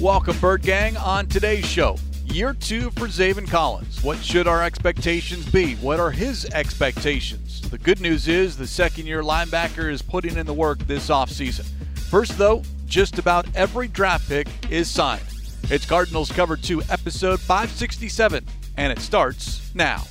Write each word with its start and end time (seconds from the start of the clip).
Welcome, 0.00 0.38
Bird 0.38 0.62
Gang, 0.62 0.96
on 0.96 1.26
today's 1.26 1.66
show. 1.66 1.98
Year 2.24 2.54
two 2.54 2.90
for 2.92 3.06
Zaven 3.06 3.46
Collins. 3.46 4.02
What 4.02 4.16
should 4.16 4.48
our 4.48 4.62
expectations 4.62 5.46
be? 5.50 5.74
What 5.74 6.00
are 6.00 6.10
his 6.10 6.46
expectations? 6.46 7.60
The 7.68 7.76
good 7.76 8.00
news 8.00 8.26
is 8.26 8.56
the 8.56 8.66
second 8.66 9.04
year 9.04 9.22
linebacker 9.22 9.92
is 9.92 10.00
putting 10.00 10.38
in 10.38 10.46
the 10.46 10.54
work 10.54 10.78
this 10.86 11.10
offseason. 11.10 11.66
First, 12.08 12.38
though, 12.38 12.62
just 12.86 13.18
about 13.18 13.46
every 13.54 13.88
draft 13.88 14.26
pick 14.26 14.48
is 14.70 14.90
signed. 14.90 15.20
It's 15.64 15.84
Cardinals 15.84 16.32
Cover 16.32 16.56
2, 16.56 16.84
episode 16.88 17.38
567, 17.38 18.46
and 18.78 18.90
it 18.90 19.00
starts 19.00 19.70
now. 19.74 20.02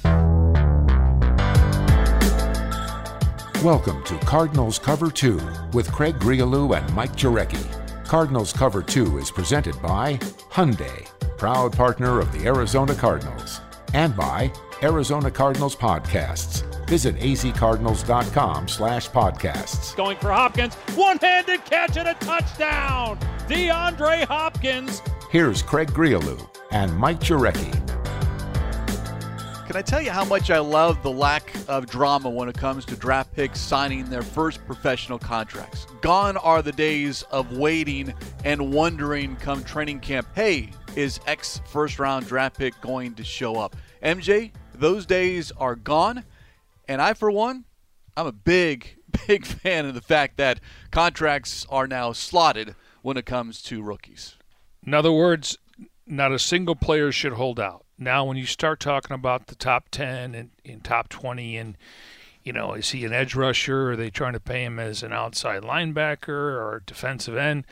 Welcome 3.63 4.03
to 4.03 4.20
Cardinals 4.20 4.77
Cover 4.77 5.09
2 5.09 5.41
with 5.73 5.91
Craig 5.91 6.13
Grialou 6.20 6.77
and 6.77 6.94
Mike 6.94 7.16
Jurecki. 7.16 7.78
Cardinals 8.09 8.52
Cover 8.52 8.81
2 8.81 9.20
is 9.20 9.30
presented 9.30 9.80
by 9.84 10.16
Hyundai, 10.50 11.05
proud 11.38 11.72
partner 11.72 12.20
of 12.20 12.31
the 12.31 12.48
Arizona 12.48 12.95
Cardinals, 12.95 13.62
and 13.94 14.17
by 14.17 14.52
Arizona 14.81 15.30
Cardinals 15.30 15.76
Podcasts. 15.76 16.64
Visit 16.88 17.16
azcardinals.com 17.17 18.67
slash 18.67 19.12
podcasts. 19.12 19.95
Going 19.95 20.17
for 20.17 20.31
Hopkins, 20.31 20.73
one-handed 20.95 21.64
catch 21.66 21.98
and 21.98 22.08
a 22.08 22.16
touchdown! 22.16 23.20
DeAndre 23.48 24.26
Hopkins. 24.26 25.03
Here's 25.30 25.62
Craig 25.62 25.91
Grialou 25.91 26.50
and 26.72 26.91
Mike 26.98 27.20
Jurecki. 27.20 27.88
Can 29.70 29.78
I 29.78 29.84
tell 29.84 30.02
you 30.02 30.09
how 30.09 30.26
much 30.26 30.50
I 30.50 30.58
love 30.58 31.04
the 31.04 31.12
lack 31.12 31.54
of 31.68 31.86
drama 31.86 32.28
when 32.28 32.50
it 32.50 32.58
comes 32.58 32.86
to 32.86 32.96
draft 32.96 33.32
picks 33.36 33.59
signing 33.59 34.05
their 34.05 34.23
first 34.23 34.66
professional 34.66 35.20
contracts? 35.20 35.86
Gone 36.02 36.38
are 36.38 36.64
the 36.64 36.72
days 36.72 37.22
of 37.30 37.55
waiting 37.55 38.11
and 38.44 38.73
wondering 38.73 39.36
come 39.36 39.64
training 39.64 40.00
camp, 40.00 40.28
hey, 40.34 40.72
is 40.95 41.20
X 41.28 41.61
first 41.67 42.00
round 42.00 42.26
draft 42.26 42.58
pick 42.58 42.81
going 42.81 43.14
to 43.14 43.23
show 43.23 43.58
up? 43.58 43.76
MJ, 44.02 44.53
those 44.73 45.06
days 45.06 45.52
are 45.52 45.76
gone. 45.76 46.23
And 46.88 47.00
I, 47.00 47.14
for 47.14 47.30
one, 47.30 47.66
I'm 48.17 48.26
a 48.26 48.31
big, 48.31 48.98
big 49.28 49.45
fan 49.45 49.86
of 49.86 49.94
the 49.94 50.02
fact 50.02 50.38
that 50.38 50.59
contracts 50.89 51.67
are 51.70 51.86
now 51.86 52.11
slotted 52.11 52.73
when 53.04 53.17
it 53.17 53.28
comes 53.28 53.61
to 53.61 53.83
rookies. 53.83 54.36
In 54.83 54.95
other 54.95 55.11
words, 55.11 55.59
not 56.08 56.31
a 56.31 56.39
single 56.39 56.76
player 56.76 57.11
should 57.11 57.33
hold 57.33 57.59
out. 57.59 57.86
Now, 58.00 58.23
when 58.23 58.38
you 58.38 58.45
start 58.45 58.80
talking 58.80 59.14
about 59.14 59.47
the 59.47 59.55
top 59.55 59.89
10 59.92 60.33
and, 60.33 60.50
and 60.64 60.83
top 60.83 61.09
20, 61.09 61.58
and, 61.58 61.78
you 62.44 62.53
know, 62.53 62.73
is 62.73 62.92
he 62.92 63.03
an 63.03 63.11
edge 63.11 63.36
rusher? 63.36 63.92
Are 63.92 63.95
they 63.97 64.09
trying 64.09 64.33
to 64.33 64.39
pay 64.39 64.64
him 64.64 64.80
as 64.80 65.03
an 65.03 65.11
outside 65.11 65.64
linebacker 65.64 66.30
or 66.30 66.81
defensive 66.86 67.36
end? 67.36 67.66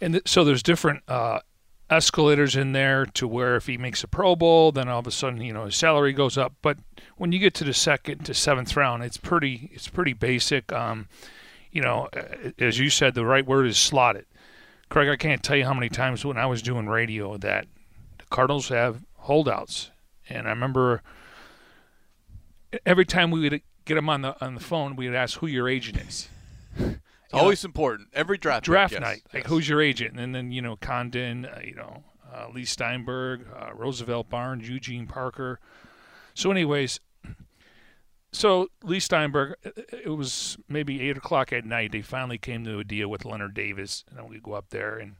And 0.00 0.14
th- 0.14 0.28
so 0.28 0.42
there's 0.42 0.64
different 0.64 1.04
uh, 1.06 1.40
escalators 1.88 2.56
in 2.56 2.72
there 2.72 3.06
to 3.06 3.28
where 3.28 3.54
if 3.54 3.66
he 3.66 3.78
makes 3.78 4.02
a 4.02 4.08
Pro 4.08 4.34
Bowl, 4.34 4.72
then 4.72 4.88
all 4.88 4.98
of 4.98 5.06
a 5.06 5.12
sudden, 5.12 5.40
you 5.40 5.52
know, 5.52 5.66
his 5.66 5.76
salary 5.76 6.12
goes 6.12 6.36
up. 6.36 6.54
But 6.60 6.78
when 7.16 7.30
you 7.30 7.38
get 7.38 7.54
to 7.54 7.64
the 7.64 7.72
second 7.72 8.24
to 8.24 8.34
seventh 8.34 8.76
round, 8.76 9.04
it's 9.04 9.16
pretty, 9.16 9.70
it's 9.72 9.88
pretty 9.88 10.12
basic. 10.12 10.72
Um, 10.72 11.08
you 11.70 11.82
know, 11.82 12.08
as 12.58 12.80
you 12.80 12.90
said, 12.90 13.14
the 13.14 13.24
right 13.24 13.46
word 13.46 13.66
is 13.66 13.76
slotted. 13.76 14.26
Craig, 14.88 15.08
I 15.08 15.16
can't 15.16 15.42
tell 15.42 15.56
you 15.56 15.66
how 15.66 15.74
many 15.74 15.88
times 15.88 16.24
when 16.24 16.38
I 16.38 16.46
was 16.46 16.62
doing 16.62 16.88
radio 16.88 17.36
that 17.36 17.66
the 18.18 18.24
Cardinals 18.30 18.70
have 18.70 19.04
holdouts. 19.28 19.90
And 20.28 20.46
I 20.46 20.50
remember 20.50 21.02
every 22.84 23.04
time 23.04 23.30
we 23.30 23.40
would 23.40 23.62
get 23.84 23.94
them 23.94 24.08
on 24.08 24.22
the 24.22 24.44
on 24.44 24.54
the 24.54 24.60
phone, 24.60 24.96
we 24.96 25.06
would 25.06 25.14
ask 25.14 25.38
who 25.38 25.46
your 25.46 25.68
agent 25.68 25.98
is. 25.98 26.28
It's 26.76 27.34
always 27.34 27.62
know, 27.62 27.68
important. 27.68 28.08
Every 28.14 28.38
draft 28.38 28.64
draft 28.64 28.94
night, 28.98 29.22
yes, 29.26 29.34
like 29.34 29.42
yes. 29.44 29.50
who's 29.50 29.68
your 29.68 29.82
agent, 29.82 30.18
and 30.18 30.34
then 30.34 30.50
you 30.50 30.62
know 30.62 30.76
Condon, 30.76 31.44
uh, 31.44 31.60
you 31.62 31.74
know 31.74 32.04
uh, 32.32 32.46
Leigh 32.54 32.64
Steinberg, 32.64 33.46
uh, 33.54 33.74
Roosevelt 33.74 34.30
Barnes, 34.30 34.68
Eugene 34.68 35.06
Parker. 35.06 35.60
So, 36.34 36.50
anyways, 36.50 37.00
so 38.32 38.68
Leigh 38.82 39.00
Steinberg, 39.00 39.56
it 39.64 40.16
was 40.16 40.56
maybe 40.68 41.02
eight 41.02 41.16
o'clock 41.16 41.52
at 41.52 41.64
night. 41.64 41.92
They 41.92 42.02
finally 42.02 42.38
came 42.38 42.64
to 42.64 42.78
a 42.78 42.84
deal 42.84 43.08
with 43.08 43.24
Leonard 43.24 43.54
Davis, 43.54 44.04
and 44.08 44.18
then 44.18 44.28
we 44.28 44.38
go 44.38 44.52
up 44.52 44.70
there 44.70 44.96
and 44.96 45.16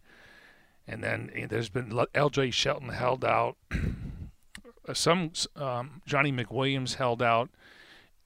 and 0.88 1.04
then 1.04 1.30
eh, 1.34 1.46
there's 1.46 1.68
been 1.68 1.96
L.J. 2.14 2.50
Shelton 2.50 2.88
held 2.88 3.24
out. 3.24 3.56
Some 4.94 5.32
um, 5.54 6.00
Johnny 6.06 6.32
McWilliams 6.32 6.94
held 6.94 7.22
out, 7.22 7.50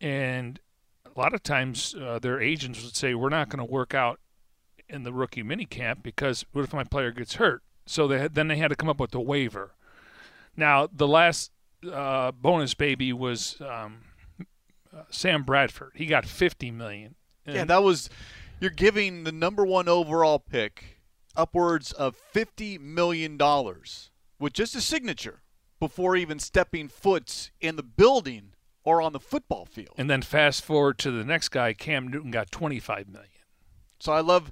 and 0.00 0.60
a 1.04 1.18
lot 1.18 1.34
of 1.34 1.42
times 1.42 1.94
uh, 2.00 2.20
their 2.20 2.40
agents 2.40 2.82
would 2.84 2.94
say, 2.94 3.14
"We're 3.14 3.30
not 3.30 3.48
going 3.48 3.66
to 3.66 3.70
work 3.70 3.94
out 3.94 4.20
in 4.88 5.02
the 5.02 5.12
rookie 5.12 5.42
minicamp 5.42 6.02
because 6.02 6.44
what 6.52 6.64
if 6.64 6.72
my 6.72 6.84
player 6.84 7.10
gets 7.10 7.34
hurt?" 7.34 7.62
So 7.84 8.06
they 8.06 8.20
had, 8.20 8.34
then 8.36 8.46
they 8.46 8.56
had 8.56 8.68
to 8.68 8.76
come 8.76 8.88
up 8.88 9.00
with 9.00 9.12
a 9.14 9.20
waiver. 9.20 9.74
Now 10.56 10.88
the 10.92 11.08
last 11.08 11.50
uh, 11.90 12.30
bonus 12.30 12.74
baby 12.74 13.12
was 13.12 13.60
um, 13.60 14.02
uh, 14.96 15.02
Sam 15.10 15.42
Bradford. 15.42 15.92
He 15.96 16.06
got 16.06 16.24
50 16.24 16.70
million. 16.70 17.16
yeah, 17.44 17.64
that 17.64 17.82
was 17.82 18.08
you're 18.60 18.70
giving 18.70 19.24
the 19.24 19.32
number 19.32 19.64
one 19.64 19.88
overall 19.88 20.38
pick 20.38 21.01
upwards 21.36 21.92
of 21.92 22.16
$50 22.34 22.80
million 22.80 23.38
with 24.38 24.52
just 24.52 24.74
a 24.74 24.80
signature 24.80 25.42
before 25.80 26.16
even 26.16 26.38
stepping 26.38 26.88
foot 26.88 27.50
in 27.60 27.76
the 27.76 27.82
building 27.82 28.52
or 28.84 29.00
on 29.00 29.12
the 29.12 29.20
football 29.20 29.64
field. 29.64 29.94
And 29.98 30.10
then 30.10 30.22
fast 30.22 30.64
forward 30.64 30.98
to 30.98 31.10
the 31.10 31.24
next 31.24 31.48
guy, 31.48 31.72
Cam 31.72 32.08
Newton 32.08 32.30
got 32.30 32.50
25 32.50 33.08
million. 33.08 33.28
So 33.98 34.12
I 34.12 34.20
love 34.20 34.50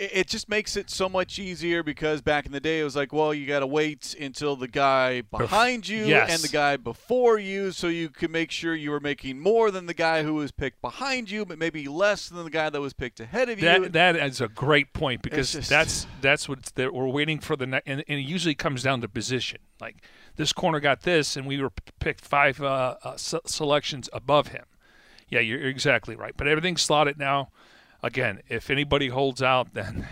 it 0.00 0.28
just 0.28 0.48
makes 0.48 0.76
it 0.76 0.88
so 0.88 1.10
much 1.10 1.38
easier 1.38 1.82
because 1.82 2.22
back 2.22 2.46
in 2.46 2.52
the 2.52 2.60
day 2.60 2.80
it 2.80 2.84
was 2.84 2.96
like, 2.96 3.12
well, 3.12 3.34
you 3.34 3.46
got 3.46 3.60
to 3.60 3.66
wait 3.66 4.16
until 4.18 4.56
the 4.56 4.66
guy 4.66 5.20
behind 5.20 5.86
you 5.86 6.06
yes. 6.06 6.30
and 6.32 6.40
the 6.40 6.48
guy 6.48 6.78
before 6.78 7.38
you 7.38 7.70
so 7.70 7.86
you 7.86 8.08
can 8.08 8.32
make 8.32 8.50
sure 8.50 8.74
you 8.74 8.90
were 8.90 9.00
making 9.00 9.38
more 9.38 9.70
than 9.70 9.84
the 9.84 9.92
guy 9.92 10.22
who 10.22 10.34
was 10.34 10.52
picked 10.52 10.80
behind 10.80 11.30
you, 11.30 11.44
but 11.44 11.58
maybe 11.58 11.86
less 11.86 12.30
than 12.30 12.44
the 12.44 12.50
guy 12.50 12.70
that 12.70 12.80
was 12.80 12.94
picked 12.94 13.20
ahead 13.20 13.50
of 13.50 13.60
that, 13.60 13.80
you. 13.82 13.88
That 13.90 14.16
is 14.16 14.40
a 14.40 14.48
great 14.48 14.94
point 14.94 15.20
because 15.20 15.52
just, 15.52 15.68
that's 15.68 16.06
that's 16.22 16.48
what 16.48 16.64
that 16.76 16.94
we're 16.94 17.06
waiting 17.06 17.38
for 17.38 17.54
the 17.54 17.64
and, 17.64 18.02
and, 18.08 18.18
it 18.18 18.22
usually 18.22 18.54
comes 18.54 18.82
down 18.82 19.02
to 19.02 19.08
position. 19.08 19.60
Like 19.82 19.96
this 20.36 20.54
corner 20.54 20.80
got 20.80 21.02
this, 21.02 21.36
and 21.36 21.46
we 21.46 21.60
were 21.60 21.72
picked 21.98 22.24
five 22.24 22.62
uh, 22.62 22.96
uh, 23.04 23.16
selections 23.18 24.08
above 24.14 24.48
him. 24.48 24.64
Yeah, 25.28 25.40
you're 25.40 25.60
exactly 25.60 26.16
right. 26.16 26.32
But 26.34 26.48
everything's 26.48 26.80
slotted 26.80 27.18
now 27.18 27.50
again, 28.02 28.40
if 28.48 28.70
anybody 28.70 29.08
holds 29.08 29.42
out, 29.42 29.74
then 29.74 30.06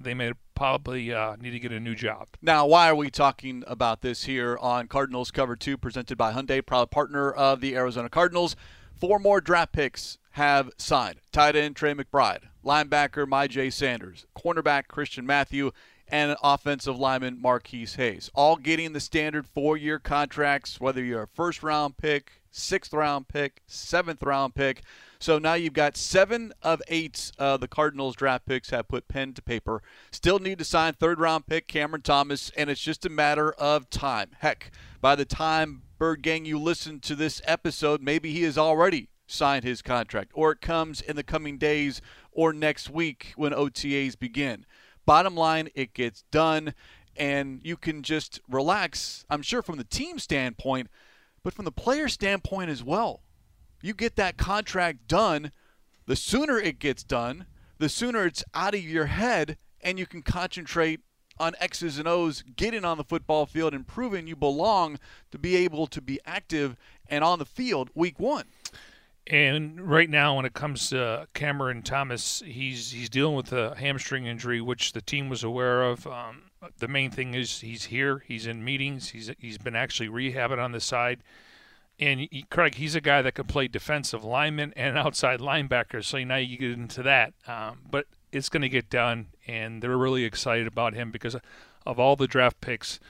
they 0.00 0.14
may 0.14 0.32
probably 0.54 1.12
uh, 1.12 1.36
need 1.36 1.52
to 1.52 1.58
get 1.58 1.72
a 1.72 1.80
new 1.80 1.94
job. 1.94 2.28
Now, 2.42 2.66
why 2.66 2.88
are 2.90 2.94
we 2.94 3.10
talking 3.10 3.64
about 3.66 4.02
this 4.02 4.24
here 4.24 4.58
on 4.60 4.88
Cardinals 4.88 5.30
Cover 5.30 5.56
2, 5.56 5.76
presented 5.78 6.18
by 6.18 6.32
Hyundai, 6.32 6.64
proud 6.64 6.90
partner 6.90 7.30
of 7.30 7.60
the 7.60 7.76
Arizona 7.76 8.08
Cardinals? 8.08 8.56
Four 8.94 9.18
more 9.18 9.40
draft 9.40 9.72
picks 9.72 10.18
have 10.32 10.70
signed. 10.76 11.20
Tight 11.32 11.56
end 11.56 11.76
Trey 11.76 11.94
McBride, 11.94 12.42
linebacker 12.64 13.26
Myjai 13.26 13.72
Sanders, 13.72 14.26
cornerback 14.36 14.88
Christian 14.88 15.24
Matthew, 15.24 15.70
and 16.06 16.36
offensive 16.42 16.98
lineman 16.98 17.40
Marquis 17.40 17.86
Hayes. 17.96 18.30
All 18.34 18.56
getting 18.56 18.92
the 18.92 19.00
standard 19.00 19.46
four 19.46 19.76
year 19.76 19.98
contracts, 19.98 20.80
whether 20.80 21.02
you're 21.02 21.22
a 21.22 21.28
first 21.28 21.62
round 21.62 21.96
pick, 21.96 22.39
sixth 22.50 22.92
round 22.92 23.28
pick, 23.28 23.62
seventh 23.66 24.22
round 24.22 24.54
pick. 24.54 24.82
So 25.18 25.38
now 25.38 25.54
you've 25.54 25.74
got 25.74 25.96
seven 25.96 26.52
of 26.62 26.80
eight 26.88 27.30
uh, 27.38 27.56
the 27.56 27.68
Cardinals 27.68 28.16
draft 28.16 28.46
picks 28.46 28.70
have 28.70 28.88
put 28.88 29.08
pen 29.08 29.34
to 29.34 29.42
paper. 29.42 29.82
Still 30.10 30.38
need 30.38 30.58
to 30.58 30.64
sign 30.64 30.94
third 30.94 31.20
round 31.20 31.46
pick 31.46 31.68
Cameron 31.68 32.02
Thomas, 32.02 32.50
and 32.56 32.70
it's 32.70 32.80
just 32.80 33.04
a 33.04 33.10
matter 33.10 33.52
of 33.52 33.90
time. 33.90 34.30
Heck, 34.38 34.70
by 35.00 35.14
the 35.14 35.24
time 35.24 35.82
Bird 35.98 36.22
Gang 36.22 36.44
you 36.44 36.58
listen 36.58 37.00
to 37.00 37.14
this 37.14 37.42
episode, 37.44 38.02
maybe 38.02 38.32
he 38.32 38.42
has 38.42 38.56
already 38.56 39.08
signed 39.26 39.64
his 39.64 39.82
contract, 39.82 40.30
or 40.34 40.52
it 40.52 40.60
comes 40.60 41.00
in 41.00 41.16
the 41.16 41.22
coming 41.22 41.58
days 41.58 42.00
or 42.32 42.52
next 42.52 42.90
week 42.90 43.32
when 43.36 43.52
OTAs 43.52 44.18
begin. 44.18 44.64
Bottom 45.06 45.34
line, 45.34 45.68
it 45.74 45.94
gets 45.94 46.22
done, 46.30 46.74
and 47.16 47.60
you 47.62 47.76
can 47.76 48.02
just 48.02 48.40
relax. 48.48 49.24
I'm 49.28 49.42
sure 49.42 49.62
from 49.62 49.76
the 49.76 49.84
team 49.84 50.18
standpoint, 50.18 50.88
but 51.42 51.54
from 51.54 51.64
the 51.64 51.72
player 51.72 52.08
standpoint 52.08 52.70
as 52.70 52.82
well 52.82 53.22
you 53.82 53.94
get 53.94 54.16
that 54.16 54.36
contract 54.36 55.08
done, 55.08 55.52
the 56.06 56.16
sooner 56.16 56.58
it 56.58 56.78
gets 56.78 57.02
done, 57.02 57.46
the 57.78 57.88
sooner 57.88 58.26
it's 58.26 58.44
out 58.54 58.74
of 58.74 58.82
your 58.82 59.06
head 59.06 59.56
and 59.80 59.98
you 59.98 60.06
can 60.06 60.22
concentrate 60.22 61.00
on 61.38 61.54
X's 61.58 61.98
and 61.98 62.06
O's, 62.06 62.42
getting 62.56 62.84
on 62.84 62.98
the 62.98 63.04
football 63.04 63.46
field 63.46 63.72
and 63.72 63.86
proving 63.86 64.26
you 64.26 64.36
belong 64.36 64.98
to 65.30 65.38
be 65.38 65.56
able 65.56 65.86
to 65.86 66.02
be 66.02 66.20
active 66.26 66.76
and 67.08 67.24
on 67.24 67.38
the 67.38 67.46
field 67.46 67.88
week 67.94 68.20
one. 68.20 68.44
And 69.26 69.80
right 69.80 70.10
now, 70.10 70.36
when 70.36 70.44
it 70.44 70.52
comes 70.52 70.90
to 70.90 71.26
Cameron 71.32 71.82
Thomas, 71.82 72.42
he's 72.44 72.90
he's 72.90 73.08
dealing 73.08 73.36
with 73.36 73.52
a 73.52 73.74
hamstring 73.76 74.26
injury, 74.26 74.60
which 74.60 74.92
the 74.92 75.00
team 75.00 75.28
was 75.28 75.44
aware 75.44 75.82
of. 75.82 76.06
Um, 76.06 76.49
the 76.78 76.88
main 76.88 77.10
thing 77.10 77.34
is 77.34 77.60
he's 77.60 77.86
here, 77.86 78.22
he's 78.26 78.46
in 78.46 78.64
meetings, 78.64 79.10
he's 79.10 79.30
he's 79.38 79.58
been 79.58 79.76
actually 79.76 80.08
rehabbing 80.08 80.62
on 80.62 80.72
the 80.72 80.80
side. 80.80 81.22
And 81.98 82.20
he, 82.20 82.46
Craig, 82.50 82.76
he's 82.76 82.94
a 82.94 83.00
guy 83.00 83.20
that 83.22 83.34
can 83.34 83.46
play 83.46 83.68
defensive 83.68 84.24
lineman 84.24 84.72
and 84.74 84.96
outside 84.96 85.40
linebacker. 85.40 86.02
So 86.04 86.22
now 86.24 86.36
you 86.36 86.56
get 86.56 86.72
into 86.72 87.02
that. 87.02 87.34
Um, 87.46 87.80
but 87.90 88.06
it's 88.32 88.48
going 88.48 88.62
to 88.62 88.68
get 88.68 88.88
done, 88.88 89.26
and 89.46 89.82
they're 89.82 89.96
really 89.96 90.24
excited 90.24 90.66
about 90.66 90.94
him 90.94 91.10
because 91.10 91.36
of 91.86 91.98
all 91.98 92.16
the 92.16 92.26
draft 92.26 92.60
picks. 92.60 93.00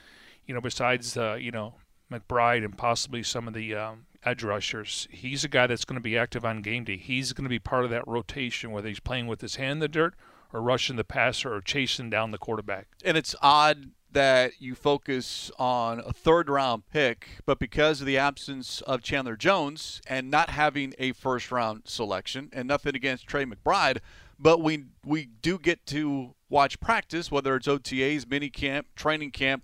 You 0.45 0.53
know, 0.53 0.61
besides 0.61 1.15
uh, 1.17 1.37
you 1.39 1.51
know 1.51 1.75
McBride 2.11 2.65
and 2.65 2.77
possibly 2.77 3.23
some 3.23 3.47
of 3.47 3.53
the 3.53 3.75
um, 3.75 4.05
edge 4.25 4.43
rushers, 4.43 5.07
he's 5.11 5.43
a 5.43 5.49
guy 5.49 5.67
that's 5.67 5.85
going 5.85 5.99
to 5.99 6.01
be 6.01 6.17
active 6.17 6.43
on 6.43 6.61
game 6.61 6.83
day. 6.83 6.97
He's 6.97 7.33
going 7.33 7.45
to 7.45 7.49
be 7.49 7.59
part 7.59 7.85
of 7.85 7.91
that 7.91 8.07
rotation, 8.07 8.71
whether 8.71 8.87
he's 8.87 8.99
playing 8.99 9.27
with 9.27 9.41
his 9.41 9.55
hand 9.55 9.73
in 9.73 9.79
the 9.79 9.87
dirt 9.87 10.15
or 10.53 10.61
rushing 10.61 10.95
the 10.95 11.03
passer 11.03 11.53
or 11.53 11.61
chasing 11.61 12.09
down 12.09 12.31
the 12.31 12.37
quarterback. 12.37 12.87
And 13.03 13.17
it's 13.17 13.35
odd 13.41 13.91
that 14.11 14.59
you 14.59 14.75
focus 14.75 15.51
on 15.57 15.99
a 15.99 16.11
third 16.11 16.49
round 16.49 16.83
pick, 16.91 17.27
but 17.45 17.59
because 17.59 18.01
of 18.01 18.07
the 18.07 18.17
absence 18.17 18.81
of 18.81 19.01
Chandler 19.01 19.37
Jones 19.37 20.01
and 20.07 20.29
not 20.29 20.49
having 20.49 20.93
a 20.99 21.13
first 21.13 21.51
round 21.51 21.83
selection, 21.85 22.49
and 22.51 22.67
nothing 22.67 22.95
against 22.95 23.27
Trey 23.27 23.45
McBride, 23.45 23.99
but 24.37 24.61
we 24.61 24.85
we 25.05 25.25
do 25.25 25.57
get 25.57 25.85
to 25.87 26.35
watch 26.49 26.79
practice, 26.79 27.31
whether 27.31 27.55
it's 27.55 27.67
OTAs, 27.67 28.29
mini 28.29 28.49
camp, 28.49 28.87
training 28.95 29.31
camp. 29.31 29.63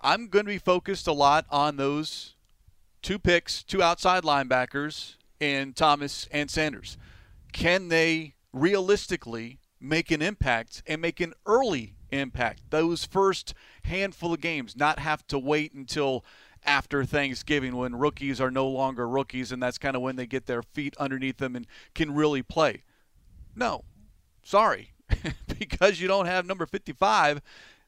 I'm 0.00 0.28
going 0.28 0.44
to 0.44 0.50
be 0.50 0.58
focused 0.58 1.06
a 1.06 1.12
lot 1.12 1.46
on 1.50 1.76
those 1.76 2.34
two 3.02 3.18
picks, 3.18 3.62
two 3.62 3.82
outside 3.82 4.24
linebackers, 4.24 5.14
and 5.40 5.76
Thomas 5.76 6.28
and 6.32 6.50
Sanders. 6.50 6.98
Can 7.52 7.88
they 7.88 8.34
realistically 8.52 9.58
make 9.88 10.10
an 10.10 10.22
impact 10.22 10.82
and 10.86 11.00
make 11.00 11.20
an 11.20 11.34
early 11.46 11.94
impact? 12.10 12.62
Those 12.70 13.04
first 13.04 13.54
handful 13.84 14.34
of 14.34 14.40
games, 14.40 14.76
not 14.76 14.98
have 14.98 15.26
to 15.28 15.38
wait 15.38 15.72
until 15.72 16.24
after 16.64 17.04
Thanksgiving 17.04 17.76
when 17.76 17.94
rookies 17.94 18.40
are 18.40 18.50
no 18.50 18.66
longer 18.66 19.08
rookies 19.08 19.52
and 19.52 19.62
that's 19.62 19.78
kind 19.78 19.94
of 19.94 20.02
when 20.02 20.16
they 20.16 20.26
get 20.26 20.46
their 20.46 20.62
feet 20.62 20.96
underneath 20.98 21.38
them 21.38 21.54
and 21.54 21.66
can 21.94 22.14
really 22.14 22.42
play. 22.42 22.82
No, 23.54 23.84
sorry. 24.42 24.92
because 25.58 26.00
you 26.00 26.08
don't 26.08 26.26
have 26.26 26.46
number 26.46 26.66
55, 26.66 27.40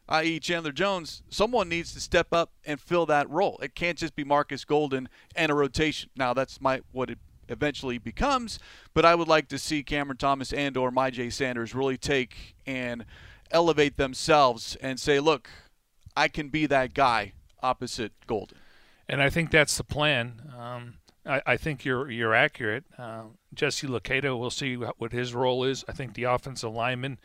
i.e., 0.08 0.38
Chandler 0.38 0.72
Jones, 0.72 1.22
someone 1.28 1.68
needs 1.68 1.92
to 1.92 2.00
step 2.00 2.28
up 2.32 2.52
and 2.64 2.80
fill 2.80 3.06
that 3.06 3.28
role. 3.28 3.58
It 3.62 3.74
can't 3.74 3.98
just 3.98 4.14
be 4.14 4.24
Marcus 4.24 4.64
Golden 4.64 5.08
and 5.34 5.50
a 5.50 5.54
rotation. 5.54 6.10
Now, 6.16 6.32
that's 6.32 6.60
my 6.60 6.80
what 6.92 7.10
it 7.10 7.18
eventually 7.48 7.98
becomes, 7.98 8.58
but 8.94 9.04
I 9.04 9.14
would 9.14 9.28
like 9.28 9.48
to 9.48 9.58
see 9.58 9.82
Cameron 9.82 10.18
Thomas 10.18 10.52
and 10.52 10.76
or 10.76 10.90
Myjai 10.90 11.32
Sanders 11.32 11.74
really 11.74 11.96
take 11.96 12.56
and 12.66 13.04
elevate 13.50 13.96
themselves 13.96 14.76
and 14.76 14.98
say, 15.00 15.20
look, 15.20 15.48
I 16.16 16.28
can 16.28 16.48
be 16.48 16.66
that 16.66 16.94
guy 16.94 17.32
opposite 17.62 18.12
Golden. 18.26 18.58
And 19.08 19.22
I 19.22 19.30
think 19.30 19.50
that's 19.50 19.76
the 19.76 19.84
plan. 19.84 20.52
Um, 20.58 20.94
I, 21.24 21.42
I, 21.46 21.56
think 21.56 21.84
you're 21.84 22.10
you're 22.10 22.34
accurate. 22.34 22.84
Uh, 22.98 23.22
Jesse 23.54 23.86
Luketa, 23.86 24.38
we'll 24.38 24.50
see 24.50 24.76
what 24.76 25.12
his 25.12 25.34
role 25.34 25.64
is. 25.64 25.84
I 25.88 25.92
think 25.92 26.14
the 26.14 26.24
offensive 26.24 26.72
linemen, 26.72 27.18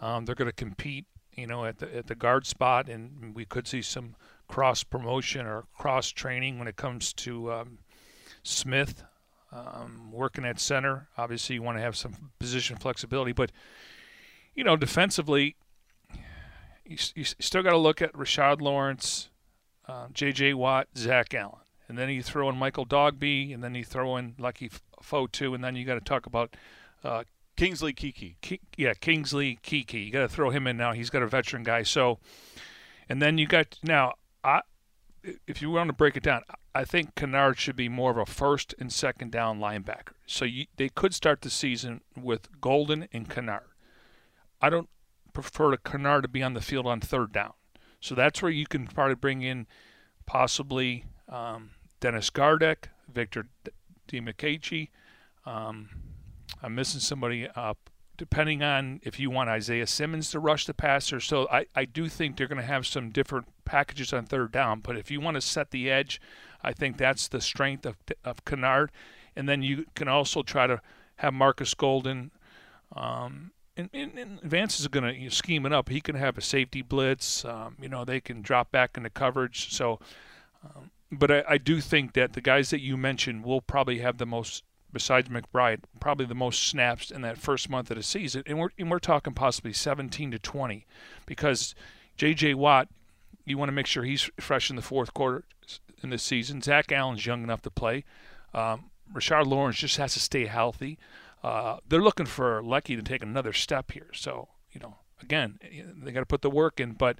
um, 0.00 0.24
they're 0.24 0.34
going 0.34 0.50
to 0.50 0.52
compete, 0.52 1.06
you 1.34 1.46
know, 1.46 1.64
at 1.64 1.78
the 1.78 1.96
at 1.96 2.06
the 2.08 2.14
guard 2.14 2.46
spot, 2.46 2.88
and 2.88 3.34
we 3.34 3.44
could 3.44 3.66
see 3.66 3.82
some 3.82 4.16
cross 4.48 4.82
promotion 4.82 5.46
or 5.46 5.64
cross 5.78 6.10
training 6.10 6.58
when 6.58 6.68
it 6.68 6.76
comes 6.76 7.12
to 7.12 7.52
um, 7.52 7.78
Smith 8.42 9.04
um, 9.52 10.10
working 10.12 10.44
at 10.44 10.60
center. 10.60 11.08
Obviously, 11.16 11.54
you 11.54 11.62
want 11.62 11.78
to 11.78 11.82
have 11.82 11.96
some 11.96 12.32
position 12.38 12.76
flexibility, 12.76 13.32
but 13.32 13.50
you 14.54 14.64
know, 14.64 14.76
defensively, 14.76 15.56
you, 16.84 16.96
you 17.14 17.24
still 17.24 17.62
got 17.62 17.70
to 17.70 17.78
look 17.78 18.02
at 18.02 18.12
Rashard 18.12 18.60
Lawrence, 18.60 19.30
uh, 19.86 20.08
J.J. 20.12 20.54
Watt, 20.54 20.88
Zach 20.96 21.34
Allen, 21.34 21.60
and 21.88 21.96
then 21.96 22.08
you 22.10 22.22
throw 22.22 22.48
in 22.48 22.56
Michael 22.56 22.86
Dogbe, 22.86 23.54
and 23.54 23.62
then 23.62 23.74
you 23.74 23.84
throw 23.84 24.16
in 24.16 24.32
Leki 24.34 24.72
Fotu, 25.02 25.54
and 25.54 25.62
then 25.62 25.76
you 25.76 25.84
got 25.84 25.94
to 25.94 26.00
talk 26.00 26.26
about 26.26 26.56
uh, 27.04 27.24
Kingsley 27.56 27.92
Keke. 27.92 28.36
Ke- 28.42 28.60
yeah, 28.76 28.94
Kingsley 28.94 29.58
Keke. 29.62 30.06
You 30.06 30.10
got 30.10 30.22
to 30.22 30.28
throw 30.28 30.50
him 30.50 30.66
in 30.66 30.76
now. 30.76 30.92
He's 30.92 31.10
got 31.10 31.22
a 31.22 31.26
veteran 31.26 31.62
guy. 31.62 31.82
So, 31.82 32.18
and 33.08 33.20
then 33.20 33.38
you 33.38 33.46
got 33.46 33.78
now. 33.82 34.14
I, 34.42 34.62
if 35.46 35.60
you 35.60 35.70
want 35.70 35.88
to 35.88 35.94
break 35.94 36.16
it 36.16 36.22
down, 36.22 36.42
I 36.74 36.84
think 36.84 37.14
Kennard 37.14 37.58
should 37.58 37.76
be 37.76 37.88
more 37.88 38.10
of 38.10 38.16
a 38.16 38.26
first 38.26 38.74
and 38.78 38.92
second 38.92 39.32
down 39.32 39.58
linebacker. 39.60 40.14
So 40.26 40.44
you, 40.44 40.66
they 40.76 40.88
could 40.88 41.14
start 41.14 41.42
the 41.42 41.50
season 41.50 42.00
with 42.16 42.60
Golden 42.60 43.08
and 43.12 43.28
Kennard. 43.28 43.68
I 44.60 44.70
don't 44.70 44.88
prefer 45.32 45.70
to 45.70 45.78
Kennard 45.78 46.22
to 46.22 46.28
be 46.28 46.42
on 46.42 46.54
the 46.54 46.60
field 46.60 46.86
on 46.86 47.00
third 47.00 47.32
down. 47.32 47.52
So 48.00 48.14
that's 48.14 48.40
where 48.40 48.50
you 48.50 48.66
can 48.66 48.86
probably 48.86 49.14
bring 49.14 49.42
in 49.42 49.66
possibly 50.26 51.04
um, 51.28 51.70
Dennis 52.00 52.30
Gardeck, 52.30 52.88
Victor 53.12 53.46
Dimukeje. 54.08 54.88
Um, 55.44 55.90
I'm 56.62 56.74
missing 56.74 57.00
somebody 57.00 57.48
up. 57.54 57.90
Depending 58.16 58.62
on 58.62 59.00
if 59.02 59.18
you 59.18 59.30
want 59.30 59.48
Isaiah 59.48 59.86
Simmons 59.86 60.30
to 60.32 60.40
rush 60.40 60.66
the 60.66 60.74
passer. 60.74 61.20
So 61.20 61.48
I, 61.50 61.64
I 61.74 61.86
do 61.86 62.06
think 62.06 62.36
they're 62.36 62.48
going 62.48 62.60
to 62.60 62.66
have 62.66 62.86
some 62.86 63.08
different 63.08 63.46
packages 63.70 64.12
on 64.12 64.26
third 64.26 64.52
down. 64.52 64.80
But 64.80 64.96
if 64.96 65.10
you 65.10 65.20
want 65.20 65.36
to 65.36 65.40
set 65.40 65.70
the 65.70 65.90
edge, 65.90 66.20
I 66.62 66.72
think 66.72 66.96
that's 66.96 67.28
the 67.28 67.40
strength 67.40 67.86
of, 67.86 67.96
of 68.24 68.44
Kennard. 68.44 68.90
And 69.36 69.48
then 69.48 69.62
you 69.62 69.86
can 69.94 70.08
also 70.08 70.42
try 70.42 70.66
to 70.66 70.80
have 71.16 71.32
Marcus 71.32 71.74
Golden 71.74 72.32
um, 72.96 73.52
and, 73.76 73.88
and, 73.92 74.18
and 74.18 74.40
Vance 74.42 74.80
is 74.80 74.88
going 74.88 75.04
to 75.04 75.14
you 75.14 75.24
know, 75.24 75.30
scheme 75.30 75.64
it 75.64 75.72
up. 75.72 75.88
He 75.88 76.00
can 76.00 76.16
have 76.16 76.36
a 76.36 76.42
safety 76.42 76.82
blitz. 76.82 77.44
Um, 77.44 77.76
you 77.80 77.88
know, 77.88 78.04
they 78.04 78.20
can 78.20 78.42
drop 78.42 78.70
back 78.72 78.96
into 78.96 79.10
coverage. 79.10 79.72
So, 79.72 80.00
um, 80.64 80.90
but 81.10 81.30
I, 81.30 81.44
I, 81.48 81.58
do 81.58 81.80
think 81.80 82.12
that 82.14 82.34
the 82.34 82.40
guys 82.40 82.70
that 82.70 82.80
you 82.80 82.96
mentioned 82.96 83.44
will 83.44 83.60
probably 83.60 83.98
have 83.98 84.18
the 84.18 84.26
most, 84.26 84.64
besides 84.92 85.28
McBride, 85.28 85.80
probably 85.98 86.26
the 86.26 86.34
most 86.34 86.64
snaps 86.64 87.10
in 87.10 87.22
that 87.22 87.38
first 87.38 87.70
month 87.70 87.90
of 87.90 87.96
the 87.96 88.02
season. 88.02 88.42
And 88.46 88.58
we're 88.58 88.70
and 88.78 88.90
we're 88.90 88.98
talking 88.98 89.32
possibly 89.32 89.72
17 89.72 90.32
to 90.32 90.38
20, 90.38 90.86
because 91.26 91.74
J.J. 92.16 92.54
Watt, 92.54 92.88
you 93.50 93.58
want 93.58 93.68
to 93.68 93.74
make 93.74 93.86
sure 93.86 94.04
he's 94.04 94.30
fresh 94.38 94.70
in 94.70 94.76
the 94.76 94.82
fourth 94.82 95.12
quarter 95.12 95.44
in 96.02 96.10
this 96.10 96.22
season. 96.22 96.62
Zach 96.62 96.90
Allen's 96.90 97.26
young 97.26 97.42
enough 97.42 97.62
to 97.62 97.70
play. 97.70 98.04
Um, 98.54 98.90
Rashard 99.12 99.46
Lawrence 99.46 99.78
just 99.78 99.96
has 99.98 100.14
to 100.14 100.20
stay 100.20 100.46
healthy 100.46 100.98
uh, 101.42 101.78
they're 101.88 102.02
looking 102.02 102.26
for 102.26 102.62
Leki 102.62 102.96
to 102.96 103.02
take 103.02 103.22
another 103.22 103.52
step 103.52 103.92
here. 103.92 104.10
So, 104.12 104.48
you 104.72 104.80
know, 104.80 104.96
again, 105.22 105.58
they 106.02 106.12
got 106.12 106.20
to 106.20 106.26
put 106.26 106.42
the 106.42 106.50
work 106.50 106.80
in, 106.80 106.92
but 106.92 107.18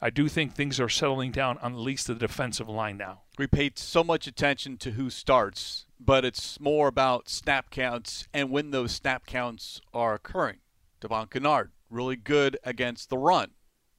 I 0.00 0.10
do 0.10 0.28
think 0.28 0.54
things 0.54 0.80
are 0.80 0.88
settling 0.88 1.30
down 1.30 1.58
on 1.58 1.72
at 1.72 1.78
least 1.78 2.08
of 2.08 2.18
the 2.18 2.26
defensive 2.26 2.68
line 2.68 2.96
now. 2.96 3.22
We 3.38 3.46
paid 3.46 3.78
so 3.78 4.02
much 4.02 4.26
attention 4.26 4.76
to 4.78 4.92
who 4.92 5.08
starts, 5.08 5.86
but 6.00 6.24
it's 6.24 6.58
more 6.60 6.88
about 6.88 7.28
snap 7.28 7.70
counts 7.70 8.26
and 8.34 8.50
when 8.50 8.70
those 8.70 8.92
snap 8.92 9.24
counts 9.24 9.80
are 9.92 10.14
occurring. 10.14 10.58
Devon 11.00 11.28
Kennard, 11.28 11.70
really 11.90 12.16
good 12.16 12.58
against 12.64 13.08
the 13.08 13.18
run, 13.18 13.52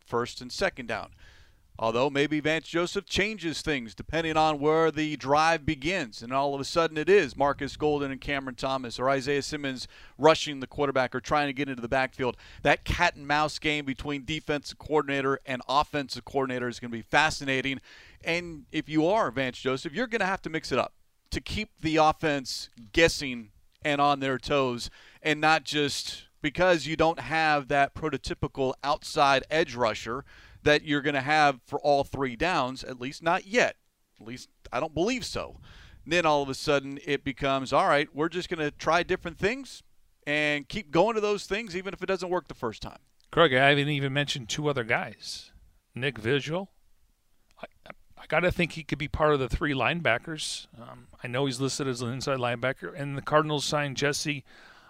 first 0.05 0.41
and 0.41 0.51
second 0.51 0.87
down. 0.87 1.11
Although 1.77 2.09
maybe 2.09 2.39
Vance 2.39 2.67
Joseph 2.69 3.05
changes 3.05 3.61
things 3.61 3.93
depending 3.93 4.37
on 4.37 4.59
where 4.59 4.91
the 4.91 5.17
drive 5.17 5.65
begins, 5.65 6.21
and 6.21 6.31
all 6.31 6.55
of 6.55 6.61
a 6.61 6.65
sudden 6.65 6.97
it 6.97 7.09
is 7.09 7.35
Marcus 7.35 7.75
Golden 7.75 8.11
and 8.11 8.21
Cameron 8.21 8.55
Thomas 8.55 8.97
or 8.97 9.09
Isaiah 9.09 9.41
Simmons 9.41 9.87
rushing 10.17 10.61
the 10.61 10.67
quarterback 10.67 11.13
or 11.13 11.19
trying 11.19 11.47
to 11.47 11.53
get 11.53 11.67
into 11.67 11.81
the 11.81 11.89
backfield. 11.89 12.37
That 12.61 12.85
cat 12.85 13.15
and 13.15 13.27
mouse 13.27 13.59
game 13.59 13.83
between 13.83 14.23
defensive 14.23 14.77
coordinator 14.77 15.41
and 15.45 15.61
offensive 15.67 16.23
coordinator 16.23 16.69
is 16.69 16.79
going 16.79 16.91
to 16.91 16.97
be 16.97 17.01
fascinating. 17.01 17.81
And 18.23 18.65
if 18.71 18.87
you 18.87 19.05
are 19.07 19.29
Vance 19.29 19.59
Joseph, 19.59 19.93
you're 19.93 20.07
going 20.07 20.21
to 20.21 20.25
have 20.25 20.41
to 20.43 20.49
mix 20.49 20.71
it 20.71 20.79
up 20.79 20.93
to 21.31 21.41
keep 21.41 21.81
the 21.81 21.97
offense 21.97 22.69
guessing 22.93 23.49
and 23.83 23.99
on 23.99 24.19
their 24.19 24.37
toes, 24.37 24.89
and 25.21 25.41
not 25.41 25.63
just 25.63 26.23
because 26.41 26.87
you 26.87 26.95
don't 26.95 27.19
have 27.19 27.67
that 27.67 27.93
prototypical 27.93 28.73
outside 28.83 29.43
edge 29.51 29.75
rusher 29.75 30.23
that 30.65 30.83
you're 30.83 31.01
going 31.01 31.15
to 31.15 31.21
have 31.21 31.61
for 31.65 31.79
all 31.79 32.03
three 32.03 32.35
downs, 32.35 32.83
at 32.83 32.99
least 32.99 33.23
not 33.23 33.47
yet. 33.47 33.77
At 34.19 34.27
least 34.27 34.49
I 34.71 34.79
don't 34.79 34.93
believe 34.93 35.25
so. 35.25 35.59
Then 36.05 36.25
all 36.25 36.43
of 36.43 36.49
a 36.49 36.53
sudden 36.53 36.99
it 37.05 37.23
becomes 37.23 37.71
all 37.71 37.87
right, 37.87 38.07
we're 38.13 38.29
just 38.29 38.49
going 38.49 38.59
to 38.59 38.71
try 38.71 39.03
different 39.03 39.37
things 39.37 39.81
and 40.27 40.67
keep 40.67 40.91
going 40.91 41.15
to 41.15 41.21
those 41.21 41.45
things 41.45 41.75
even 41.75 41.93
if 41.93 42.03
it 42.03 42.07
doesn't 42.07 42.29
work 42.29 42.47
the 42.47 42.53
first 42.53 42.81
time. 42.81 42.99
Craig, 43.31 43.53
I 43.53 43.69
haven't 43.69 43.89
even 43.89 44.13
mentioned 44.13 44.49
two 44.49 44.67
other 44.67 44.83
guys. 44.83 45.51
Nick 45.93 46.17
Vigil. 46.17 46.71
I, 47.61 47.65
I 48.17 48.25
got 48.27 48.41
to 48.41 48.51
think 48.51 48.73
he 48.73 48.83
could 48.83 48.97
be 48.97 49.07
part 49.07 49.33
of 49.33 49.39
the 49.39 49.49
three 49.49 49.73
linebackers. 49.73 50.67
Um, 50.81 51.07
I 51.23 51.27
know 51.27 51.45
he's 51.45 51.61
listed 51.61 51.87
as 51.87 52.01
an 52.01 52.11
inside 52.11 52.39
linebacker. 52.39 52.93
And 52.95 53.17
the 53.17 53.21
Cardinals 53.21 53.65
signed 53.65 53.97
Jesse 53.97 54.43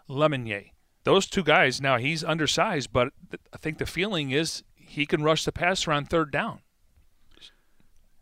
Lemonier. 0.10 0.72
Those 1.04 1.28
two 1.28 1.44
guys, 1.44 1.80
now 1.80 1.98
he's 1.98 2.24
undersized, 2.24 2.92
but 2.92 3.10
I 3.54 3.58
think 3.58 3.78
the 3.78 3.86
feeling 3.86 4.32
is 4.32 4.64
he 4.88 5.06
can 5.06 5.24
rush 5.24 5.46
the 5.46 5.52
passer 5.52 5.92
on 5.92 6.06
third 6.06 6.32
down. 6.32 6.62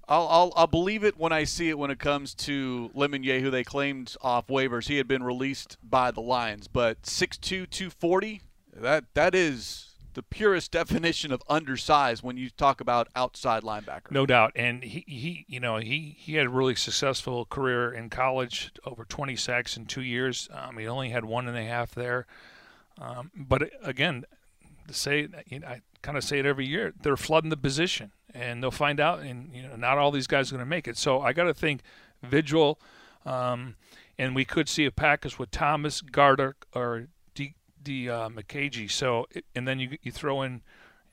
I'll, 0.08 0.28
I'll, 0.28 0.54
I'll 0.56 0.68
believe 0.68 1.04
it 1.04 1.18
when 1.18 1.32
I 1.32 1.46
see 1.46 1.70
it 1.70 1.78
when 1.78 1.90
it 1.90 2.00
comes 2.00 2.34
to 2.36 2.92
Lemonier, 2.94 3.40
who 3.40 3.50
they 3.50 3.64
claimed 3.64 4.16
off 4.22 4.48
waivers. 4.48 4.88
He 4.88 4.98
had 4.98 5.08
been 5.08 5.24
released 5.24 5.78
by 5.82 6.12
the 6.12 6.22
Lions, 6.22 6.68
but 6.68 7.02
6'2", 7.04 7.70
240, 7.70 8.42
that 8.76 9.06
that 9.14 9.34
is 9.34 9.96
the 10.14 10.24
purest 10.24 10.72
definition 10.74 11.32
of 11.32 11.42
undersized 11.48 12.22
when 12.22 12.38
you 12.38 12.50
talk 12.50 12.82
about 12.82 13.08
outside 13.16 13.64
linebacker. 13.64 14.12
No 14.12 14.26
doubt, 14.26 14.52
and 14.56 14.84
he, 14.84 15.06
he 15.08 15.46
you 15.48 15.60
know 15.60 15.78
he 15.78 16.16
he 16.20 16.36
had 16.36 16.48
a 16.48 16.50
really 16.50 16.76
successful 16.76 17.46
career 17.46 17.92
in 17.94 18.10
college, 18.10 18.72
over 18.86 19.06
20 19.06 19.36
sacks 19.38 19.78
in 19.78 19.86
two 19.86 20.02
years. 20.02 20.50
Um, 20.52 20.78
he 20.78 20.88
only 20.88 21.10
had 21.10 21.24
one 21.24 21.48
and 21.48 21.58
a 21.58 21.64
half 21.64 21.96
there, 21.96 22.26
um, 23.00 23.32
but 23.36 23.70
again, 23.82 24.26
to 24.88 24.94
say, 24.94 25.28
you 25.48 25.60
know, 25.60 25.68
I 25.68 25.82
kind 26.04 26.18
of 26.18 26.24
say 26.24 26.38
it 26.38 26.46
every 26.46 26.68
year. 26.68 26.94
They're 27.02 27.18
flooding 27.18 27.50
the 27.50 27.58
position, 27.58 28.12
and 28.34 28.62
they'll 28.62 28.70
find 28.70 29.00
out. 29.00 29.22
And 29.22 29.52
you 29.54 29.64
know, 29.64 29.76
not 29.76 29.98
all 29.98 30.12
these 30.12 30.28
guys 30.28 30.52
are 30.52 30.56
going 30.56 30.66
to 30.66 30.70
make 30.70 30.88
it. 30.88 30.98
So 30.98 31.22
I 31.22 31.34
got 31.34 31.46
to 31.46 31.54
think 31.54 31.82
Vigil, 32.22 32.80
um, 33.26 33.76
and 34.20 34.36
we 34.36 34.46
could 34.46 34.70
see 34.70 34.86
a 34.86 34.92
package 34.92 35.40
with 35.40 35.50
Thomas 35.50 36.02
Garter 36.02 36.56
or 36.76 37.08
D, 37.34 37.56
D 37.82 38.10
uh, 38.10 38.30
McKagy. 38.30 38.92
So 38.92 39.28
and 39.56 39.68
then 39.68 39.80
you 39.80 39.98
you 40.04 40.12
throw 40.12 40.44
in, 40.44 40.62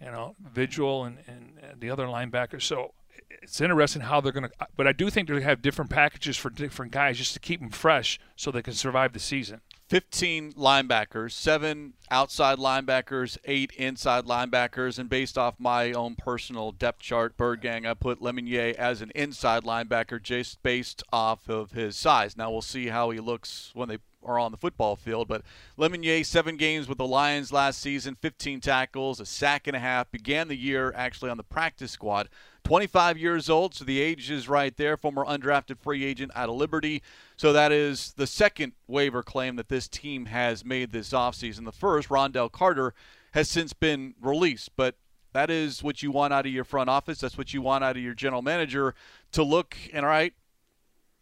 you 0.00 0.10
know, 0.10 0.34
Vigil 0.38 1.04
and 1.04 1.18
and 1.26 1.80
the 1.80 1.88
other 1.88 2.06
linebackers. 2.06 2.62
So 2.62 2.92
it's 3.42 3.60
interesting 3.60 4.02
how 4.02 4.20
they're 4.20 4.32
going 4.32 4.48
to. 4.48 4.66
But 4.76 4.86
I 4.86 4.92
do 4.92 5.08
think 5.08 5.28
they're 5.28 5.34
going 5.34 5.44
to 5.44 5.48
have 5.48 5.62
different 5.62 5.90
packages 5.90 6.36
for 6.36 6.50
different 6.50 6.92
guys 6.92 7.16
just 7.16 7.32
to 7.34 7.40
keep 7.40 7.60
them 7.60 7.70
fresh 7.70 8.18
so 8.36 8.50
they 8.50 8.62
can 8.62 8.74
survive 8.74 9.12
the 9.12 9.18
season. 9.18 9.60
15 9.90 10.52
linebackers, 10.52 11.32
seven 11.32 11.94
outside 12.12 12.58
linebackers, 12.58 13.36
eight 13.44 13.72
inside 13.72 14.24
linebackers, 14.24 15.00
and 15.00 15.10
based 15.10 15.36
off 15.36 15.56
my 15.58 15.90
own 15.90 16.14
personal 16.14 16.70
depth 16.70 17.00
chart, 17.00 17.36
Bird 17.36 17.60
Gang, 17.60 17.84
I 17.84 17.94
put 17.94 18.20
Lemonier 18.20 18.72
as 18.74 19.02
an 19.02 19.10
inside 19.16 19.64
linebacker 19.64 20.22
just 20.22 20.62
based 20.62 21.02
off 21.12 21.50
of 21.50 21.72
his 21.72 21.96
size. 21.96 22.36
Now 22.36 22.52
we'll 22.52 22.62
see 22.62 22.86
how 22.86 23.10
he 23.10 23.18
looks 23.18 23.72
when 23.74 23.88
they 23.88 23.98
are 24.24 24.38
on 24.38 24.52
the 24.52 24.58
football 24.58 24.94
field. 24.94 25.26
But 25.26 25.42
Lemonier, 25.76 26.24
seven 26.24 26.56
games 26.56 26.86
with 26.86 26.98
the 26.98 27.06
Lions 27.06 27.52
last 27.52 27.80
season, 27.80 28.14
15 28.14 28.60
tackles, 28.60 29.18
a 29.18 29.26
sack 29.26 29.66
and 29.66 29.74
a 29.74 29.80
half. 29.80 30.12
Began 30.12 30.46
the 30.46 30.56
year 30.56 30.92
actually 30.94 31.30
on 31.30 31.36
the 31.36 31.42
practice 31.42 31.90
squad. 31.90 32.28
25 32.64 33.18
years 33.18 33.50
old, 33.50 33.74
so 33.74 33.84
the 33.84 34.00
age 34.00 34.30
is 34.30 34.48
right 34.48 34.76
there. 34.76 34.96
Former 34.96 35.24
undrafted 35.24 35.78
free 35.78 36.04
agent 36.04 36.32
out 36.34 36.48
of 36.48 36.56
Liberty. 36.56 37.02
So 37.36 37.52
that 37.52 37.72
is 37.72 38.12
the 38.16 38.26
second 38.26 38.72
waiver 38.86 39.22
claim 39.22 39.56
that 39.56 39.68
this 39.68 39.88
team 39.88 40.26
has 40.26 40.64
made 40.64 40.92
this 40.92 41.10
offseason. 41.10 41.64
The 41.64 41.72
first, 41.72 42.08
Rondell 42.08 42.50
Carter, 42.50 42.94
has 43.32 43.48
since 43.48 43.72
been 43.72 44.14
released, 44.20 44.70
but 44.76 44.96
that 45.32 45.50
is 45.50 45.82
what 45.82 46.02
you 46.02 46.10
want 46.10 46.32
out 46.32 46.46
of 46.46 46.52
your 46.52 46.64
front 46.64 46.90
office. 46.90 47.18
That's 47.18 47.38
what 47.38 47.54
you 47.54 47.62
want 47.62 47.84
out 47.84 47.96
of 47.96 48.02
your 48.02 48.14
general 48.14 48.42
manager 48.42 48.94
to 49.32 49.42
look 49.42 49.76
and 49.92 50.04
all 50.04 50.10
right, 50.10 50.34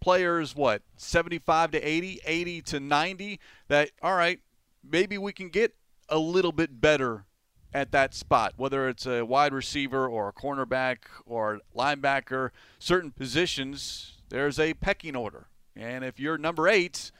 players 0.01 0.55
what 0.55 0.83
75 0.97 1.73
to 1.73 1.83
80, 1.83 2.21
80 2.25 2.63
to 2.63 2.81
90 2.81 3.41
that 3.69 3.91
all 4.03 4.15
right, 4.15 4.41
maybe 4.89 5.19
we 5.19 5.33
can 5.33 5.49
get 5.49 5.75
a 6.09 6.19
little 6.19 6.53
bit 6.53 6.81
better 6.81 7.25
at 7.73 7.93
that 7.93 8.15
spot, 8.15 8.55
whether 8.57 8.89
it's 8.89 9.07
a 9.07 9.25
wide 9.25 9.53
receiver 9.53 10.07
or 10.09 10.29
a 10.29 10.33
cornerback 10.33 10.99
or 11.27 11.61
linebacker, 11.77 12.51
certain 12.79 13.11
positions, 13.11 14.17
there's 14.31 14.59
a 14.59 14.75
pecking 14.75 15.17
order. 15.17 15.47
And 15.77 16.05
if 16.05 16.19
you're 16.19 16.39
number 16.39 16.69
eight, 16.69 17.13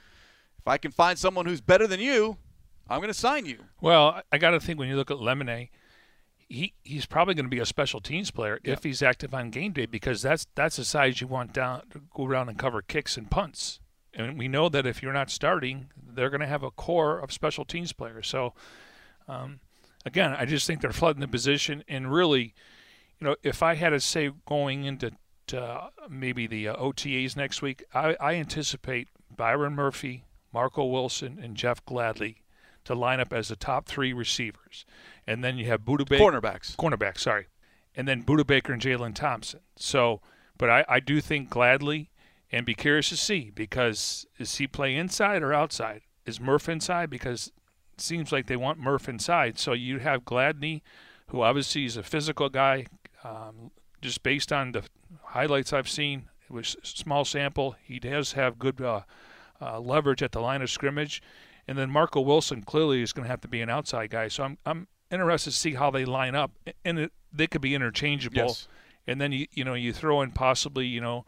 if 0.57 0.67
I 0.67 0.77
can 0.77 0.91
find 0.91 1.17
someone 1.17 1.45
who's 1.45 1.61
better 1.61 1.87
than 1.87 1.99
you, 1.99 2.37
I'm 2.89 2.99
going 2.99 3.09
to 3.09 3.13
sign 3.13 3.45
you. 3.45 3.59
Well, 3.81 4.21
I 4.31 4.37
got 4.37 4.51
to 4.51 4.59
think 4.59 4.79
when 4.79 4.89
you 4.89 4.95
look 4.95 5.11
at 5.11 5.17
Lemonier, 5.17 5.69
he 6.51 6.73
he's 6.83 7.05
probably 7.05 7.35
going 7.35 7.45
to 7.45 7.49
be 7.49 7.59
a 7.59 7.65
special 7.65 8.01
teams 8.01 8.31
player 8.31 8.59
if 8.63 8.83
he's 8.83 9.03
active 9.03 9.35
on 9.35 9.51
game 9.51 9.71
day 9.71 9.85
because 9.85 10.23
that's 10.23 10.47
that's 10.55 10.77
the 10.77 10.83
size 10.83 11.21
you 11.21 11.27
want 11.27 11.53
down 11.53 11.83
to 11.91 12.01
go 12.11 12.25
around 12.25 12.49
and 12.49 12.57
cover 12.57 12.81
kicks 12.81 13.17
and 13.17 13.29
punts. 13.29 13.79
And 14.15 14.39
we 14.39 14.47
know 14.47 14.67
that 14.69 14.87
if 14.87 15.03
you're 15.03 15.13
not 15.13 15.29
starting, 15.29 15.91
they're 15.95 16.31
going 16.31 16.41
to 16.41 16.47
have 16.47 16.63
a 16.63 16.71
core 16.71 17.19
of 17.19 17.31
special 17.31 17.65
teams 17.65 17.93
players. 17.93 18.27
So. 18.27 18.53
Um, 19.27 19.59
again, 20.05 20.33
I 20.33 20.45
just 20.45 20.65
think 20.67 20.81
they're 20.81 20.91
flooding 20.91 21.21
the 21.21 21.27
position. 21.27 21.83
And 21.87 22.11
really, 22.11 22.53
you 23.19 23.27
know, 23.27 23.35
if 23.43 23.61
I 23.63 23.75
had 23.75 23.89
to 23.89 23.99
say 23.99 24.31
going 24.45 24.85
into 24.85 25.11
uh, 25.53 25.89
maybe 26.09 26.47
the 26.47 26.69
uh, 26.69 26.75
OTAs 26.75 27.35
next 27.35 27.61
week, 27.61 27.83
I, 27.93 28.15
I, 28.19 28.35
anticipate 28.35 29.07
Byron 29.35 29.73
Murphy, 29.73 30.25
Marco 30.53 30.85
Wilson, 30.85 31.39
and 31.41 31.55
Jeff 31.55 31.83
Gladney 31.85 32.37
to 32.85 32.93
line 32.93 33.19
up 33.19 33.33
as 33.33 33.47
the 33.47 33.55
top 33.55 33.87
three 33.87 34.13
receivers. 34.13 34.85
And 35.25 35.43
then 35.43 35.57
you 35.57 35.65
have 35.65 35.81
Budda 35.81 36.07
Baker. 36.07 36.23
Cornerbacks. 36.23 36.75
Cornerbacks, 36.75 37.19
sorry. 37.19 37.47
And 37.95 38.07
then 38.07 38.23
Budda 38.23 38.45
Baker 38.45 38.73
and 38.73 38.81
Jalen 38.81 39.15
Thompson. 39.15 39.61
So, 39.75 40.21
but 40.57 40.69
I, 40.69 40.85
I 40.87 40.99
do 40.99 41.19
think 41.19 41.49
Gladley 41.49 42.11
and 42.51 42.65
be 42.65 42.73
curious 42.73 43.09
to 43.09 43.17
see 43.17 43.51
because 43.53 44.25
is 44.37 44.55
he 44.55 44.67
play 44.67 44.95
inside 44.95 45.41
or 45.41 45.53
outside? 45.53 46.01
Is 46.25 46.39
Murph 46.39 46.69
inside? 46.69 47.09
Because 47.09 47.51
seems 48.01 48.31
like 48.31 48.47
they 48.47 48.55
want 48.55 48.79
Murph 48.79 49.09
inside. 49.09 49.57
So 49.59 49.73
you 49.73 49.99
have 49.99 50.25
Gladney, 50.25 50.81
who 51.27 51.41
obviously 51.41 51.85
is 51.85 51.97
a 51.97 52.03
physical 52.03 52.49
guy. 52.49 52.85
Um, 53.23 53.71
just 54.01 54.23
based 54.23 54.51
on 54.51 54.71
the 54.71 54.83
highlights 55.23 55.73
I've 55.73 55.89
seen, 55.89 56.29
it 56.49 56.53
was 56.53 56.75
small 56.83 57.25
sample. 57.25 57.75
He 57.83 57.99
does 57.99 58.33
have 58.33 58.59
good 58.59 58.81
uh, 58.81 59.01
uh, 59.61 59.79
leverage 59.79 60.23
at 60.23 60.31
the 60.31 60.39
line 60.39 60.61
of 60.61 60.69
scrimmage. 60.69 61.21
And 61.67 61.77
then 61.77 61.89
Marco 61.91 62.21
Wilson 62.21 62.63
clearly 62.63 63.01
is 63.01 63.13
going 63.13 63.25
to 63.25 63.29
have 63.29 63.41
to 63.41 63.47
be 63.47 63.61
an 63.61 63.69
outside 63.69 64.09
guy. 64.09 64.27
So 64.27 64.43
I'm 64.43 64.57
I'm 64.65 64.87
interested 65.11 65.51
to 65.51 65.57
see 65.57 65.73
how 65.75 65.91
they 65.91 66.05
line 66.05 66.35
up, 66.35 66.51
and 66.83 66.97
it, 66.97 67.11
they 67.31 67.47
could 67.47 67.61
be 67.61 67.75
interchangeable. 67.75 68.37
Yes. 68.37 68.67
And 69.05 69.21
then 69.21 69.31
you 69.31 69.45
you 69.51 69.63
know 69.63 69.75
you 69.75 69.93
throw 69.93 70.21
in 70.21 70.31
possibly 70.31 70.87
you 70.87 71.01
know 71.01 71.25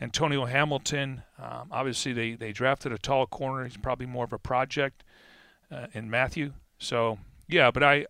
Antonio 0.00 0.44
Hamilton. 0.46 1.22
Um, 1.38 1.68
obviously 1.70 2.12
they 2.12 2.34
they 2.34 2.52
drafted 2.52 2.92
a 2.92 2.98
tall 2.98 3.26
corner. 3.26 3.64
He's 3.64 3.76
probably 3.76 4.06
more 4.06 4.24
of 4.24 4.32
a 4.32 4.38
project 4.38 5.04
uh, 5.70 5.86
in 5.92 6.10
Matthew. 6.10 6.52
So 6.78 7.18
yeah, 7.48 7.70
but 7.70 7.82
I, 7.82 8.06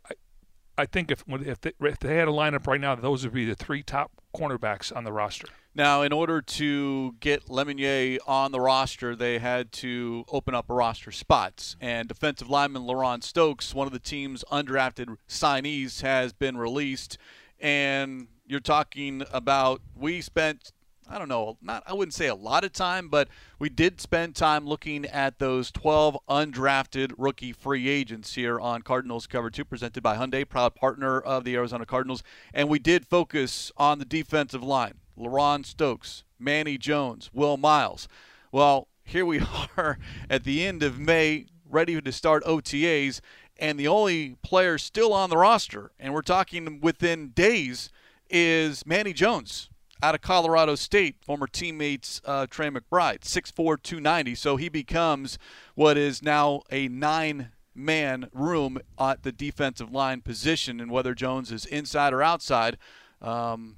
I, 0.76 0.86
think 0.86 1.10
if 1.10 1.25
if 1.28 1.60
they, 1.60 1.72
if 1.80 1.98
they 1.98 2.16
had 2.16 2.28
a 2.28 2.32
lineup 2.32 2.66
right 2.66 2.80
now, 2.80 2.94
those 2.94 3.25
would 3.25 3.34
be 3.34 3.44
the 3.44 3.54
three 3.54 3.82
top 3.82 4.10
cornerbacks 4.34 4.94
on 4.94 5.04
the 5.04 5.12
roster. 5.12 5.48
Now, 5.75 6.00
in 6.00 6.10
order 6.10 6.40
to 6.40 7.16
get 7.20 7.48
Lemonier 7.48 8.18
on 8.26 8.50
the 8.50 8.62
roster, 8.62 9.14
they 9.14 9.38
had 9.38 9.72
to 9.72 10.25
open 10.30 10.54
up 10.54 10.64
roster 10.68 11.12
spots. 11.12 11.76
And 11.82 12.08
defensive 12.08 12.48
lineman 12.48 12.84
LaRon 12.84 13.22
Stokes, 13.22 13.75
one 13.75 13.86
of 13.86 13.92
the 13.92 13.98
team's 13.98 14.42
undrafted 14.50 15.16
signees, 15.28 16.00
has 16.00 16.32
been 16.32 16.56
released. 16.56 17.18
And 17.60 18.28
you're 18.46 18.60
talking 18.60 19.22
about 19.30 19.82
we 19.94 20.22
spent 20.22 20.72
I 21.08 21.18
don't 21.18 21.28
know, 21.28 21.56
not 21.62 21.84
I 21.86 21.94
wouldn't 21.94 22.14
say 22.14 22.26
a 22.26 22.34
lot 22.34 22.64
of 22.64 22.72
time, 22.72 23.08
but 23.08 23.28
we 23.60 23.68
did 23.68 24.00
spend 24.00 24.34
time 24.34 24.66
looking 24.66 25.04
at 25.06 25.38
those 25.38 25.70
12 25.70 26.18
undrafted 26.28 27.12
rookie 27.16 27.52
free 27.52 27.88
agents 27.88 28.34
here 28.34 28.58
on 28.58 28.82
Cardinals 28.82 29.28
Cover 29.28 29.48
2 29.48 29.64
presented 29.64 30.02
by 30.02 30.16
Hyundai, 30.16 30.48
proud 30.48 30.75
partner 30.75 31.20
of 31.20 31.44
the 31.44 31.54
Arizona 31.54 31.86
Cardinals, 31.86 32.25
and 32.52 32.68
we 32.68 32.80
did 32.80 33.06
focus 33.06 33.70
on 33.76 33.98
the 33.98 34.04
defensive 34.04 34.64
line. 34.64 34.94
LaRon 35.16 35.64
Stokes, 35.64 36.25
Manny 36.40 36.76
Jones, 36.76 37.30
Will 37.32 37.56
Miles. 37.56 38.08
Well, 38.50 38.88
here 39.04 39.25
we 39.25 39.40
are 39.76 39.98
at 40.28 40.42
the 40.42 40.66
end 40.66 40.82
of 40.82 40.98
May, 40.98 41.46
ready 41.68 42.00
to 42.00 42.12
start 42.12 42.42
OTAs, 42.44 43.20
and 43.58 43.78
the 43.78 43.88
only 43.88 44.36
player 44.42 44.76
still 44.76 45.12
on 45.12 45.30
the 45.30 45.36
roster, 45.36 45.92
and 46.00 46.12
we're 46.12 46.22
talking 46.22 46.80
within 46.80 47.28
days, 47.28 47.90
is 48.28 48.84
Manny 48.84 49.12
Jones 49.12 49.70
out 50.02 50.14
of 50.14 50.20
Colorado 50.20 50.74
State, 50.74 51.16
former 51.24 51.46
teammates 51.46 52.20
uh, 52.24 52.46
Trey 52.48 52.68
McBride, 52.68 53.20
6'4", 53.20 53.82
290. 53.82 54.34
So 54.34 54.56
he 54.56 54.68
becomes 54.68 55.38
what 55.74 55.96
is 55.96 56.22
now 56.22 56.62
a 56.70 56.88
nine 56.88 57.50
man 57.74 58.28
room 58.32 58.78
at 58.98 59.22
the 59.22 59.32
defensive 59.32 59.92
line 59.92 60.20
position, 60.20 60.80
and 60.80 60.90
whether 60.90 61.14
Jones 61.14 61.52
is 61.52 61.66
inside 61.66 62.12
or 62.12 62.22
outside, 62.22 62.78
um, 63.20 63.76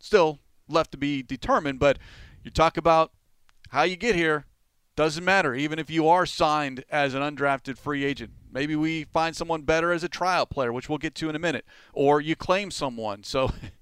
still 0.00 0.40
left 0.68 0.92
to 0.92 0.98
be 0.98 1.22
determined. 1.22 1.78
But 1.78 1.98
you 2.42 2.50
talk 2.50 2.76
about 2.76 3.12
how 3.70 3.82
you 3.82 3.96
get 3.96 4.14
here, 4.14 4.46
doesn't 4.96 5.24
matter, 5.24 5.54
even 5.54 5.78
if 5.78 5.88
you 5.88 6.08
are 6.08 6.26
signed 6.26 6.84
as 6.90 7.14
an 7.14 7.22
undrafted 7.22 7.78
free 7.78 8.04
agent. 8.04 8.32
Maybe 8.52 8.74
we 8.74 9.04
find 9.04 9.36
someone 9.36 9.62
better 9.62 9.92
as 9.92 10.02
a 10.02 10.08
trial 10.08 10.44
player, 10.44 10.72
which 10.72 10.88
we'll 10.88 10.98
get 10.98 11.14
to 11.16 11.28
in 11.28 11.36
a 11.36 11.38
minute, 11.38 11.64
or 11.92 12.20
you 12.20 12.34
claim 12.34 12.70
someone. 12.70 13.22
So 13.22 13.52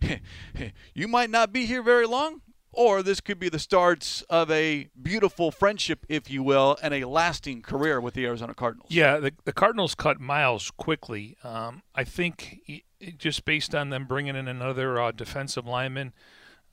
you 0.94 1.08
might 1.08 1.30
not 1.30 1.52
be 1.52 1.66
here 1.66 1.82
very 1.82 2.06
long, 2.06 2.42
or 2.72 3.02
this 3.02 3.20
could 3.20 3.38
be 3.38 3.48
the 3.48 3.58
starts 3.58 4.22
of 4.30 4.50
a 4.50 4.88
beautiful 5.00 5.50
friendship, 5.50 6.04
if 6.08 6.30
you 6.30 6.42
will, 6.42 6.76
and 6.82 6.94
a 6.94 7.04
lasting 7.04 7.62
career 7.62 8.00
with 8.00 8.14
the 8.14 8.26
Arizona 8.26 8.54
Cardinals. 8.54 8.90
Yeah, 8.90 9.18
the, 9.18 9.32
the 9.44 9.52
Cardinals 9.52 9.94
cut 9.94 10.20
Miles 10.20 10.70
quickly. 10.70 11.36
Um, 11.42 11.82
I 11.94 12.04
think 12.04 12.60
he, 12.64 12.84
just 13.16 13.44
based 13.44 13.74
on 13.74 13.90
them 13.90 14.06
bringing 14.06 14.36
in 14.36 14.48
another 14.48 15.00
uh, 15.00 15.12
defensive 15.12 15.66
lineman, 15.66 16.12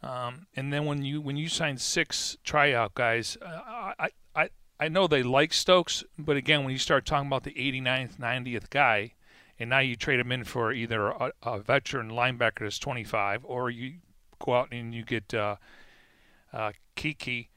um, 0.04 0.48
and 0.56 0.72
then 0.72 0.86
when 0.86 1.04
you 1.04 1.22
when 1.22 1.38
you 1.38 1.50
sign 1.50 1.78
six 1.78 2.38
tryout 2.44 2.94
guys, 2.94 3.38
uh, 3.42 3.94
I, 3.98 4.10
I 4.36 4.50
I 4.80 4.88
know 4.90 5.08
they 5.08 5.24
like 5.24 5.54
Stokes, 5.54 6.04
but 6.18 6.36
again, 6.38 6.64
when 6.64 6.72
you 6.72 6.78
start 6.78 7.06
talking 7.06 7.28
about 7.28 7.44
the 7.44 7.54
89th, 7.54 8.18
90th 8.18 8.70
guy, 8.70 9.14
and 9.60 9.70
now 9.70 9.80
you 9.80 9.96
trade 9.96 10.20
him 10.20 10.32
in 10.32 10.44
for 10.44 10.72
either 10.72 11.08
a, 11.08 11.32
a 11.44 11.60
veteran 11.60 12.10
linebacker 12.10 12.60
that's 12.60 12.80
25, 12.80 13.46
or 13.46 13.70
you 13.70 13.96
go 14.44 14.56
out 14.56 14.70
and 14.72 14.94
you 14.94 15.04
get 15.04 15.34
uh, 15.34 15.56
uh, 16.54 16.72
Keke. 16.96 17.48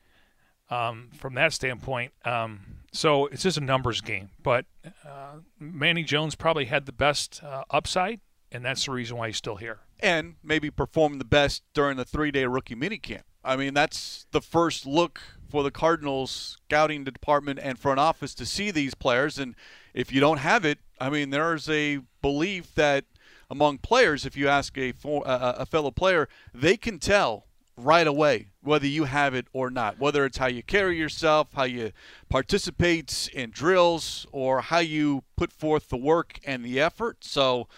Um, 0.70 1.08
from 1.14 1.32
that 1.36 1.54
standpoint, 1.54 2.12
um, 2.26 2.60
so 2.92 3.24
it's 3.28 3.42
just 3.42 3.56
a 3.56 3.62
numbers 3.62 4.02
game. 4.02 4.28
But 4.42 4.66
uh, 5.02 5.36
Manny 5.58 6.02
Jones 6.02 6.34
probably 6.34 6.66
had 6.66 6.84
the 6.84 6.92
best 6.92 7.42
uh, 7.42 7.64
upside, 7.70 8.20
and 8.52 8.62
that's 8.62 8.84
the 8.84 8.90
reason 8.92 9.16
why 9.16 9.28
he's 9.28 9.38
still 9.38 9.56
here. 9.56 9.78
And 10.00 10.34
maybe 10.42 10.70
performed 10.70 11.22
the 11.22 11.24
best 11.24 11.62
during 11.72 11.96
the 11.96 12.04
three-day 12.04 12.44
rookie 12.44 12.74
minicamp. 12.74 13.22
I 13.44 13.56
mean, 13.56 13.74
that's 13.74 14.26
the 14.32 14.40
first 14.40 14.86
look 14.86 15.20
for 15.48 15.62
the 15.62 15.70
Cardinals 15.70 16.58
scouting 16.64 17.04
department 17.04 17.58
and 17.62 17.78
front 17.78 18.00
office 18.00 18.34
to 18.34 18.46
see 18.46 18.70
these 18.70 18.94
players. 18.94 19.38
And 19.38 19.54
if 19.94 20.12
you 20.12 20.20
don't 20.20 20.38
have 20.38 20.64
it, 20.64 20.78
I 21.00 21.10
mean, 21.10 21.30
there's 21.30 21.68
a 21.68 22.00
belief 22.20 22.74
that 22.74 23.04
among 23.50 23.78
players, 23.78 24.26
if 24.26 24.36
you 24.36 24.48
ask 24.48 24.76
a, 24.76 24.92
a 25.04 25.64
fellow 25.64 25.90
player, 25.90 26.28
they 26.52 26.76
can 26.76 26.98
tell 26.98 27.46
right 27.76 28.06
away 28.06 28.48
whether 28.62 28.86
you 28.86 29.04
have 29.04 29.34
it 29.34 29.46
or 29.52 29.70
not, 29.70 29.98
whether 29.98 30.24
it's 30.24 30.38
how 30.38 30.46
you 30.46 30.62
carry 30.62 30.98
yourself, 30.98 31.48
how 31.54 31.62
you 31.62 31.92
participate 32.28 33.30
in 33.32 33.50
drills, 33.50 34.26
or 34.32 34.60
how 34.60 34.80
you 34.80 35.22
put 35.36 35.52
forth 35.52 35.88
the 35.88 35.96
work 35.96 36.40
and 36.44 36.64
the 36.64 36.80
effort. 36.80 37.18
So, 37.24 37.68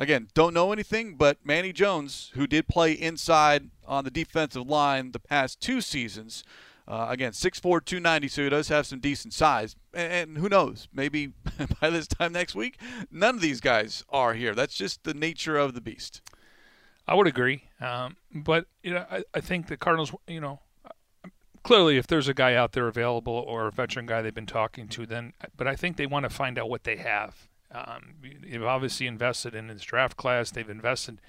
again, 0.00 0.28
don't 0.34 0.54
know 0.54 0.72
anything, 0.72 1.14
but 1.14 1.38
Manny 1.44 1.72
Jones, 1.72 2.32
who 2.34 2.46
did 2.46 2.66
play 2.66 2.92
inside 2.92 3.70
on 3.86 4.02
the 4.02 4.10
defensive 4.10 4.66
line 4.66 5.12
the 5.12 5.20
past 5.20 5.60
two 5.60 5.80
seasons, 5.80 6.42
uh, 6.88 7.06
again, 7.08 7.32
6'4", 7.32 7.84
290, 7.84 8.26
so 8.26 8.42
he 8.42 8.48
does 8.48 8.68
have 8.68 8.86
some 8.86 8.98
decent 8.98 9.34
size. 9.34 9.76
And, 9.94 10.12
and 10.12 10.38
who 10.38 10.48
knows? 10.48 10.88
Maybe 10.92 11.34
by 11.80 11.90
this 11.90 12.08
time 12.08 12.32
next 12.32 12.56
week, 12.56 12.80
none 13.12 13.36
of 13.36 13.40
these 13.40 13.60
guys 13.60 14.02
are 14.08 14.34
here. 14.34 14.54
That's 14.54 14.74
just 14.74 15.04
the 15.04 15.14
nature 15.14 15.56
of 15.56 15.74
the 15.74 15.80
beast. 15.80 16.22
I 17.06 17.14
would 17.14 17.26
agree, 17.26 17.64
um, 17.80 18.16
but 18.32 18.66
you 18.82 18.94
know, 18.94 19.04
I, 19.10 19.24
I 19.34 19.40
think 19.40 19.66
the 19.66 19.76
Cardinals, 19.76 20.12
you 20.28 20.40
know, 20.40 20.60
clearly 21.62 21.96
if 21.96 22.06
there's 22.06 22.28
a 22.28 22.34
guy 22.34 22.54
out 22.54 22.72
there 22.72 22.86
available 22.86 23.32
or 23.32 23.66
a 23.66 23.72
veteran 23.72 24.06
guy 24.06 24.22
they've 24.22 24.32
been 24.32 24.46
talking 24.46 24.86
to, 24.88 25.06
then. 25.06 25.32
But 25.56 25.66
I 25.66 25.74
think 25.74 25.96
they 25.96 26.06
want 26.06 26.22
to 26.24 26.30
find 26.30 26.58
out 26.58 26.70
what 26.70 26.84
they 26.84 26.96
have. 26.96 27.49
Um, 27.72 28.14
they've 28.42 28.62
obviously 28.62 29.06
invested 29.06 29.54
in 29.54 29.68
this 29.68 29.82
draft 29.82 30.16
class. 30.16 30.50
They've 30.50 30.68
invested, 30.68 31.20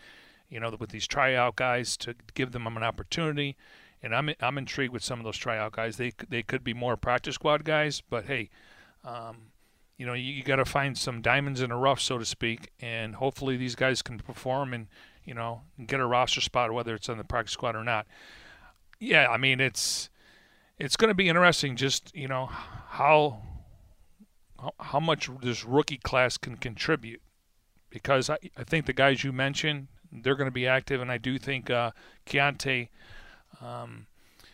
you 0.50 0.60
know, 0.60 0.75
with 0.79 0.89
these 0.89 1.07
tryout 1.07 1.55
guys 1.55 1.95
to 1.98 2.15
give 2.33 2.51
them 2.51 2.65
an 2.65 2.83
opportunity. 2.83 3.57
And 4.03 4.15
I'm 4.15 4.31
I'm 4.39 4.57
intrigued 4.57 4.93
with 4.93 5.03
some 5.03 5.19
of 5.19 5.25
those 5.25 5.38
tryout 5.38 5.74
guys. 5.74 5.98
They 5.98 6.13
they 6.29 6.41
could 6.41 6.63
be 6.63 6.74
more 6.74 6.98
practice 6.98 7.36
squad 7.36 7.63
guys, 7.63 8.01
but 8.01 8.25
hey, 8.25 8.50
um, 9.03 9.51
you 9.98 10.07
know, 10.07 10.13
you, 10.13 10.33
you 10.33 10.43
got 10.43 10.55
to 10.55 10.65
find 10.65 10.98
some 10.98 11.21
diamonds 11.21 11.62
in 11.62 11.69
the 11.69 11.75
rough, 11.75 12.01
so 12.01 12.17
to 12.17 12.25
speak, 12.25 12.71
and 12.79 13.15
hopefully 13.15 13.57
these 13.57 13.75
guys 13.75 14.01
can 14.01 14.17
perform 14.17 14.74
and 14.74 14.88
you 15.24 15.36
know 15.36 15.62
get 15.86 16.00
a 16.00 16.05
roster 16.07 16.41
spot, 16.41 16.71
whether 16.74 16.95
it's 16.95 17.10
on 17.10 17.19
the 17.19 17.24
practice 17.24 17.53
squad 17.53 17.75
or 17.75 17.83
not. 17.83 18.07
Yeah, 19.00 19.27
I 19.29 19.38
mean 19.38 19.60
it's 19.60 20.10
it's 20.79 20.98
going 20.98 21.10
to 21.10 21.15
be 21.15 21.29
interesting, 21.29 21.75
just 21.75 22.15
you 22.15 22.27
know 22.27 22.48
how 22.48 23.43
how 24.80 25.00
much 25.00 25.30
this 25.41 25.63
rookie 25.65 25.98
class 25.98 26.38
can 26.38 26.58
contribute, 26.58 27.22
because 27.89 28.30
I, 28.30 28.38
I 28.58 28.63
think 28.63 28.86
the 28.86 28.94
guys 28.94 29.24
you 29.24 29.32
mentioned 29.32 29.88
they're 30.12 30.36
going 30.36 30.48
to 30.48 30.51
be 30.51 30.68
active, 30.68 31.01
and 31.01 31.12
I 31.12 31.18
do 31.18 31.38
think 31.38 31.70
uh, 31.70 31.91
Keaontay. 32.25 32.89
Um, 33.62 34.08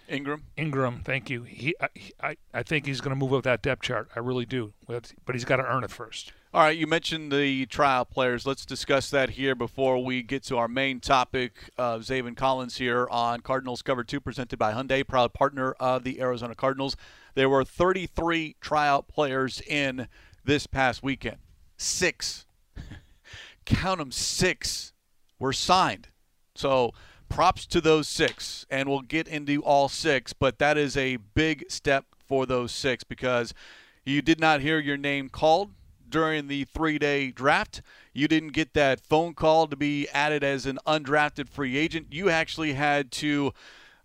Ingram. 0.08 0.44
Ingram, 0.56 1.02
thank 1.04 1.30
you. 1.30 1.44
He, 1.44 1.76
I, 2.22 2.38
I 2.54 2.64
think 2.64 2.86
he's 2.86 3.02
going 3.02 3.10
to 3.10 3.16
move 3.16 3.34
up 3.34 3.44
that 3.44 3.62
depth 3.62 3.82
chart. 3.82 4.10
I 4.16 4.20
really 4.20 4.46
do. 4.46 4.74
But 4.88 5.12
he's 5.34 5.44
got 5.44 5.58
to 5.58 5.66
earn 5.66 5.84
it 5.84 5.92
first. 5.92 6.32
All 6.54 6.64
right, 6.64 6.78
you 6.78 6.88
mentioned 6.88 7.32
the 7.32 7.66
trial 7.66 8.06
players. 8.06 8.48
Let's 8.48 8.66
discuss 8.66 9.10
that 9.10 9.32
here 9.32 9.54
before 9.54 10.04
we 10.04 10.24
get 10.24 10.44
to 10.44 10.58
our 10.58 10.70
main 10.70 11.02
topic 11.02 11.70
of 11.78 12.02
Zaven 12.02 12.38
Collins 12.38 12.78
here 12.78 13.06
on 13.12 13.42
Cardinals 13.42 13.82
Cover 13.82 14.06
2, 14.06 14.22
presented 14.22 14.58
by 14.58 14.72
Hyundai, 14.72 15.06
proud 15.06 15.34
partner 15.34 15.74
of 15.74 16.06
the 16.06 16.22
Arizona 16.22 16.56
Cardinals. 16.56 16.96
There 17.38 17.50
were 17.50 17.64
33 17.64 18.56
tryout 18.60 19.08
players 19.08 19.62
in 19.62 20.08
this 20.44 20.66
past 20.66 21.04
weekend. 21.04 21.38
Six, 21.78 22.48
count 23.66 24.00
them, 24.00 24.12
six 24.12 24.92
were 25.38 25.54
signed. 25.54 26.08
So 26.56 26.96
props 27.30 27.68
to 27.68 27.80
those 27.80 28.08
six, 28.08 28.66
and 28.72 28.90
we'll 28.90 29.02
get 29.02 29.28
into 29.28 29.62
all 29.62 29.88
six, 29.88 30.34
but 30.34 30.58
that 30.58 30.80
is 30.80 30.98
a 30.98 31.18
big 31.18 31.66
step 31.70 32.06
for 32.28 32.48
those 32.48 32.72
six 32.72 33.04
because 33.04 33.54
you 34.04 34.24
did 34.24 34.40
not 34.40 34.62
hear 34.62 34.80
your 34.80 34.98
name 34.98 35.30
called 35.30 35.70
during 36.10 36.48
the 36.48 36.64
three 36.64 36.98
day 36.98 37.30
draft. 37.30 37.84
You 38.14 38.28
didn't 38.28 38.54
get 38.54 38.74
that 38.74 39.00
phone 39.00 39.36
call 39.36 39.68
to 39.68 39.76
be 39.76 40.10
added 40.10 40.44
as 40.44 40.66
an 40.66 40.80
undrafted 40.88 41.50
free 41.50 41.78
agent. 41.78 42.08
You 42.10 42.32
actually 42.32 42.74
had 42.74 43.12
to, 43.12 43.54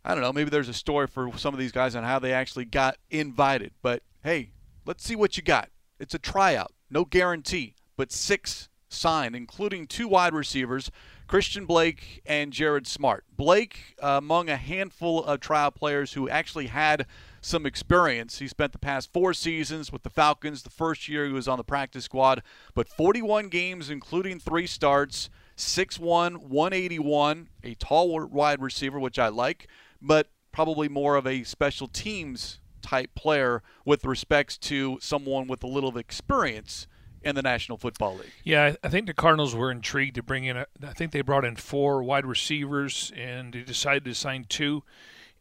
I 0.04 0.14
don't 0.14 0.22
know, 0.22 0.32
maybe 0.32 0.50
there's 0.50 0.68
a 0.68 0.74
story 0.74 1.06
for 1.06 1.36
some 1.38 1.54
of 1.54 1.60
these 1.60 1.72
guys 1.72 1.94
on 1.94 2.04
how 2.04 2.18
they 2.18 2.32
actually 2.32 2.64
got 2.64 2.96
invited. 3.10 3.72
But 3.82 4.02
hey, 4.24 4.50
let's 4.84 5.04
see 5.04 5.16
what 5.16 5.36
you 5.36 5.42
got. 5.42 5.70
It's 6.00 6.14
a 6.14 6.18
tryout, 6.18 6.72
no 6.90 7.04
guarantee, 7.04 7.74
but 7.96 8.10
six 8.10 8.68
signed, 8.88 9.36
including 9.36 9.86
two 9.86 10.08
wide 10.08 10.34
receivers. 10.34 10.90
Christian 11.26 11.64
Blake 11.64 12.20
and 12.26 12.52
Jared 12.52 12.86
Smart. 12.86 13.24
Blake, 13.34 13.96
uh, 14.02 14.18
among 14.18 14.50
a 14.50 14.56
handful 14.56 15.24
of 15.24 15.40
trial 15.40 15.70
players 15.70 16.12
who 16.12 16.28
actually 16.28 16.66
had 16.66 17.06
some 17.40 17.64
experience. 17.64 18.38
He 18.38 18.48
spent 18.48 18.72
the 18.72 18.78
past 18.78 19.12
four 19.12 19.32
seasons 19.32 19.90
with 19.90 20.02
the 20.02 20.10
Falcons. 20.10 20.62
The 20.62 20.70
first 20.70 21.08
year 21.08 21.24
he 21.24 21.32
was 21.32 21.48
on 21.48 21.56
the 21.56 21.64
practice 21.64 22.04
squad, 22.04 22.42
but 22.74 22.86
41 22.86 23.48
games, 23.48 23.88
including 23.88 24.40
three 24.40 24.66
starts, 24.66 25.30
6'1, 25.56 26.36
181, 26.36 27.48
a 27.64 27.74
tall 27.76 28.28
wide 28.28 28.60
receiver, 28.60 29.00
which 29.00 29.18
I 29.18 29.28
like, 29.28 29.68
but 30.02 30.30
probably 30.50 30.88
more 30.88 31.16
of 31.16 31.26
a 31.26 31.44
special 31.44 31.88
teams 31.88 32.58
type 32.82 33.14
player 33.14 33.62
with 33.84 34.04
respects 34.04 34.58
to 34.58 34.98
someone 35.00 35.46
with 35.46 35.62
a 35.62 35.68
little 35.68 35.96
experience 35.96 36.86
in 37.22 37.36
the 37.36 37.42
National 37.42 37.78
Football 37.78 38.16
League. 38.16 38.32
Yeah, 38.42 38.74
I 38.82 38.88
think 38.88 39.06
the 39.06 39.14
Cardinals 39.14 39.54
were 39.54 39.70
intrigued 39.70 40.16
to 40.16 40.22
bring 40.22 40.44
in. 40.44 40.56
A, 40.56 40.66
I 40.82 40.92
think 40.92 41.12
they 41.12 41.20
brought 41.20 41.44
in 41.44 41.54
four 41.54 42.02
wide 42.02 42.26
receivers, 42.26 43.12
and 43.16 43.52
they 43.52 43.62
decided 43.62 44.04
to 44.06 44.14
sign 44.14 44.44
two 44.48 44.82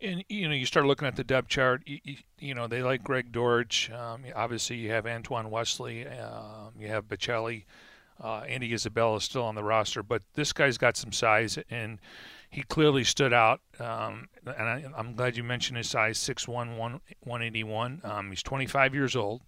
and 0.02 0.24
you 0.30 0.47
know 0.47 0.56
you 0.56 0.65
start 0.65 0.86
looking 0.86 1.08
at 1.08 1.15
the 1.15 1.24
depth 1.24 1.47
chart. 1.47 1.84
You, 1.86 2.15
you, 2.39 2.54
know 2.54 2.67
they 2.67 2.82
like 2.82 3.04
Greg 3.04 3.32
Dortch. 3.32 3.89
Um, 3.91 4.24
obviously, 4.36 4.78
you 4.78 4.91
have 4.91 5.06
Antoine 5.06 5.50
Wesley. 5.50 6.08
Um, 6.08 6.74
you 6.80 6.88
have 6.88 7.08
Baccellia. 7.08 7.63
Uh, 8.21 8.41
Andy 8.41 8.71
Isabella 8.74 9.17
is 9.17 9.24
still 9.24 9.43
on 9.43 9.56
the 9.56 9.63
roster, 9.63 10.04
but 10.04 10.21
this 10.34 10.54
guy's 10.54 10.78
got 10.78 10.95
some 10.95 11.12
size, 11.12 11.58
and 11.69 12.00
he 12.52 12.64
clearly 12.64 13.06
stood 13.06 13.34
out. 13.34 13.62
Um, 13.80 14.28
and 14.46 14.68
I, 14.68 14.86
am 14.98 15.16
glad 15.16 15.38
you 15.38 15.44
mentioned 15.44 15.78
his 15.78 15.90
size, 15.90 16.20
6'1", 16.20 16.78
181. 16.78 18.02
Um, 18.04 18.30
he's 18.30 18.44
25 18.44 18.94
years 18.94 19.16
old. 19.16 19.42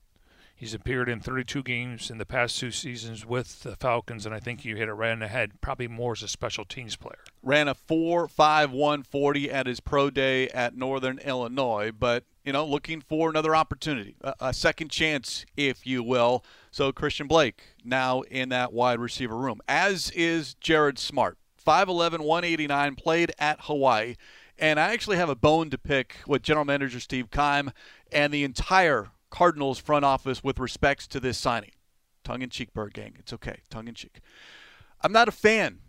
He's 0.55 0.73
appeared 0.73 1.09
in 1.09 1.19
32 1.19 1.61
games 1.63 2.09
in 2.09 2.19
the 2.19 2.25
past 2.25 2.57
two 2.57 2.71
seasons 2.71 3.25
with 3.25 3.63
the 3.63 3.75
Falcons, 3.75 4.25
and 4.25 4.33
I 4.33 4.39
think 4.39 4.63
you 4.63 4.77
hit 4.77 4.87
it 4.87 4.93
right 4.93 5.11
on 5.11 5.19
the 5.19 5.27
head. 5.27 5.59
Probably 5.59 5.89
more 5.89 6.13
as 6.13 6.23
a 6.23 6.27
special 6.29 6.63
teams 6.63 6.95
player. 6.95 7.19
Ran 7.41 7.67
a 7.67 7.75
4.5 7.75 8.69
140 8.69 9.51
at 9.51 9.67
his 9.67 9.81
pro 9.81 10.09
day 10.09 10.47
at 10.49 10.77
Northern 10.77 11.19
Illinois, 11.19 11.91
but 11.91 12.23
you 12.45 12.53
know, 12.53 12.65
looking 12.65 13.01
for 13.01 13.29
another 13.29 13.53
opportunity, 13.55 14.15
a, 14.21 14.35
a 14.39 14.53
second 14.53 14.89
chance, 14.89 15.45
if 15.57 15.85
you 15.85 16.01
will. 16.03 16.45
So 16.71 16.93
Christian 16.93 17.27
Blake 17.27 17.63
now 17.83 18.21
in 18.21 18.47
that 18.49 18.71
wide 18.71 18.99
receiver 18.99 19.35
room, 19.35 19.59
as 19.67 20.11
is 20.11 20.53
Jared 20.53 20.97
Smart. 20.97 21.37
5'11, 21.63 22.19
189, 22.19 22.95
played 22.95 23.31
at 23.39 23.61
Hawaii. 23.61 24.15
And 24.57 24.79
I 24.79 24.93
actually 24.93 25.17
have 25.17 25.29
a 25.29 25.35
bone 25.35 25.69
to 25.71 25.77
pick 25.77 26.17
with 26.27 26.43
General 26.43 26.65
Manager 26.65 26.99
Steve 26.99 27.31
Keim 27.31 27.71
and 28.11 28.33
the 28.33 28.43
entire 28.43 29.09
Cardinals 29.29 29.79
front 29.79 30.05
office 30.05 30.43
with 30.43 30.59
respects 30.59 31.07
to 31.07 31.19
this 31.19 31.37
signing. 31.37 31.71
Tongue 32.23 32.41
in 32.41 32.49
cheek, 32.49 32.73
Bird 32.73 32.93
Gang. 32.93 33.15
It's 33.17 33.33
okay. 33.33 33.61
Tongue 33.69 33.87
in 33.87 33.95
cheek. 33.95 34.19
I'm 35.01 35.11
not 35.11 35.27
a 35.27 35.31
fan 35.31 35.79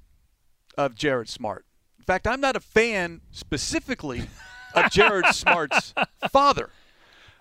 of 0.76 0.94
Jared 0.94 1.28
Smart. 1.28 1.66
In 1.98 2.04
fact, 2.04 2.26
I'm 2.26 2.40
not 2.40 2.56
a 2.56 2.60
fan 2.60 3.20
specifically 3.30 4.28
of 4.74 4.90
Jared 4.90 5.26
Smart's 5.34 5.94
father. 6.30 6.70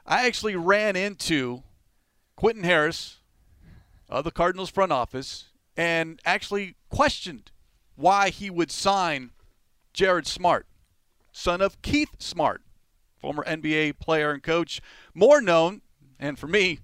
I 0.06 0.28
actually 0.28 0.56
ran 0.56 0.96
into 0.96 1.64
Quentin 2.36 2.64
Harris 2.64 3.18
of 4.10 4.26
the 4.26 4.32
Cardinals 4.32 4.70
front 4.70 4.92
office 4.92 5.46
and 5.76 6.20
actually 6.26 6.76
questioned 6.90 7.52
why 7.96 8.30
he 8.30 8.50
would 8.50 8.72
sign 8.72 9.32
Jared 9.94 10.28
Smart, 10.28 10.66
son 11.32 11.62
of 11.62 11.82
Keith 11.82 12.16
Smart, 12.20 12.62
former 13.18 13.44
NBA 13.44 14.00
player 14.00 14.32
and 14.32 14.42
coach, 14.42 14.82
more 15.14 15.42
known 15.42 15.82
and 16.20 16.40
for 16.40 16.48
me, 16.48 16.80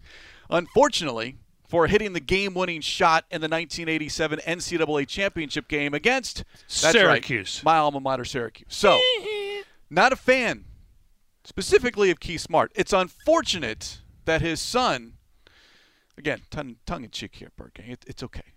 unfortunately, 0.49 1.37
for 1.67 1.87
hitting 1.87 2.13
the 2.13 2.19
game-winning 2.19 2.81
shot 2.81 3.25
in 3.31 3.41
the 3.41 3.45
1987 3.45 4.39
NCAA 4.39 5.07
championship 5.07 5.67
game 5.67 5.93
against 5.93 6.43
Syracuse, 6.67 7.61
right, 7.63 7.63
my 7.63 7.77
alma 7.77 7.99
mater, 7.99 8.25
Syracuse. 8.25 8.67
So, 8.69 8.99
not 9.89 10.11
a 10.11 10.15
fan 10.15 10.65
specifically 11.43 12.11
of 12.11 12.19
Keith 12.19 12.41
Smart. 12.41 12.71
It's 12.75 12.91
unfortunate 12.91 14.01
that 14.25 14.41
his 14.41 14.59
son, 14.59 15.13
again, 16.17 16.41
tongue, 16.49 16.77
tongue 16.85 17.03
in 17.03 17.11
cheek 17.11 17.35
here, 17.35 17.51
Burke. 17.55 17.79
It, 17.79 18.03
it's 18.07 18.23
okay, 18.23 18.53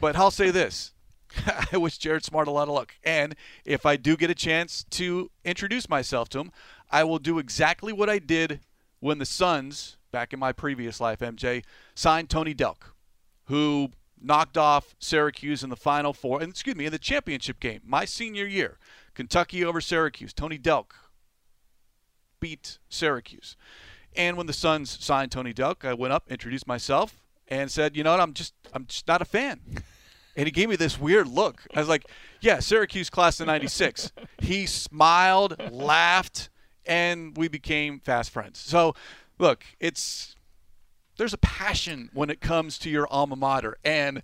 but 0.00 0.14
I'll 0.16 0.30
say 0.30 0.50
this. 0.50 0.92
I 1.72 1.76
wish 1.76 1.98
Jared 1.98 2.24
Smart 2.24 2.48
a 2.48 2.50
lot 2.50 2.68
of 2.68 2.74
luck. 2.74 2.94
And 3.04 3.34
if 3.64 3.86
I 3.86 3.96
do 3.96 4.16
get 4.16 4.30
a 4.30 4.34
chance 4.34 4.84
to 4.90 5.30
introduce 5.44 5.88
myself 5.88 6.28
to 6.30 6.40
him, 6.40 6.52
I 6.90 7.04
will 7.04 7.18
do 7.18 7.38
exactly 7.38 7.92
what 7.92 8.10
I 8.10 8.18
did 8.18 8.60
when 9.00 9.18
the 9.18 9.26
Suns 9.26 9.96
back 10.10 10.32
in 10.32 10.38
my 10.38 10.52
previous 10.52 11.00
life, 11.00 11.20
MJ, 11.20 11.64
signed 11.94 12.28
Tony 12.28 12.54
Delk, 12.54 12.92
who 13.44 13.90
knocked 14.20 14.58
off 14.58 14.94
Syracuse 14.98 15.62
in 15.62 15.70
the 15.70 15.76
Final 15.76 16.12
Four, 16.12 16.42
and 16.42 16.50
excuse 16.50 16.76
me, 16.76 16.86
in 16.86 16.92
the 16.92 16.98
championship 16.98 17.60
game, 17.60 17.80
my 17.84 18.04
senior 18.04 18.46
year. 18.46 18.78
Kentucky 19.14 19.64
over 19.64 19.80
Syracuse. 19.80 20.32
Tony 20.32 20.58
Delk 20.58 20.92
beat 22.38 22.78
Syracuse. 22.88 23.56
And 24.16 24.36
when 24.36 24.46
the 24.46 24.52
Suns 24.52 24.96
signed 25.00 25.32
Tony 25.32 25.52
Delk, 25.52 25.84
I 25.84 25.94
went 25.94 26.12
up, 26.12 26.30
introduced 26.30 26.66
myself, 26.66 27.22
and 27.46 27.70
said, 27.70 27.96
"You 27.96 28.02
know 28.02 28.12
what? 28.12 28.20
I'm 28.20 28.34
just 28.34 28.54
I'm 28.72 28.86
just 28.86 29.06
not 29.06 29.22
a 29.22 29.24
fan." 29.24 29.60
And 30.40 30.46
he 30.46 30.52
gave 30.52 30.70
me 30.70 30.76
this 30.76 30.98
weird 30.98 31.28
look. 31.28 31.66
I 31.74 31.80
was 31.80 31.88
like, 31.90 32.06
"Yeah, 32.40 32.60
Syracuse 32.60 33.10
class 33.10 33.40
of 33.40 33.46
'96." 33.46 34.10
he 34.38 34.64
smiled, 34.64 35.54
laughed, 35.70 36.48
and 36.86 37.36
we 37.36 37.46
became 37.46 38.00
fast 38.00 38.30
friends. 38.30 38.58
So, 38.58 38.94
look, 39.38 39.64
it's 39.80 40.34
there's 41.18 41.34
a 41.34 41.38
passion 41.38 42.08
when 42.14 42.30
it 42.30 42.40
comes 42.40 42.78
to 42.78 42.88
your 42.88 43.06
alma 43.10 43.36
mater, 43.36 43.76
and 43.84 44.22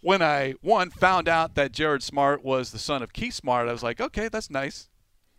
when 0.00 0.22
I 0.22 0.54
one 0.62 0.88
found 0.88 1.28
out 1.28 1.56
that 1.56 1.72
Jared 1.72 2.02
Smart 2.02 2.42
was 2.42 2.70
the 2.70 2.78
son 2.78 3.02
of 3.02 3.12
Keith 3.12 3.34
Smart, 3.34 3.68
I 3.68 3.72
was 3.72 3.82
like, 3.82 4.00
okay, 4.00 4.28
that's 4.28 4.48
nice. 4.48 4.88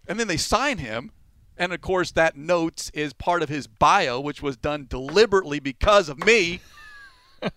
And 0.08 0.20
then 0.20 0.28
they 0.28 0.38
sign 0.38 0.78
him, 0.78 1.14
and 1.58 1.74
of 1.74 1.82
course 1.82 2.12
that 2.12 2.38
note 2.38 2.92
is 2.94 3.14
part 3.14 3.42
of 3.42 3.50
his 3.50 3.66
bio, 3.66 4.20
which 4.20 4.44
was 4.44 4.56
done 4.56 4.86
deliberately 4.88 5.60
because 5.60 6.10
of 6.10 6.24
me. 6.24 6.62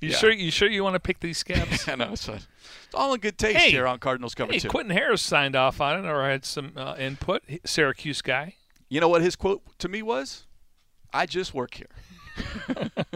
You 0.00 0.10
Yeah. 0.10 0.16
sure? 0.16 0.32
You 0.32 0.50
sure 0.50 0.68
you 0.68 0.84
want 0.84 0.94
to 0.94 1.00
pick 1.00 1.20
these 1.20 1.38
scabs? 1.38 1.88
I 1.88 1.94
know 1.94 2.14
so 2.14 2.34
it's 2.34 2.46
all 2.94 3.14
in 3.14 3.20
good 3.20 3.38
taste 3.38 3.56
Hey. 3.58 3.70
here 3.70 3.86
on 3.86 3.98
Cardinals 3.98 4.34
cover 4.34 4.52
hey, 4.52 4.58
two. 4.58 4.68
Quentin 4.68 4.94
Harris 4.96 5.22
signed 5.22 5.56
off 5.56 5.80
on 5.80 6.04
it 6.04 6.08
or 6.08 6.22
had 6.28 6.44
some 6.44 6.72
uh, 6.76 6.94
input. 6.98 7.42
Syracuse 7.64 8.20
guy. 8.22 8.54
You 8.88 9.00
know 9.00 9.08
what 9.08 9.22
his 9.22 9.36
quote 9.36 9.62
to 9.78 9.88
me 9.88 10.02
was? 10.02 10.44
I 11.12 11.26
just 11.26 11.54
work 11.54 11.74
here. 11.74 11.86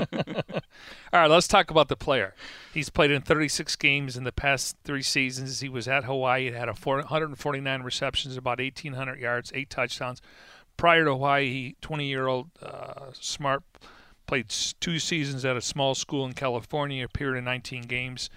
All 1.12 1.20
right, 1.20 1.30
let's 1.30 1.48
talk 1.48 1.70
about 1.70 1.88
the 1.88 1.96
player. 1.96 2.34
He's 2.72 2.88
played 2.88 3.10
in 3.10 3.20
36 3.22 3.76
games 3.76 4.16
in 4.16 4.24
the 4.24 4.32
past 4.32 4.76
three 4.84 5.02
seasons. 5.02 5.60
He 5.60 5.68
was 5.68 5.86
at 5.88 6.04
Hawaii. 6.04 6.44
He 6.50 6.52
had 6.56 6.68
a 6.68 6.74
449 6.74 7.82
receptions, 7.82 8.36
about 8.36 8.58
1,800 8.58 9.18
yards, 9.18 9.52
eight 9.54 9.68
touchdowns. 9.70 10.22
Prior 10.76 11.04
to 11.04 11.10
Hawaii, 11.12 11.74
20-year-old 11.82 12.50
uh, 12.62 13.10
Smart 13.12 13.62
played 14.30 14.48
two 14.78 15.00
seasons 15.00 15.44
at 15.44 15.56
a 15.56 15.60
small 15.60 15.92
school 15.92 16.24
in 16.24 16.34
California, 16.34 17.04
appeared 17.04 17.36
in 17.36 17.42
19 17.42 17.82
games. 17.82 18.30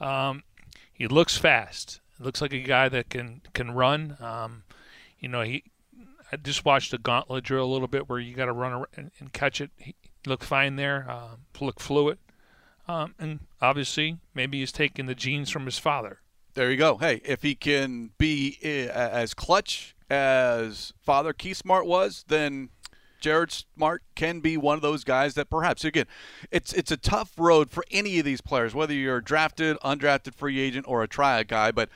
Um, 0.00 0.44
he 0.92 1.08
looks 1.08 1.36
fast. 1.36 2.00
Looks 2.20 2.40
like 2.40 2.52
a 2.52 2.60
guy 2.60 2.88
that 2.88 3.10
can 3.10 3.40
can 3.52 3.72
run. 3.72 4.16
Um, 4.20 4.62
you 5.18 5.28
know, 5.28 5.42
he. 5.42 5.64
I 6.30 6.36
just 6.36 6.64
watched 6.64 6.92
the 6.92 6.98
gauntlet 6.98 7.42
drill 7.42 7.64
a 7.64 7.72
little 7.72 7.88
bit 7.88 8.08
where 8.08 8.20
you 8.20 8.36
got 8.36 8.46
to 8.46 8.52
run 8.52 8.84
and, 8.96 9.10
and 9.18 9.32
catch 9.32 9.60
it. 9.60 9.72
He 9.76 9.96
looked 10.24 10.44
fine 10.44 10.76
there. 10.76 11.10
Um, 11.10 11.46
looked 11.60 11.82
fluid. 11.82 12.18
Um, 12.86 13.16
and 13.18 13.40
obviously, 13.60 14.18
maybe 14.34 14.60
he's 14.60 14.70
taking 14.70 15.06
the 15.06 15.16
genes 15.16 15.50
from 15.50 15.64
his 15.64 15.80
father. 15.80 16.20
There 16.54 16.70
you 16.70 16.76
go. 16.76 16.98
Hey, 16.98 17.20
if 17.24 17.42
he 17.42 17.56
can 17.56 18.10
be 18.18 18.56
uh, 18.64 18.68
as 18.68 19.34
clutch 19.34 19.96
as 20.08 20.92
Father 21.02 21.32
Keith 21.32 21.56
Smart 21.56 21.86
was, 21.86 22.24
then 22.28 22.68
Jared 23.24 23.50
Smart 23.52 24.02
can 24.14 24.40
be 24.40 24.58
one 24.58 24.76
of 24.76 24.82
those 24.82 25.02
guys 25.02 25.32
that 25.32 25.48
perhaps 25.48 25.82
again, 25.82 26.04
it's 26.50 26.74
it's 26.74 26.90
a 26.90 26.96
tough 26.98 27.32
road 27.38 27.70
for 27.70 27.82
any 27.90 28.18
of 28.18 28.26
these 28.26 28.42
players, 28.42 28.74
whether 28.74 28.92
you're 28.92 29.22
drafted, 29.22 29.78
undrafted 29.78 30.34
free 30.34 30.60
agent, 30.60 30.84
or 30.86 31.02
a 31.02 31.08
tryout 31.08 31.46
guy. 31.46 31.72
But 31.72 31.88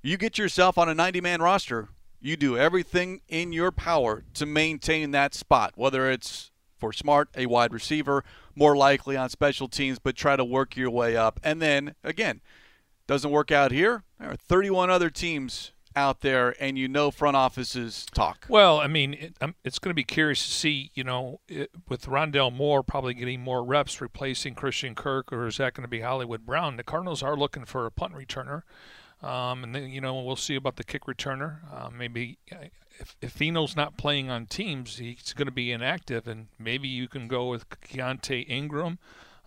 you 0.00 0.16
get 0.16 0.38
yourself 0.38 0.78
on 0.78 0.88
a 0.88 0.94
90-man 0.94 1.42
roster, 1.42 1.88
you 2.18 2.38
do 2.38 2.56
everything 2.56 3.20
in 3.28 3.52
your 3.52 3.72
power 3.72 4.24
to 4.32 4.46
maintain 4.46 5.10
that 5.10 5.34
spot, 5.34 5.74
whether 5.76 6.10
it's 6.10 6.50
for 6.78 6.94
Smart, 6.94 7.28
a 7.36 7.44
wide 7.44 7.74
receiver, 7.74 8.24
more 8.54 8.74
likely 8.74 9.18
on 9.18 9.28
special 9.28 9.68
teams, 9.68 9.98
but 9.98 10.16
try 10.16 10.34
to 10.34 10.46
work 10.46 10.78
your 10.78 10.90
way 10.90 11.14
up. 11.14 11.38
And 11.44 11.60
then 11.60 11.94
again, 12.02 12.40
doesn't 13.06 13.30
work 13.30 13.52
out 13.52 13.70
here. 13.70 14.02
There 14.18 14.30
are 14.30 14.36
31 14.36 14.88
other 14.88 15.10
teams 15.10 15.72
out 15.96 16.20
there, 16.20 16.54
and 16.60 16.78
you 16.78 16.88
know 16.88 17.10
front 17.10 17.36
offices 17.36 18.06
talk. 18.12 18.46
Well, 18.48 18.80
I 18.80 18.86
mean, 18.86 19.14
it, 19.14 19.36
um, 19.40 19.54
it's 19.64 19.78
going 19.78 19.90
to 19.90 19.94
be 19.94 20.04
curious 20.04 20.44
to 20.44 20.52
see, 20.52 20.90
you 20.94 21.04
know, 21.04 21.40
it, 21.48 21.70
with 21.88 22.06
Rondale 22.06 22.52
Moore 22.52 22.82
probably 22.82 23.14
getting 23.14 23.40
more 23.40 23.64
reps 23.64 24.00
replacing 24.00 24.54
Christian 24.54 24.94
Kirk, 24.94 25.32
or 25.32 25.46
is 25.46 25.58
that 25.58 25.74
going 25.74 25.82
to 25.82 25.88
be 25.88 26.00
Hollywood 26.00 26.44
Brown? 26.46 26.76
The 26.76 26.84
Cardinals 26.84 27.22
are 27.22 27.36
looking 27.36 27.64
for 27.64 27.86
a 27.86 27.90
punt 27.90 28.14
returner. 28.14 28.62
Um, 29.22 29.64
and 29.64 29.74
then, 29.74 29.88
you 29.88 30.00
know, 30.00 30.20
we'll 30.20 30.36
see 30.36 30.54
about 30.54 30.76
the 30.76 30.84
kick 30.84 31.04
returner. 31.04 31.60
Uh, 31.72 31.88
maybe 31.90 32.38
uh, 32.52 32.66
if, 32.98 33.16
if 33.22 33.32
Fino's 33.32 33.74
not 33.74 33.96
playing 33.96 34.30
on 34.30 34.46
teams, 34.46 34.98
he's 34.98 35.32
going 35.32 35.46
to 35.46 35.52
be 35.52 35.72
inactive, 35.72 36.28
and 36.28 36.48
maybe 36.58 36.88
you 36.88 37.08
can 37.08 37.26
go 37.26 37.48
with 37.48 37.68
Keaontay 37.70 38.48
Ingram. 38.48 38.98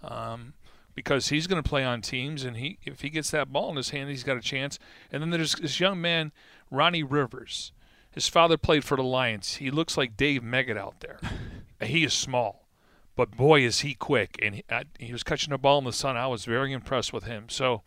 Um, 0.04 0.54
because 0.98 1.28
he's 1.28 1.46
going 1.46 1.62
to 1.62 1.70
play 1.70 1.84
on 1.84 2.02
teams, 2.02 2.44
and 2.44 2.58
he 2.58 2.80
if 2.84 3.02
he 3.02 3.12
gets 3.12 3.30
that 3.30 3.54
ball 3.54 3.70
in 3.70 3.76
his 3.76 3.92
hand, 3.92 4.10
he's 4.10 4.24
got 4.24 4.36
a 4.36 4.42
chance. 4.42 4.80
And 5.12 5.22
then 5.22 5.30
there's 5.30 5.54
this 5.54 5.80
young 5.80 6.02
man, 6.02 6.32
Ronnie 6.72 7.04
Rivers. 7.04 7.72
His 8.10 8.28
father 8.28 8.58
played 8.58 8.84
for 8.84 8.98
the 8.98 9.04
Lions. 9.04 9.58
He 9.58 9.70
looks 9.70 9.96
like 9.96 10.18
Dave 10.18 10.42
Meggett 10.42 10.76
out 10.76 11.02
there. 11.02 11.20
he 11.88 12.04
is 12.04 12.16
small, 12.16 12.66
but 13.16 13.38
boy 13.38 13.62
is 13.62 13.82
he 13.82 13.94
quick, 13.94 14.40
and 14.42 14.56
he, 14.56 14.64
I, 14.72 14.86
he 14.98 15.12
was 15.12 15.22
catching 15.22 15.52
the 15.52 15.60
ball 15.60 15.78
in 15.78 15.84
the 15.84 15.94
sun. 15.94 16.18
I 16.18 16.26
was 16.26 16.46
very 16.46 16.74
impressed 16.74 17.14
with 17.14 17.26
him. 17.26 17.48
So, 17.48 17.84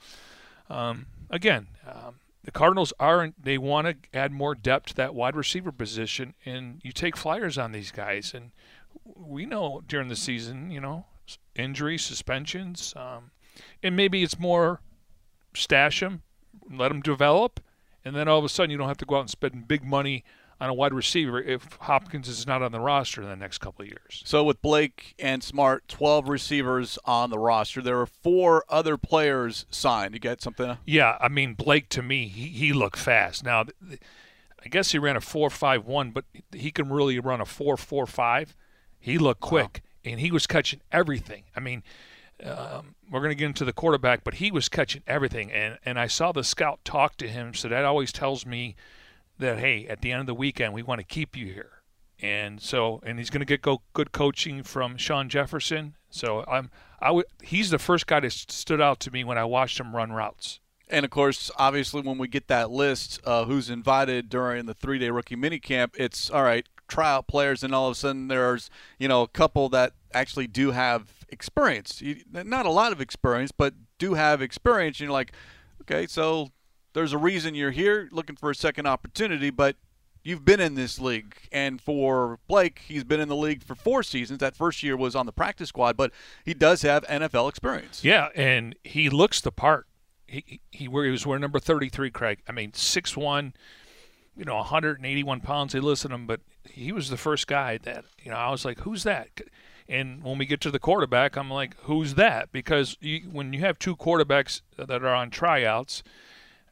um, 0.68 1.06
again, 1.30 1.66
um, 1.84 2.20
the 2.44 2.52
Cardinals 2.52 2.92
aren't. 3.00 3.42
they 3.44 3.58
want 3.58 3.88
to 3.88 4.16
add 4.16 4.30
more 4.30 4.54
depth 4.54 4.90
to 4.90 4.94
that 4.94 5.16
wide 5.16 5.34
receiver 5.34 5.72
position, 5.72 6.34
and 6.46 6.80
you 6.84 6.92
take 6.92 7.16
flyers 7.16 7.58
on 7.58 7.72
these 7.72 7.90
guys, 7.90 8.32
and 8.32 8.52
we 9.04 9.46
know 9.46 9.82
during 9.88 10.06
the 10.06 10.14
season, 10.14 10.70
you 10.70 10.80
know, 10.80 11.06
injuries, 11.54 12.02
suspensions, 12.02 12.94
um, 12.96 13.30
and 13.82 13.96
maybe 13.96 14.22
it's 14.22 14.38
more 14.38 14.80
stash 15.54 16.00
them, 16.00 16.22
let 16.70 16.88
them 16.88 17.00
develop, 17.00 17.60
and 18.04 18.14
then 18.16 18.28
all 18.28 18.38
of 18.38 18.44
a 18.44 18.48
sudden 18.48 18.70
you 18.70 18.76
don't 18.76 18.88
have 18.88 18.98
to 18.98 19.06
go 19.06 19.16
out 19.16 19.20
and 19.20 19.30
spend 19.30 19.68
big 19.68 19.84
money 19.84 20.24
on 20.60 20.68
a 20.68 20.74
wide 20.74 20.92
receiver 20.92 21.40
if 21.40 21.78
Hopkins 21.80 22.28
is 22.28 22.46
not 22.46 22.60
on 22.62 22.70
the 22.70 22.80
roster 22.80 23.22
in 23.22 23.28
the 23.28 23.36
next 23.36 23.58
couple 23.58 23.82
of 23.82 23.88
years. 23.88 24.22
So 24.26 24.44
with 24.44 24.60
Blake 24.60 25.14
and 25.18 25.42
Smart, 25.42 25.88
12 25.88 26.28
receivers 26.28 26.98
on 27.06 27.30
the 27.30 27.38
roster. 27.38 27.80
There 27.80 27.98
are 27.98 28.06
four 28.06 28.64
other 28.68 28.98
players 28.98 29.64
signed. 29.70 30.12
You 30.12 30.20
get 30.20 30.42
something? 30.42 30.76
Yeah, 30.84 31.16
I 31.20 31.28
mean 31.28 31.54
Blake 31.54 31.88
to 31.90 32.02
me, 32.02 32.28
he, 32.28 32.48
he 32.48 32.72
looked 32.72 32.98
fast. 32.98 33.42
Now, 33.42 33.64
I 34.62 34.68
guess 34.68 34.92
he 34.92 34.98
ran 34.98 35.16
a 35.16 35.20
four 35.20 35.48
five 35.48 35.86
one, 35.86 36.10
but 36.10 36.24
he 36.52 36.70
can 36.70 36.90
really 36.90 37.18
run 37.18 37.40
a 37.40 37.46
four 37.46 37.76
four 37.78 38.06
five. 38.06 38.54
He 38.98 39.16
looked 39.16 39.40
quick, 39.40 39.82
and 40.04 40.20
he 40.20 40.30
was 40.30 40.46
catching 40.46 40.80
everything. 40.90 41.44
I 41.54 41.60
mean, 41.60 41.82
um, 42.44 42.94
we're 43.10 43.20
going 43.20 43.30
to 43.30 43.34
get 43.34 43.46
into 43.46 43.64
the 43.64 43.72
quarterback, 43.72 44.24
but 44.24 44.34
he 44.34 44.50
was 44.50 44.68
catching 44.68 45.02
everything, 45.06 45.52
and 45.52 45.78
and 45.84 45.98
I 45.98 46.06
saw 46.06 46.32
the 46.32 46.44
scout 46.44 46.80
talk 46.84 47.16
to 47.18 47.28
him, 47.28 47.54
so 47.54 47.68
that 47.68 47.84
always 47.84 48.12
tells 48.12 48.46
me 48.46 48.76
that 49.38 49.58
hey, 49.58 49.86
at 49.88 50.00
the 50.00 50.12
end 50.12 50.20
of 50.20 50.26
the 50.26 50.34
weekend, 50.34 50.72
we 50.72 50.82
want 50.82 51.00
to 51.00 51.06
keep 51.06 51.36
you 51.36 51.46
here. 51.46 51.80
And 52.22 52.60
so, 52.60 53.00
and 53.04 53.18
he's 53.18 53.30
going 53.30 53.40
to 53.40 53.46
get 53.46 53.62
go, 53.62 53.80
good 53.94 54.12
coaching 54.12 54.62
from 54.62 54.96
Shawn 54.96 55.28
Jefferson. 55.28 55.96
So 56.10 56.44
I'm, 56.46 56.70
I 57.00 57.10
would, 57.10 57.24
he's 57.42 57.70
the 57.70 57.78
first 57.78 58.06
guy 58.06 58.20
that 58.20 58.32
stood 58.32 58.80
out 58.80 59.00
to 59.00 59.10
me 59.10 59.24
when 59.24 59.38
I 59.38 59.44
watched 59.44 59.80
him 59.80 59.96
run 59.96 60.12
routes. 60.12 60.60
And 60.88 61.04
of 61.04 61.10
course, 61.10 61.50
obviously, 61.56 62.02
when 62.02 62.18
we 62.18 62.28
get 62.28 62.48
that 62.48 62.70
list, 62.70 63.20
uh, 63.24 63.44
who's 63.44 63.70
invited 63.70 64.28
during 64.28 64.66
the 64.66 64.74
three-day 64.74 65.10
rookie 65.10 65.36
minicamp, 65.36 65.90
it's 65.94 66.28
all 66.28 66.42
right. 66.42 66.68
Tryout 66.90 67.26
players, 67.26 67.62
and 67.62 67.74
all 67.74 67.88
of 67.88 67.92
a 67.92 67.94
sudden, 67.94 68.28
there's 68.28 68.68
you 68.98 69.08
know 69.08 69.22
a 69.22 69.28
couple 69.28 69.68
that 69.70 69.94
actually 70.12 70.46
do 70.46 70.72
have 70.72 71.24
experience. 71.28 72.02
You, 72.02 72.16
not 72.30 72.66
a 72.66 72.70
lot 72.70 72.92
of 72.92 73.00
experience, 73.00 73.52
but 73.52 73.74
do 73.98 74.14
have 74.14 74.42
experience. 74.42 74.98
And 74.98 75.06
you're 75.06 75.12
like, 75.12 75.32
okay, 75.82 76.06
so 76.06 76.50
there's 76.92 77.12
a 77.12 77.18
reason 77.18 77.54
you're 77.54 77.70
here, 77.70 78.08
looking 78.12 78.36
for 78.36 78.50
a 78.50 78.54
second 78.54 78.86
opportunity, 78.86 79.50
but 79.50 79.76
you've 80.22 80.44
been 80.44 80.60
in 80.60 80.74
this 80.74 80.98
league. 80.98 81.36
And 81.52 81.80
for 81.80 82.38
Blake, 82.48 82.82
he's 82.86 83.04
been 83.04 83.20
in 83.20 83.28
the 83.28 83.36
league 83.36 83.62
for 83.62 83.74
four 83.74 84.02
seasons. 84.02 84.40
That 84.40 84.56
first 84.56 84.82
year 84.82 84.96
was 84.96 85.14
on 85.14 85.26
the 85.26 85.32
practice 85.32 85.68
squad, 85.68 85.96
but 85.96 86.12
he 86.44 86.54
does 86.54 86.82
have 86.82 87.04
NFL 87.06 87.48
experience. 87.48 88.04
Yeah, 88.04 88.28
and 88.34 88.74
he 88.84 89.08
looks 89.08 89.40
the 89.40 89.52
part. 89.52 89.86
He 90.26 90.60
he, 90.70 90.84
he 90.84 90.88
was 90.88 91.26
wearing 91.26 91.42
number 91.42 91.58
33, 91.58 92.10
Craig. 92.10 92.38
I 92.48 92.52
mean, 92.52 92.72
six 92.72 93.16
one, 93.16 93.54
you 94.36 94.44
know, 94.44 94.56
181 94.56 95.40
pounds. 95.40 95.72
They 95.72 95.80
listed 95.80 96.12
him, 96.12 96.26
but 96.26 96.40
he 96.72 96.92
was 96.92 97.10
the 97.10 97.16
first 97.16 97.46
guy 97.46 97.78
that 97.78 98.04
you 98.22 98.30
know. 98.30 98.36
I 98.36 98.50
was 98.50 98.64
like, 98.64 98.80
who's 98.80 99.02
that? 99.04 99.28
And 99.88 100.22
when 100.22 100.38
we 100.38 100.46
get 100.46 100.60
to 100.60 100.70
the 100.70 100.78
quarterback, 100.78 101.36
I'm 101.36 101.50
like, 101.50 101.74
who's 101.82 102.14
that? 102.14 102.52
Because 102.52 102.96
you, 103.00 103.22
when 103.32 103.52
you 103.52 103.60
have 103.60 103.78
two 103.78 103.96
quarterbacks 103.96 104.62
that 104.76 104.90
are 104.90 105.14
on 105.14 105.30
tryouts, 105.30 106.04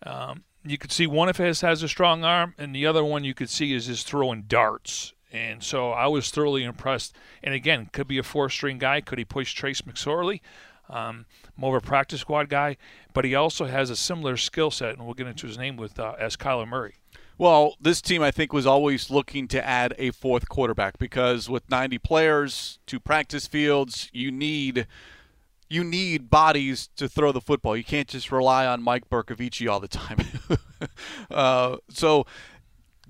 um, 0.04 0.44
you 0.64 0.78
could 0.78 0.92
see 0.92 1.06
one 1.06 1.28
of 1.28 1.36
has 1.38 1.60
has 1.62 1.82
a 1.82 1.88
strong 1.88 2.24
arm, 2.24 2.54
and 2.58 2.74
the 2.74 2.86
other 2.86 3.04
one 3.04 3.24
you 3.24 3.34
could 3.34 3.50
see 3.50 3.74
is 3.74 3.86
just 3.86 4.06
throwing 4.06 4.42
darts. 4.42 5.14
And 5.32 5.62
so 5.62 5.90
I 5.90 6.06
was 6.06 6.30
thoroughly 6.30 6.64
impressed. 6.64 7.14
And 7.42 7.54
again, 7.54 7.90
could 7.92 8.08
be 8.08 8.18
a 8.18 8.22
four-string 8.22 8.78
guy. 8.78 9.00
Could 9.00 9.18
he 9.18 9.24
push 9.24 9.52
Trace 9.52 9.82
McSorley? 9.82 10.40
Um, 10.88 11.26
more 11.54 11.76
of 11.76 11.82
a 11.82 11.86
practice 11.86 12.22
squad 12.22 12.48
guy, 12.48 12.78
but 13.12 13.26
he 13.26 13.34
also 13.34 13.66
has 13.66 13.90
a 13.90 13.96
similar 13.96 14.38
skill 14.38 14.70
set, 14.70 14.94
and 14.94 15.04
we'll 15.04 15.12
get 15.12 15.26
into 15.26 15.46
his 15.46 15.58
name 15.58 15.76
with 15.76 15.98
uh, 15.98 16.14
as 16.18 16.34
Kyler 16.34 16.66
Murray. 16.66 16.94
Well, 17.38 17.76
this 17.80 18.02
team 18.02 18.20
I 18.20 18.30
think 18.32 18.52
was 18.52 18.66
always 18.66 19.10
looking 19.10 19.46
to 19.48 19.64
add 19.64 19.94
a 19.96 20.10
fourth 20.10 20.48
quarterback 20.48 20.98
because 20.98 21.48
with 21.48 21.70
90 21.70 21.98
players, 21.98 22.78
two 22.86 22.98
practice 22.98 23.46
fields, 23.46 24.10
you 24.12 24.30
need 24.32 24.86
you 25.70 25.84
need 25.84 26.30
bodies 26.30 26.88
to 26.96 27.08
throw 27.08 27.30
the 27.30 27.40
football. 27.40 27.76
You 27.76 27.84
can't 27.84 28.08
just 28.08 28.32
rely 28.32 28.66
on 28.66 28.82
Mike 28.82 29.08
Bercovici 29.08 29.70
all 29.70 29.80
the 29.80 29.86
time. 29.88 30.18
uh, 31.30 31.76
so 31.90 32.26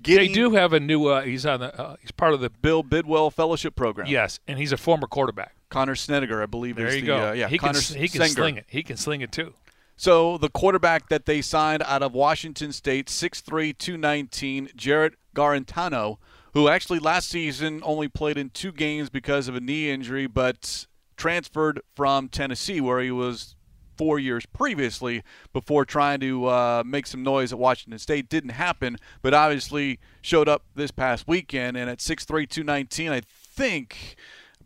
getting 0.01 0.27
They 0.29 0.33
do 0.33 0.51
have 0.51 0.73
a 0.73 0.79
new. 0.79 1.07
Uh, 1.07 1.21
he's 1.21 1.45
on 1.45 1.61
the. 1.61 1.79
Uh, 1.79 1.95
he's 2.01 2.11
part 2.11 2.33
of 2.33 2.41
the. 2.41 2.49
Bill 2.49 2.83
Bidwell 2.83 3.31
Fellowship 3.31 3.75
Program. 3.75 4.07
Yes, 4.07 4.39
and 4.47 4.59
he's 4.59 4.71
a 4.73 4.77
former 4.77 5.07
quarterback. 5.07 5.55
Connor 5.69 5.95
Snediger, 5.95 6.43
I 6.43 6.47
believe, 6.47 6.75
There 6.75 6.87
is 6.87 6.95
you 6.95 7.01
the 7.01 7.07
go. 7.07 7.29
Uh, 7.29 7.31
yeah, 7.31 7.47
he 7.47 7.57
can. 7.57 7.67
Connor 7.67 7.79
s- 7.79 7.93
He 7.93 8.09
can 8.09 8.21
Senger. 8.21 8.29
sling 8.35 8.57
it. 8.57 8.65
He 8.67 8.83
can 8.83 8.97
sling 8.97 9.21
it 9.21 9.31
too. 9.31 9.53
So 9.99 10.37
the 10.37 10.47
quarterback 10.47 11.09
that 11.09 11.25
they 11.25 11.41
signed 11.41 11.83
out 11.85 12.01
of 12.01 12.13
Washington 12.13 12.71
State, 12.71 13.07
6'3", 13.07 13.77
219, 13.77 14.69
Jarrett 14.73 15.15
Guarantano, 15.35 16.19
who 16.53 16.69
actually 16.69 16.99
last 16.99 17.27
season 17.27 17.81
only 17.83 18.07
played 18.07 18.37
in 18.37 18.49
two 18.49 18.71
games 18.71 19.09
because 19.09 19.49
of 19.49 19.57
a 19.57 19.59
knee 19.59 19.89
injury, 19.91 20.25
but 20.25 20.87
transferred 21.17 21.81
from 21.97 22.29
Tennessee 22.29 22.79
where 22.79 23.01
he 23.01 23.11
was 23.11 23.57
four 23.97 24.17
years 24.17 24.45
previously 24.45 25.21
before 25.51 25.83
trying 25.83 26.21
to 26.21 26.45
uh, 26.45 26.83
make 26.85 27.05
some 27.05 27.21
noise 27.21 27.51
at 27.51 27.59
Washington 27.59 27.99
State. 27.99 28.29
Didn't 28.29 28.51
happen, 28.51 28.95
but 29.21 29.33
obviously 29.33 29.99
showed 30.21 30.47
up 30.47 30.63
this 30.75 30.91
past 30.91 31.27
weekend. 31.27 31.75
And 31.75 31.89
at 31.89 31.97
6'3", 31.97 32.47
219, 32.47 33.11
I 33.11 33.19
think, 33.19 34.15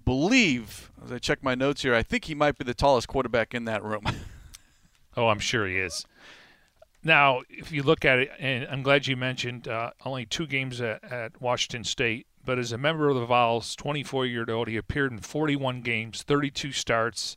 believe, 0.06 0.91
as 1.04 1.12
I 1.12 1.17
check 1.17 1.41
my 1.41 1.56
notes 1.56 1.82
here, 1.82 1.96
I 1.96 2.04
think 2.04 2.26
he 2.26 2.36
might 2.36 2.56
be 2.56 2.65
the 2.65 2.76
tallest 2.76 3.08
quarterback 3.08 3.56
in 3.56 3.65
that 3.65 3.84
room. 3.84 4.04
Oh, 5.15 5.28
I'm 5.28 5.39
sure 5.39 5.67
he 5.67 5.78
is. 5.78 6.06
Now, 7.04 7.41
if 7.49 7.71
you 7.71 7.84
look 7.84 8.06
at 8.06 8.19
it, 8.19 8.32
and 8.39 8.65
I'm 8.69 8.82
glad 8.82 9.08
you 9.08 9.17
mentioned 9.17 9.67
uh, 9.67 9.91
only 10.06 10.26
two 10.26 10.47
games 10.47 10.80
at, 10.80 11.04
at 11.04 11.41
Washington 11.41 11.84
State, 11.84 12.28
but 12.45 12.58
as 12.58 12.71
a 12.71 12.78
member 12.78 13.10
of 13.10 13.15
the 13.15 13.26
Vols, 13.26 13.76
24 13.76 14.26
year 14.26 14.45
old, 14.49 14.67
he 14.67 14.78
appeared 14.78 15.12
in 15.12 15.19
41 15.19 15.82
games, 15.82 16.23
32 16.23 16.71
starts. 16.71 17.36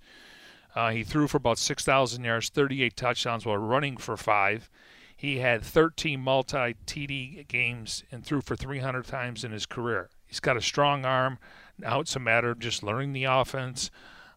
Uh, 0.74 0.90
he 0.90 1.02
threw 1.02 1.26
for 1.26 1.38
about 1.38 1.58
6,000 1.58 2.22
yards, 2.22 2.48
38 2.48 2.96
touchdowns 2.96 3.46
while 3.46 3.56
running 3.56 3.96
for 3.96 4.16
five. 4.16 4.68
He 5.16 5.38
had 5.38 5.62
13 5.62 6.20
multi 6.20 6.76
TD 6.86 7.48
games 7.48 8.04
and 8.12 8.24
threw 8.24 8.42
for 8.42 8.54
300 8.54 9.06
times 9.06 9.42
in 9.42 9.52
his 9.52 9.64
career. 9.64 10.10
He's 10.26 10.40
got 10.40 10.56
a 10.56 10.62
strong 10.62 11.04
arm. 11.04 11.38
Now 11.78 12.00
it's 12.00 12.14
a 12.14 12.20
matter 12.20 12.50
of 12.50 12.58
just 12.58 12.82
learning 12.82 13.14
the 13.14 13.24
offense. 13.24 13.90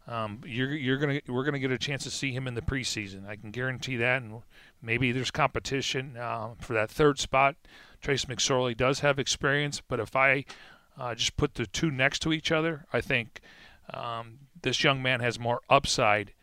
Um, 0.10 0.42
you're 0.44 0.74
you're 0.74 0.98
gonna 0.98 1.22
we're 1.28 1.44
gonna 1.44 1.60
get 1.60 1.70
a 1.70 1.78
chance 1.78 2.04
to 2.04 2.10
see 2.10 2.32
him 2.32 2.48
in 2.48 2.56
the 2.56 2.64
preseason. 2.64 3.28
I 3.28 3.36
can 3.36 3.52
guarantee 3.52 3.96
that, 3.98 4.24
and 4.24 4.42
maybe 4.82 5.12
there's 5.12 5.30
competition 5.30 6.18
uh, 6.18 6.56
for 6.60 6.74
that 6.74 6.90
third 6.90 7.20
spot. 7.20 7.56
Trace 8.02 8.26
McSorley 8.26 8.76
does 8.76 9.02
have 9.02 9.20
experience, 9.20 9.84
but 9.88 10.00
if 10.00 10.16
I 10.16 10.46
uh, 10.98 11.14
just 11.14 11.38
put 11.38 11.54
the 11.54 11.68
two 11.68 11.92
next 11.92 12.24
to 12.24 12.34
each 12.34 12.52
other, 12.52 12.88
I 12.92 13.02
think 13.02 13.42
um, 13.94 14.40
this 14.60 14.84
young 14.84 15.04
man 15.04 15.20
has 15.20 15.40
more 15.40 15.62
upside. 15.70 16.34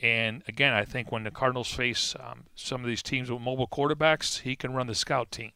And 0.00 0.42
again, 0.46 0.74
I 0.74 0.84
think 0.84 1.10
when 1.10 1.24
the 1.24 1.30
Cardinals 1.30 1.72
face 1.72 2.14
um, 2.20 2.44
some 2.54 2.82
of 2.82 2.86
these 2.88 3.02
teams 3.02 3.30
with 3.30 3.40
mobile 3.40 3.68
quarterbacks, 3.68 4.40
he 4.40 4.54
can 4.54 4.74
run 4.74 4.86
the 4.86 4.94
scout 4.94 5.30
team. 5.30 5.52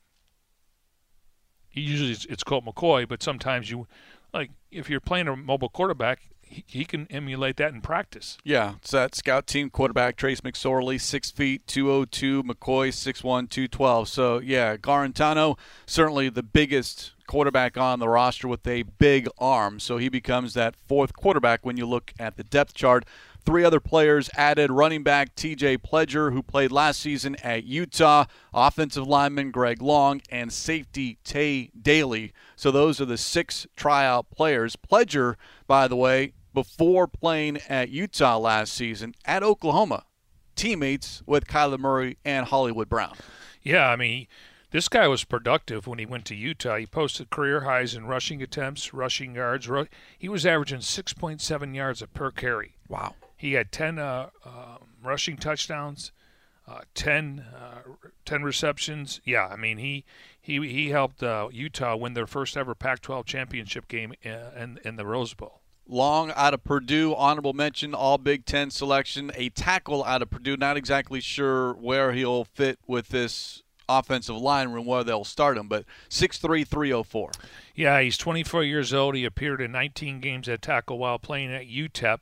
Usually 1.73 2.13
it's, 2.13 2.25
it's 2.27 2.45
Colt 2.45 2.65
McCoy, 2.65 3.07
but 3.07 3.23
sometimes 3.23 3.71
you, 3.71 3.87
like, 4.33 4.51
if 4.71 4.89
you're 4.89 5.01
playing 5.01 5.29
a 5.29 5.37
mobile 5.37 5.69
quarterback, 5.69 6.31
he, 6.49 6.65
he 6.67 6.85
can 6.85 7.07
emulate 7.11 7.57
that 7.57 7.73
in 7.73 7.81
practice. 7.81 8.39
Yeah, 8.45 8.75
it's 8.77 8.91
that 8.93 9.15
scout 9.15 9.47
team 9.47 9.71
quarterback, 9.71 10.17
Trace 10.17 10.41
McSorley, 10.41 11.01
6 11.01 11.31
feet, 11.31 11.67
202, 11.67 12.43
McCoy, 12.43 12.93
six 12.93 13.23
one 13.23 13.47
two 13.47 13.69
twelve. 13.69 14.09
So, 14.09 14.39
yeah, 14.39 14.77
Guarantano, 14.77 15.59
certainly 15.87 16.29
the 16.29 16.43
biggest 16.43 17.13
quarterback 17.27 17.77
on 17.77 18.01
the 18.01 18.09
roster 18.09 18.49
with 18.49 18.67
a 18.67 18.83
big 18.83 19.29
arm. 19.39 19.79
So 19.79 19.99
he 19.99 20.09
becomes 20.09 20.55
that 20.55 20.75
fourth 20.89 21.13
quarterback 21.15 21.65
when 21.65 21.77
you 21.77 21.87
look 21.87 22.13
at 22.19 22.37
the 22.37 22.43
depth 22.43 22.75
chart. 22.75 23.05
Three 23.45 23.65
other 23.65 23.81
players 23.81 24.29
added 24.37 24.71
running 24.71 25.03
back 25.03 25.35
TJ 25.35 25.79
Pledger, 25.79 26.33
who 26.33 26.43
played 26.43 26.71
last 26.71 27.01
season 27.01 27.35
at 27.37 27.65
Utah, 27.65 28.27
offensive 28.53 29.07
lineman 29.07 29.51
Greg 29.51 29.81
Long, 29.81 30.21
and 30.29 30.53
safety 30.53 31.17
Tay 31.25 31.71
Daly. 31.81 32.33
So 32.57 32.71
those 32.71 33.01
are 33.01 33.07
the 33.07 33.17
six 33.17 33.67
tryout 33.75 34.31
players. 34.31 34.77
Pledger, 34.77 35.37
by 35.67 35.89
the 35.89 35.97
way, 35.97 36.35
before 36.63 37.07
playing 37.07 37.59
at 37.69 37.89
Utah 37.89 38.37
last 38.37 38.73
season, 38.75 39.15
at 39.25 39.45
Oklahoma, 39.45 40.03
teammates 40.57 41.23
with 41.25 41.47
Kyler 41.47 41.79
Murray 41.79 42.19
and 42.25 42.47
Hollywood 42.47 42.89
Brown. 42.89 43.15
Yeah, 43.63 43.89
I 43.89 43.95
mean, 43.95 44.27
this 44.73 44.89
guy 44.89 45.07
was 45.07 45.23
productive 45.23 45.87
when 45.87 46.01
he 46.01 46.07
went 46.07 46.25
to 46.25 46.35
Utah. 46.35 46.77
He 46.79 46.87
posted 46.87 47.31
career 47.31 47.61
highs 47.61 47.95
in 47.95 48.07
rushing 48.07 48.43
attempts, 48.43 48.93
rushing 48.93 49.37
yards. 49.37 49.69
Ru- 49.69 49.87
He 50.19 50.29
was 50.29 50.45
averaging 50.45 50.81
6.7 50.81 51.77
yards 51.77 52.03
per 52.13 52.33
carry. 52.33 52.75
Wow. 52.89 53.15
He 53.37 53.53
had 53.53 53.71
10 53.71 54.01
uh, 54.01 54.31
um 54.45 54.97
rushing 55.01 55.37
touchdowns, 55.37 56.11
uh, 56.67 56.81
10, 56.95 57.45
uh, 57.57 57.83
10 58.25 58.43
receptions. 58.43 59.21
Yeah, 59.25 59.47
I 59.47 59.55
mean, 59.55 59.79
he 59.79 60.05
he 60.41 60.59
he 60.67 60.89
helped 60.89 61.23
uh, 61.23 61.51
Utah 61.53 61.95
win 61.95 62.15
their 62.15 62.27
first 62.27 62.57
ever 62.57 62.75
Pac-12 62.75 63.27
championship 63.27 63.87
game 63.87 64.13
uh, 64.27 64.61
in 64.61 64.81
in 64.85 64.97
the 64.97 65.07
Rose 65.07 65.35
Bowl. 65.35 65.61
Long 65.91 66.33
out 66.37 66.53
of 66.53 66.63
Purdue, 66.65 67.15
honorable 67.15 67.55
mention, 67.55 67.95
all 67.95 68.19
Big 68.19 68.45
Ten 68.45 68.71
selection. 68.71 69.33
A 69.35 69.49
tackle 69.49 70.05
out 70.05 70.21
of 70.21 70.29
Purdue, 70.29 70.59
not 70.59 70.77
exactly 70.77 71.21
sure 71.21 71.73
where 71.73 72.13
he'll 72.13 72.45
fit 72.45 72.79
with 72.87 73.09
this 73.09 73.63
offensive 73.89 74.37
line 74.37 74.69
room, 74.69 74.85
where 74.85 75.03
they'll 75.03 75.25
start 75.25 75.57
him, 75.57 75.67
but 75.67 75.87
6'3, 76.11 76.67
304. 76.67 77.31
Yeah, 77.75 78.01
he's 78.03 78.19
24 78.19 78.65
years 78.65 78.93
old. 78.93 79.15
He 79.15 79.25
appeared 79.25 79.63
in 79.63 79.73
19 79.73 80.21
games 80.21 80.47
at 80.47 80.61
tackle 80.61 80.99
while 80.99 81.19
playing 81.19 81.55
at 81.55 81.67
UTEP, 81.67 82.19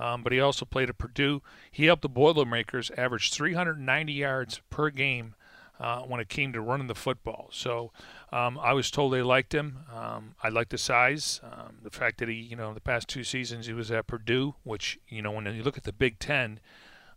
um, 0.00 0.24
but 0.24 0.32
he 0.32 0.40
also 0.40 0.64
played 0.64 0.88
at 0.88 0.98
Purdue. 0.98 1.40
He 1.70 1.84
helped 1.84 2.02
the 2.02 2.08
Boilermakers 2.08 2.90
average 2.98 3.32
390 3.32 4.12
yards 4.12 4.60
per 4.70 4.90
game 4.90 5.36
uh, 5.80 6.00
when 6.00 6.20
it 6.20 6.28
came 6.28 6.52
to 6.52 6.60
running 6.60 6.86
the 6.86 6.94
football. 6.94 7.48
So 7.50 7.92
um, 8.32 8.58
I 8.58 8.72
was 8.72 8.90
told 8.90 9.12
they 9.12 9.22
liked 9.22 9.54
him. 9.54 9.78
Um, 9.92 10.34
I 10.42 10.48
liked 10.48 10.70
the 10.70 10.78
size, 10.78 11.40
um, 11.42 11.78
the 11.82 11.90
fact 11.90 12.18
that 12.18 12.28
he, 12.28 12.34
you 12.34 12.56
know, 12.56 12.72
the 12.74 12.80
past 12.80 13.08
two 13.08 13.24
seasons 13.24 13.66
he 13.66 13.72
was 13.72 13.90
at 13.90 14.06
Purdue, 14.06 14.54
which, 14.62 14.98
you 15.08 15.22
know, 15.22 15.32
when 15.32 15.46
you 15.46 15.62
look 15.62 15.76
at 15.76 15.84
the 15.84 15.92
Big 15.92 16.18
Ten, 16.18 16.60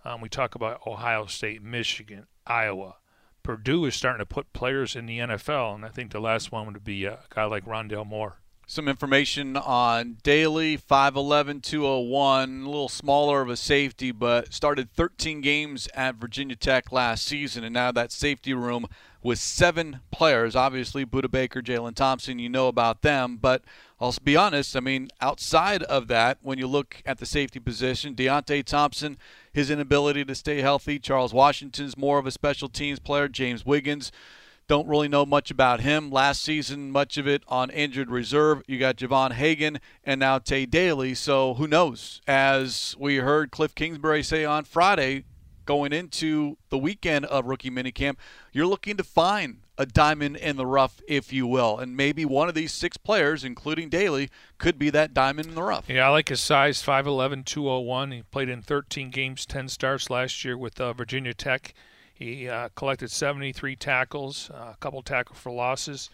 um, 0.03 0.21
we 0.21 0.29
talk 0.29 0.55
about 0.55 0.85
Ohio 0.87 1.25
State, 1.25 1.61
Michigan, 1.61 2.27
Iowa. 2.45 2.95
Purdue 3.43 3.85
is 3.85 3.95
starting 3.95 4.19
to 4.19 4.25
put 4.25 4.51
players 4.53 4.95
in 4.95 5.05
the 5.05 5.19
NFL, 5.19 5.75
and 5.75 5.85
I 5.85 5.89
think 5.89 6.11
the 6.11 6.19
last 6.19 6.51
one 6.51 6.65
would 6.65 6.83
be 6.83 7.05
a 7.05 7.19
guy 7.29 7.45
like 7.45 7.65
Rondale 7.65 8.05
Moore. 8.05 8.39
Some 8.69 8.89
information 8.89 9.55
on 9.55 10.17
Daly, 10.23 10.77
5'11, 10.77 11.63
201, 11.63 12.63
a 12.63 12.65
little 12.65 12.89
smaller 12.89 13.41
of 13.41 13.49
a 13.49 13.55
safety, 13.55 14.11
but 14.11 14.53
started 14.53 14.91
13 14.91 15.39
games 15.39 15.87
at 15.95 16.15
Virginia 16.15 16.57
Tech 16.57 16.91
last 16.91 17.23
season, 17.23 17.63
and 17.63 17.73
now 17.73 17.93
that 17.93 18.11
safety 18.11 18.53
room 18.53 18.85
with 19.23 19.39
seven 19.39 20.01
players. 20.11 20.53
Obviously, 20.53 21.05
Budda 21.05 21.31
Baker, 21.31 21.61
Jalen 21.61 21.95
Thompson, 21.95 22.39
you 22.39 22.49
know 22.49 22.67
about 22.67 23.03
them, 23.03 23.37
but 23.37 23.63
I'll 24.01 24.13
be 24.21 24.35
honest, 24.35 24.75
I 24.75 24.81
mean, 24.81 25.07
outside 25.21 25.83
of 25.83 26.09
that, 26.09 26.39
when 26.41 26.59
you 26.59 26.67
look 26.67 27.01
at 27.05 27.19
the 27.19 27.25
safety 27.25 27.61
position, 27.61 28.15
Deionte 28.15 28.65
Thompson, 28.65 29.17
his 29.53 29.71
inability 29.71 30.25
to 30.25 30.35
stay 30.35 30.59
healthy, 30.59 30.99
Charles 30.99 31.33
Washington's 31.33 31.95
more 31.95 32.19
of 32.19 32.27
a 32.27 32.31
special 32.31 32.67
teams 32.67 32.99
player, 32.99 33.29
James 33.29 33.65
Wiggins. 33.65 34.11
Don't 34.67 34.87
really 34.87 35.07
know 35.07 35.25
much 35.25 35.49
about 35.49 35.79
him. 35.79 36.11
Last 36.11 36.43
season, 36.43 36.91
much 36.91 37.17
of 37.17 37.25
it 37.25 37.41
on 37.47 37.69
injured 37.69 38.11
reserve. 38.11 38.63
You 38.67 38.77
got 38.77 38.97
Javon 38.97 39.31
Hagan 39.31 39.79
and 40.03 40.19
now 40.19 40.39
Tay 40.39 40.65
Daly. 40.65 41.13
So 41.13 41.53
who 41.53 41.67
knows? 41.67 42.21
As 42.27 42.93
we 42.99 43.17
heard 43.17 43.49
Cliff 43.49 43.73
Kingsbury 43.73 44.23
say 44.23 44.43
on 44.43 44.65
Friday, 44.65 45.23
going 45.65 45.93
into 45.93 46.57
the 46.69 46.77
weekend 46.77 47.23
of 47.27 47.45
rookie 47.45 47.71
minicamp, 47.71 48.17
you're 48.51 48.67
looking 48.67 48.97
to 48.97 49.05
find 49.05 49.59
a 49.77 49.85
diamond 49.85 50.35
in 50.35 50.57
the 50.57 50.65
rough, 50.65 50.99
if 51.07 51.31
you 51.31 51.47
will. 51.47 51.77
And 51.77 51.95
maybe 51.95 52.25
one 52.25 52.49
of 52.49 52.55
these 52.55 52.73
six 52.73 52.97
players, 52.97 53.45
including 53.45 53.87
Daly, 53.87 54.29
could 54.57 54.77
be 54.77 54.89
that 54.89 55.13
diamond 55.13 55.47
in 55.47 55.55
the 55.55 55.63
rough. 55.63 55.87
Yeah, 55.87 56.07
I 56.07 56.09
like 56.09 56.27
his 56.27 56.41
size 56.41 56.83
5'11, 56.83 57.45
201. 57.45 58.11
He 58.11 58.23
played 58.23 58.49
in 58.49 58.61
13 58.61 59.11
games, 59.11 59.45
10 59.45 59.69
starts 59.69 60.09
last 60.09 60.43
year 60.43 60.57
with 60.57 60.81
uh, 60.81 60.91
Virginia 60.91 61.33
Tech. 61.33 61.73
He 62.17 62.49
uh, 62.49 62.69
collected 62.75 63.11
73 63.11 63.75
tackles, 63.75 64.49
uh, 64.51 64.71
a 64.73 64.77
couple 64.79 65.03
tackle 65.03 65.35
for 65.35 65.51
losses. 65.51 66.09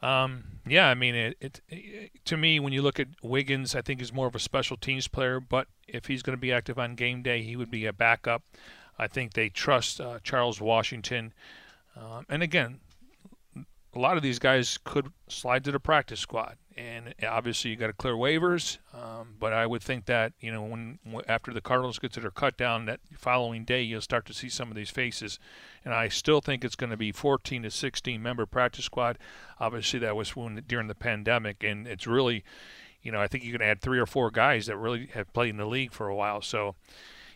Um, 0.00 0.44
yeah, 0.66 0.88
I 0.88 0.94
mean, 0.94 1.14
it, 1.14 1.36
it, 1.38 1.60
it, 1.68 2.10
to 2.24 2.38
me, 2.38 2.60
when 2.60 2.72
you 2.72 2.80
look 2.80 2.98
at 2.98 3.08
Wiggins, 3.22 3.74
I 3.74 3.82
think 3.82 4.00
he's 4.00 4.12
more 4.12 4.26
of 4.26 4.34
a 4.34 4.38
special 4.38 4.78
teams 4.78 5.06
player, 5.06 5.40
but 5.40 5.66
if 5.86 6.06
he's 6.06 6.22
going 6.22 6.36
to 6.36 6.40
be 6.40 6.52
active 6.52 6.78
on 6.78 6.94
game 6.94 7.22
day, 7.22 7.42
he 7.42 7.56
would 7.56 7.70
be 7.70 7.84
a 7.84 7.92
backup. 7.92 8.42
I 8.98 9.06
think 9.06 9.34
they 9.34 9.50
trust 9.50 10.00
uh, 10.00 10.18
Charles 10.22 10.62
Washington. 10.62 11.34
Um, 11.94 12.24
and 12.30 12.42
again, 12.42 12.80
a 13.56 13.98
lot 13.98 14.16
of 14.16 14.22
these 14.22 14.38
guys 14.38 14.78
could 14.82 15.08
slide 15.28 15.64
to 15.64 15.72
the 15.72 15.80
practice 15.80 16.20
squad, 16.20 16.56
and 16.76 17.14
obviously 17.26 17.70
you 17.70 17.76
got 17.76 17.86
to 17.88 17.92
clear 17.92 18.14
waivers. 18.14 18.78
Um, 18.92 19.34
but 19.38 19.52
I 19.52 19.66
would 19.66 19.82
think 19.82 20.06
that 20.06 20.32
you 20.40 20.52
know 20.52 20.62
when 20.62 20.98
after 21.28 21.52
the 21.52 21.60
Cardinals 21.60 21.98
get 21.98 22.12
to 22.14 22.20
their 22.20 22.30
cut 22.30 22.56
down 22.56 22.86
that 22.86 23.00
following 23.16 23.64
day, 23.64 23.82
you'll 23.82 24.00
start 24.00 24.26
to 24.26 24.34
see 24.34 24.48
some 24.48 24.70
of 24.70 24.76
these 24.76 24.90
faces. 24.90 25.38
And 25.84 25.94
I 25.94 26.08
still 26.08 26.40
think 26.40 26.64
it's 26.64 26.76
going 26.76 26.90
to 26.90 26.96
be 26.96 27.12
14 27.12 27.62
to 27.62 27.70
16 27.70 28.22
member 28.22 28.46
practice 28.46 28.84
squad. 28.84 29.18
Obviously 29.60 29.98
that 30.00 30.16
was 30.16 30.34
when 30.34 30.62
during 30.66 30.88
the 30.88 30.94
pandemic, 30.94 31.62
and 31.62 31.86
it's 31.86 32.06
really, 32.06 32.44
you 33.02 33.12
know, 33.12 33.20
I 33.20 33.28
think 33.28 33.44
you 33.44 33.52
can 33.52 33.62
add 33.62 33.80
three 33.80 33.98
or 33.98 34.06
four 34.06 34.30
guys 34.30 34.66
that 34.66 34.76
really 34.76 35.08
have 35.14 35.32
played 35.32 35.50
in 35.50 35.56
the 35.56 35.66
league 35.66 35.92
for 35.92 36.08
a 36.08 36.14
while. 36.14 36.42
So, 36.42 36.74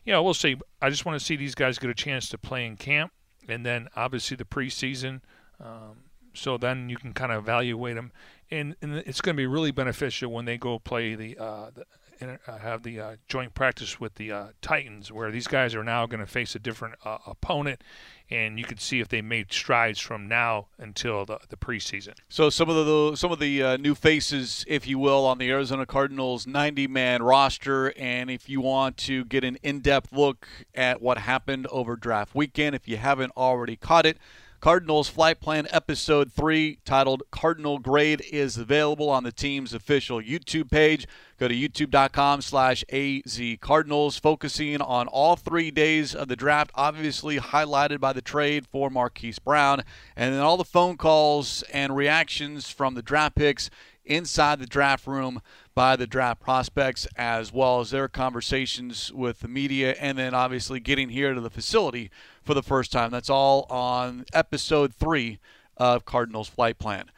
yeah, 0.04 0.18
we'll 0.18 0.34
see. 0.34 0.56
I 0.80 0.90
just 0.90 1.04
want 1.04 1.18
to 1.18 1.24
see 1.24 1.36
these 1.36 1.54
guys 1.54 1.78
get 1.78 1.90
a 1.90 1.94
chance 1.94 2.28
to 2.30 2.38
play 2.38 2.66
in 2.66 2.76
camp, 2.76 3.12
and 3.48 3.64
then 3.64 3.88
obviously 3.94 4.36
the 4.36 4.44
preseason. 4.44 5.20
Um, 5.60 6.04
so 6.34 6.56
then 6.56 6.88
you 6.88 6.96
can 6.96 7.12
kind 7.12 7.32
of 7.32 7.42
evaluate 7.42 7.96
them, 7.96 8.12
and, 8.50 8.76
and 8.82 8.96
it's 8.96 9.20
going 9.20 9.36
to 9.36 9.40
be 9.40 9.46
really 9.46 9.70
beneficial 9.70 10.30
when 10.32 10.44
they 10.44 10.58
go 10.58 10.78
play 10.78 11.14
the, 11.14 11.36
uh, 11.38 11.70
the 11.74 11.84
uh, 12.20 12.58
have 12.58 12.82
the 12.82 13.00
uh, 13.00 13.16
joint 13.28 13.54
practice 13.54 14.00
with 14.00 14.14
the 14.16 14.32
uh, 14.32 14.46
Titans, 14.60 15.12
where 15.12 15.30
these 15.30 15.46
guys 15.46 15.74
are 15.74 15.84
now 15.84 16.06
going 16.06 16.20
to 16.20 16.26
face 16.26 16.54
a 16.54 16.58
different 16.58 16.96
uh, 17.04 17.18
opponent, 17.26 17.82
and 18.30 18.58
you 18.58 18.64
can 18.64 18.78
see 18.78 19.00
if 19.00 19.08
they 19.08 19.22
made 19.22 19.52
strides 19.52 20.00
from 20.00 20.26
now 20.26 20.66
until 20.78 21.24
the, 21.24 21.38
the 21.48 21.56
preseason. 21.56 22.14
So 22.28 22.50
some 22.50 22.68
of 22.68 22.74
the 22.74 23.16
some 23.16 23.30
of 23.30 23.38
the 23.38 23.62
uh, 23.62 23.76
new 23.76 23.94
faces, 23.94 24.64
if 24.66 24.86
you 24.86 24.98
will, 24.98 25.24
on 25.26 25.38
the 25.38 25.48
Arizona 25.50 25.86
Cardinals 25.86 26.46
90-man 26.46 27.22
roster, 27.22 27.92
and 27.96 28.30
if 28.30 28.48
you 28.48 28.60
want 28.60 28.96
to 28.98 29.24
get 29.24 29.44
an 29.44 29.56
in-depth 29.62 30.12
look 30.12 30.48
at 30.74 31.00
what 31.00 31.18
happened 31.18 31.66
over 31.68 31.96
draft 31.96 32.34
weekend, 32.34 32.74
if 32.74 32.88
you 32.88 32.96
haven't 32.96 33.32
already 33.36 33.76
caught 33.76 34.06
it. 34.06 34.18
Cardinals 34.60 35.08
Flight 35.08 35.40
Plan 35.40 35.68
Episode 35.70 36.32
3, 36.32 36.80
titled 36.84 37.22
Cardinal 37.30 37.78
Grade, 37.78 38.20
is 38.32 38.56
available 38.56 39.08
on 39.08 39.22
the 39.22 39.30
team's 39.30 39.72
official 39.72 40.20
YouTube 40.20 40.68
page. 40.68 41.06
Go 41.38 41.46
to 41.46 41.54
youtube.com 41.54 42.42
slash 42.42 42.84
azcardinals, 42.92 44.20
focusing 44.20 44.80
on 44.82 45.06
all 45.06 45.36
three 45.36 45.70
days 45.70 46.12
of 46.12 46.26
the 46.26 46.34
draft, 46.34 46.72
obviously 46.74 47.38
highlighted 47.38 48.00
by 48.00 48.12
the 48.12 48.20
trade 48.20 48.66
for 48.66 48.90
Marquise 48.90 49.38
Brown, 49.38 49.84
and 50.16 50.34
then 50.34 50.40
all 50.40 50.56
the 50.56 50.64
phone 50.64 50.96
calls 50.96 51.62
and 51.72 51.94
reactions 51.94 52.68
from 52.68 52.94
the 52.94 53.02
draft 53.02 53.36
picks 53.36 53.70
inside 54.04 54.58
the 54.58 54.66
draft 54.66 55.06
room 55.06 55.40
by 55.78 55.94
the 55.94 56.08
draft 56.08 56.40
prospects, 56.40 57.06
as 57.14 57.52
well 57.52 57.78
as 57.78 57.92
their 57.92 58.08
conversations 58.08 59.12
with 59.12 59.38
the 59.38 59.46
media, 59.46 59.94
and 60.00 60.18
then 60.18 60.34
obviously 60.34 60.80
getting 60.80 61.08
here 61.08 61.34
to 61.34 61.40
the 61.40 61.48
facility 61.48 62.10
for 62.42 62.52
the 62.52 62.64
first 62.64 62.90
time. 62.90 63.12
That's 63.12 63.30
all 63.30 63.64
on 63.70 64.24
episode 64.32 64.92
three 64.92 65.38
of 65.76 66.04
Cardinals 66.04 66.48
Flight 66.48 66.80
Plan. 66.80 67.12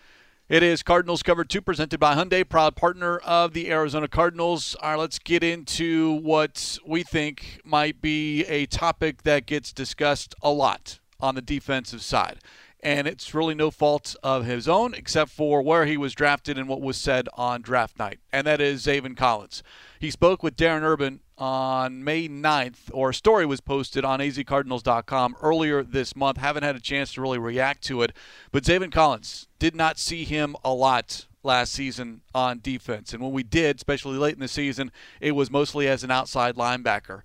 It 0.50 0.62
is 0.62 0.82
Cardinals 0.82 1.22
Cover 1.22 1.42
2 1.42 1.62
presented 1.62 1.98
by 1.98 2.14
Hyundai, 2.14 2.46
proud 2.46 2.76
partner 2.76 3.16
of 3.20 3.54
the 3.54 3.70
Arizona 3.70 4.08
Cardinals. 4.08 4.76
All 4.82 4.90
right, 4.90 4.98
let's 4.98 5.18
get 5.18 5.42
into 5.42 6.20
what 6.20 6.76
we 6.86 7.02
think 7.02 7.62
might 7.64 8.02
be 8.02 8.44
a 8.44 8.66
topic 8.66 9.22
that 9.22 9.46
gets 9.46 9.72
discussed 9.72 10.34
a 10.42 10.50
lot 10.50 10.98
on 11.18 11.34
the 11.34 11.40
defensive 11.40 12.02
side. 12.02 12.40
And 12.82 13.06
it's 13.06 13.34
really 13.34 13.54
no 13.54 13.70
fault 13.70 14.16
of 14.22 14.46
his 14.46 14.66
own, 14.66 14.94
except 14.94 15.30
for 15.30 15.60
where 15.60 15.84
he 15.84 15.98
was 15.98 16.14
drafted 16.14 16.56
and 16.56 16.66
what 16.66 16.80
was 16.80 16.96
said 16.96 17.28
on 17.34 17.60
draft 17.60 17.98
night, 17.98 18.20
and 18.32 18.46
that 18.46 18.58
is 18.58 18.86
Zaven 18.86 19.14
Collins. 19.14 19.62
He 19.98 20.10
spoke 20.10 20.42
with 20.42 20.56
Darren 20.56 20.80
Urban 20.80 21.20
on 21.36 22.02
May 22.02 22.26
9th, 22.26 22.90
or 22.92 23.10
a 23.10 23.14
story 23.14 23.44
was 23.44 23.60
posted 23.60 24.02
on 24.02 24.20
azcardinals.com 24.20 25.36
earlier 25.42 25.82
this 25.82 26.16
month. 26.16 26.38
Haven't 26.38 26.62
had 26.62 26.74
a 26.74 26.80
chance 26.80 27.12
to 27.12 27.20
really 27.20 27.38
react 27.38 27.82
to 27.84 28.00
it, 28.00 28.14
but 28.50 28.64
Zaven 28.64 28.90
Collins 28.90 29.46
did 29.58 29.74
not 29.74 29.98
see 29.98 30.24
him 30.24 30.56
a 30.64 30.72
lot 30.72 31.26
last 31.42 31.72
season 31.72 32.22
on 32.34 32.60
defense. 32.60 33.12
And 33.12 33.22
when 33.22 33.32
we 33.32 33.42
did, 33.42 33.76
especially 33.76 34.16
late 34.16 34.34
in 34.34 34.40
the 34.40 34.48
season, 34.48 34.90
it 35.20 35.32
was 35.32 35.50
mostly 35.50 35.86
as 35.86 36.02
an 36.02 36.10
outside 36.10 36.56
linebacker. 36.56 37.22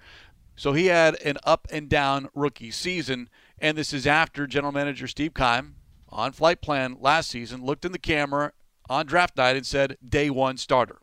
So 0.58 0.74
he 0.74 0.88
had 0.88 1.16
an 1.22 1.38
up 1.44 1.68
and 1.72 1.90
down 1.90 2.30
rookie 2.34 2.72
season, 2.72 3.30
and 3.66 3.76
this 3.76 3.94
is 3.94 4.06
after 4.06 4.46
general 4.46 4.72
manager 4.72 5.08
Steve 5.08 5.34
Keim 5.34 5.74
on 6.10 6.32
flight 6.32 6.62
plan 6.62 6.98
last 7.00 7.32
season 7.32 7.66
looked 7.66 7.84
in 7.84 7.94
the 7.94 7.98
camera 7.98 8.52
on 8.88 9.08
draft 9.08 9.36
night 9.36 9.56
and 9.56 9.66
said, 9.66 9.98
day 10.08 10.30
one 10.30 10.56
starter. 10.56 11.00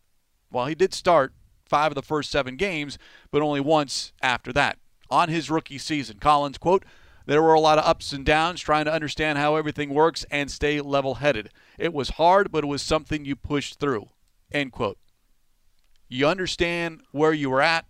Well, 0.48 0.66
he 0.66 0.76
did 0.76 0.94
start 0.94 1.34
five 1.64 1.90
of 1.90 1.96
the 1.96 2.02
first 2.02 2.30
seven 2.30 2.54
games, 2.54 2.98
but 3.32 3.42
only 3.42 3.58
once 3.58 4.12
after 4.22 4.52
that. 4.52 4.78
On 5.10 5.28
his 5.28 5.50
rookie 5.50 5.76
season, 5.76 6.18
Collins, 6.20 6.56
quote, 6.56 6.84
there 7.26 7.42
were 7.42 7.52
a 7.52 7.58
lot 7.58 7.78
of 7.78 7.84
ups 7.84 8.12
and 8.12 8.24
downs 8.24 8.60
trying 8.60 8.84
to 8.84 8.92
understand 8.92 9.38
how 9.38 9.56
everything 9.56 9.90
works 9.90 10.24
and 10.30 10.48
stay 10.48 10.80
level 10.80 11.16
headed. 11.16 11.50
It 11.80 11.92
was 11.92 12.10
hard, 12.10 12.52
but 12.52 12.62
it 12.62 12.68
was 12.68 12.80
something 12.80 13.24
you 13.24 13.34
pushed 13.34 13.80
through. 13.80 14.08
End 14.52 14.70
quote. 14.70 14.98
You 16.08 16.28
understand 16.28 17.00
where 17.10 17.32
you 17.32 17.50
were 17.50 17.60
at. 17.60 17.86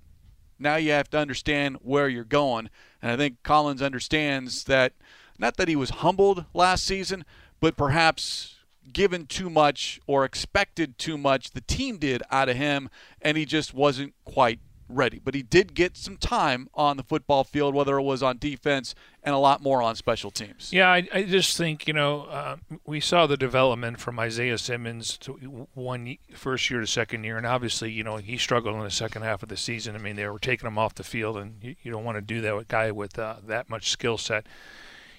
Now 0.62 0.77
you 0.77 0.92
have 0.92 1.11
to 1.11 1.18
understand 1.18 1.77
where 1.83 2.09
you're 2.09 2.25
going. 2.25 2.70
And 3.03 3.11
I 3.11 3.16
think 3.16 3.42
Collins 3.42 3.83
understands 3.83 4.64
that, 4.64 4.92
not 5.38 5.57
that 5.57 5.68
he 5.68 5.77
was 5.77 5.90
humbled 5.90 6.44
last 6.55 6.85
season, 6.85 7.25
but 7.61 7.77
perhaps 7.77 8.57
given 8.92 9.27
too 9.27 9.51
much 9.51 10.01
or 10.07 10.25
expected 10.25 10.98
too 10.98 11.18
much. 11.18 11.51
The 11.51 11.61
team 11.61 11.98
did 11.98 12.22
out 12.31 12.48
of 12.48 12.57
him, 12.57 12.90
and 13.20 13.37
he 13.37 13.44
just 13.44 13.75
wasn't 13.75 14.14
quite 14.25 14.61
ready. 14.88 15.21
But 15.23 15.35
he 15.35 15.42
did 15.42 15.75
get 15.75 15.97
some 15.97 16.16
time 16.16 16.68
on 16.75 16.97
the 16.97 17.03
football 17.03 17.45
field, 17.45 17.75
whether 17.75 17.99
it 17.99 18.03
was 18.03 18.23
on 18.23 18.38
defense 18.38 18.95
and 19.23 19.35
a 19.35 19.38
lot 19.38 19.62
more 19.62 19.83
on 19.83 19.95
special 19.97 20.31
teams. 20.31 20.73
Yeah, 20.73 20.88
I, 20.88 21.09
I 21.12 21.23
just 21.23 21.57
think 21.57 21.87
you 21.87 21.95
know 21.95 22.23
uh, 22.23 22.57
we 22.87 23.01
saw 23.01 23.27
the 23.27 23.37
development 23.37 24.01
from 24.01 24.18
Isaiah 24.18 24.59
Simmons 24.59 25.16
to 25.18 25.33
one 25.75 26.16
first 26.35 26.71
year 26.71 26.81
to 26.81 26.87
second 26.87 27.25
year, 27.25 27.37
and 27.37 27.47
obviously 27.47 27.90
you 27.90 28.05
know 28.05 28.16
he 28.16 28.37
struggled 28.37 28.75
in 28.75 28.83
the 28.83 28.90
second 28.90 29.23
half 29.23 29.42
of 29.42 29.49
the 29.49 29.57
season. 29.57 29.95
I 29.95 29.99
mean 29.99 30.16
they 30.16 30.27
were 30.27 30.38
taking 30.38 30.66
him 30.66 30.79
off 30.79 30.95
the 30.95 31.05
field, 31.05 31.37
and 31.37 31.57
you, 31.62 31.77
you 31.83 31.90
don't 31.90 32.05
want 32.05 32.16
to 32.16 32.23
do 32.23 32.40
that 32.40 32.55
with 32.55 32.64
a 32.64 32.68
guy 32.68 32.90
with 32.90 33.18
uh, 33.18 33.37
that 33.47 33.71
much 33.71 33.90
skill 33.90 34.18
set. 34.18 34.47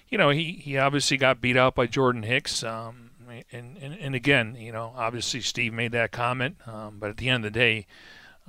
You 0.08 0.18
know 0.18 0.30
he 0.30 0.52
he 0.52 0.78
obviously 0.78 1.16
got 1.16 1.40
beat 1.40 1.56
out 1.56 1.74
by 1.74 1.86
Jordan 1.86 2.22
Hicks. 2.22 2.62
Um, 2.62 3.10
and, 3.52 3.76
and, 3.78 3.94
and 3.94 4.14
again, 4.14 4.56
you 4.58 4.70
know, 4.70 4.92
obviously 4.96 5.40
Steve 5.40 5.72
made 5.72 5.92
that 5.92 6.12
comment, 6.12 6.56
um, 6.66 6.98
but 6.98 7.10
at 7.10 7.16
the 7.16 7.28
end 7.28 7.44
of 7.44 7.52
the 7.52 7.58
day, 7.58 7.86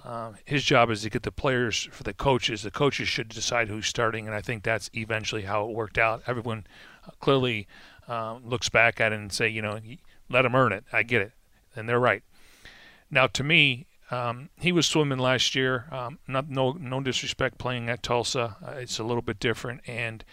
uh, 0.03 0.33
his 0.43 0.63
job 0.63 0.91
is 0.91 1.01
to 1.03 1.09
get 1.09 1.23
the 1.23 1.31
players 1.31 1.87
for 1.91 2.03
the 2.03 2.13
coaches. 2.13 2.63
The 2.63 2.71
coaches 2.71 3.07
should 3.07 3.29
decide 3.29 3.69
who's 3.69 3.87
starting, 3.87 4.27
and 4.27 4.35
I 4.35 4.41
think 4.41 4.63
that's 4.63 4.89
eventually 4.93 5.43
how 5.43 5.65
it 5.65 5.75
worked 5.75 5.97
out. 5.97 6.21
Everyone 6.27 6.67
uh, 7.07 7.11
clearly 7.19 7.67
uh, 8.07 8.37
looks 8.43 8.69
back 8.69 8.99
at 8.99 9.13
it 9.13 9.19
and 9.19 9.31
say, 9.31 9.47
you 9.47 9.61
know, 9.61 9.79
let 10.29 10.45
him 10.45 10.55
earn 10.55 10.73
it. 10.73 10.83
I 10.91 11.03
get 11.03 11.21
it, 11.21 11.31
and 11.75 11.87
they're 11.87 11.99
right. 11.99 12.23
Now, 13.09 13.27
to 13.27 13.43
me, 13.43 13.85
um, 14.11 14.49
he 14.59 14.71
was 14.71 14.85
swimming 14.85 15.17
last 15.17 15.55
year. 15.55 15.85
Um, 15.91 16.19
not 16.27 16.49
no 16.49 16.73
no 16.73 17.01
disrespect 17.01 17.57
playing 17.57 17.89
at 17.89 18.03
Tulsa. 18.03 18.57
Uh, 18.65 18.71
it's 18.71 18.99
a 18.99 19.03
little 19.03 19.21
bit 19.21 19.39
different, 19.39 19.81
and 19.87 20.23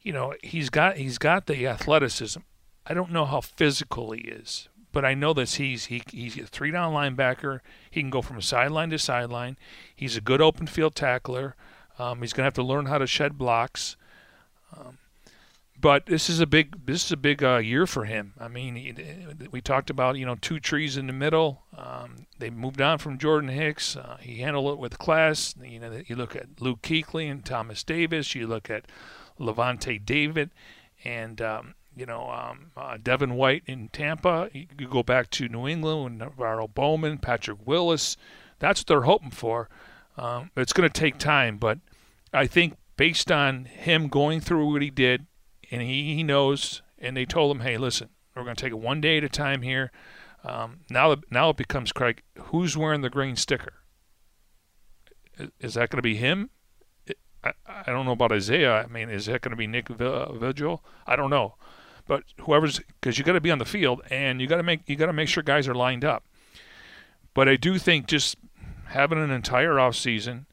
you 0.00 0.12
know 0.12 0.34
he's 0.42 0.70
got 0.70 0.96
he's 0.96 1.18
got 1.18 1.46
the 1.46 1.66
athleticism. 1.66 2.40
I 2.86 2.94
don't 2.94 3.10
know 3.10 3.24
how 3.24 3.40
physical 3.40 4.12
he 4.12 4.22
is, 4.22 4.68
but 4.96 5.04
I 5.04 5.12
know 5.12 5.34
that 5.34 5.50
he's 5.50 5.84
he, 5.84 6.02
he's 6.10 6.38
a 6.38 6.46
three 6.46 6.70
down 6.70 6.94
linebacker. 6.94 7.60
He 7.90 8.00
can 8.00 8.08
go 8.08 8.22
from 8.22 8.40
sideline 8.40 8.88
to 8.88 8.98
sideline. 8.98 9.58
He's 9.94 10.16
a 10.16 10.22
good 10.22 10.40
open 10.40 10.66
field 10.66 10.94
tackler. 10.94 11.54
Um, 11.98 12.22
he's 12.22 12.32
going 12.32 12.44
to 12.44 12.46
have 12.46 12.54
to 12.54 12.62
learn 12.62 12.86
how 12.86 12.96
to 12.96 13.06
shed 13.06 13.36
blocks. 13.36 13.96
Um, 14.74 14.96
but 15.78 16.06
this 16.06 16.30
is 16.30 16.40
a 16.40 16.46
big 16.46 16.86
this 16.86 17.04
is 17.04 17.12
a 17.12 17.18
big 17.18 17.44
uh, 17.44 17.58
year 17.58 17.86
for 17.86 18.06
him. 18.06 18.32
I 18.40 18.48
mean, 18.48 18.74
he, 18.74 18.94
we 19.50 19.60
talked 19.60 19.90
about 19.90 20.16
you 20.16 20.24
know 20.24 20.36
two 20.36 20.60
trees 20.60 20.96
in 20.96 21.08
the 21.08 21.12
middle. 21.12 21.64
Um, 21.76 22.26
they 22.38 22.48
moved 22.48 22.80
on 22.80 22.96
from 22.96 23.18
Jordan 23.18 23.50
Hicks. 23.50 23.98
Uh, 23.98 24.16
he 24.18 24.38
handled 24.38 24.72
it 24.72 24.78
with 24.78 24.98
class. 24.98 25.54
You 25.62 25.78
know, 25.78 26.00
you 26.06 26.16
look 26.16 26.34
at 26.34 26.58
Luke 26.58 26.80
Kuechly 26.80 27.30
and 27.30 27.44
Thomas 27.44 27.84
Davis. 27.84 28.34
You 28.34 28.46
look 28.46 28.70
at 28.70 28.86
Lavonte 29.38 30.02
David, 30.02 30.52
and 31.04 31.42
um, 31.42 31.74
you 31.96 32.04
know, 32.04 32.30
um, 32.30 32.70
uh, 32.76 32.98
Devin 33.02 33.34
White 33.34 33.62
in 33.66 33.88
Tampa. 33.88 34.50
You 34.52 34.86
go 34.86 35.02
back 35.02 35.30
to 35.30 35.48
New 35.48 35.66
England 35.66 36.20
with 36.20 36.36
NaVorro 36.36 36.72
Bowman, 36.72 37.18
Patrick 37.18 37.66
Willis. 37.66 38.16
That's 38.58 38.80
what 38.80 38.86
they're 38.86 39.02
hoping 39.02 39.30
for. 39.30 39.68
Um, 40.16 40.50
it's 40.56 40.72
going 40.72 40.88
to 40.88 41.00
take 41.00 41.18
time, 41.18 41.56
but 41.56 41.78
I 42.32 42.46
think 42.46 42.76
based 42.96 43.32
on 43.32 43.64
him 43.64 44.08
going 44.08 44.40
through 44.40 44.70
what 44.70 44.82
he 44.82 44.90
did, 44.90 45.26
and 45.70 45.82
he, 45.82 46.14
he 46.14 46.22
knows, 46.22 46.82
and 46.98 47.16
they 47.16 47.24
told 47.24 47.56
him, 47.56 47.62
hey, 47.62 47.76
listen, 47.76 48.10
we're 48.34 48.44
going 48.44 48.56
to 48.56 48.62
take 48.62 48.72
it 48.72 48.78
one 48.78 49.00
day 49.00 49.18
at 49.18 49.24
a 49.24 49.28
time 49.28 49.62
here. 49.62 49.90
Um, 50.44 50.80
now, 50.90 51.16
now 51.30 51.50
it 51.50 51.56
becomes 51.56 51.92
Craig, 51.92 52.22
who's 52.36 52.76
wearing 52.76 53.00
the 53.00 53.10
green 53.10 53.36
sticker? 53.36 53.74
Is 55.60 55.74
that 55.74 55.90
going 55.90 55.98
to 55.98 56.02
be 56.02 56.16
him? 56.16 56.50
I, 57.44 57.52
I 57.66 57.92
don't 57.92 58.06
know 58.06 58.12
about 58.12 58.32
Isaiah. 58.32 58.82
I 58.82 58.86
mean, 58.86 59.10
is 59.10 59.26
that 59.26 59.42
going 59.42 59.50
to 59.50 59.56
be 59.56 59.66
Nick 59.66 59.88
Vigil? 59.88 60.84
I 61.06 61.16
don't 61.16 61.30
know. 61.30 61.56
But 62.06 62.22
whoever's 62.40 62.78
because 62.78 63.18
you 63.18 63.24
got 63.24 63.32
to 63.32 63.40
be 63.40 63.50
on 63.50 63.58
the 63.58 63.64
field 63.64 64.02
and 64.10 64.40
you 64.40 64.46
got 64.46 64.56
to 64.56 64.62
make 64.62 64.80
you 64.86 64.96
got 64.96 65.06
to 65.06 65.12
make 65.12 65.28
sure 65.28 65.42
guys 65.42 65.66
are 65.68 65.74
lined 65.74 66.04
up. 66.04 66.24
But 67.34 67.48
I 67.48 67.56
do 67.56 67.78
think 67.78 68.06
just 68.06 68.36
having 68.86 69.18
an 69.18 69.30
entire 69.30 69.78
off 69.78 69.96
season, 69.96 70.46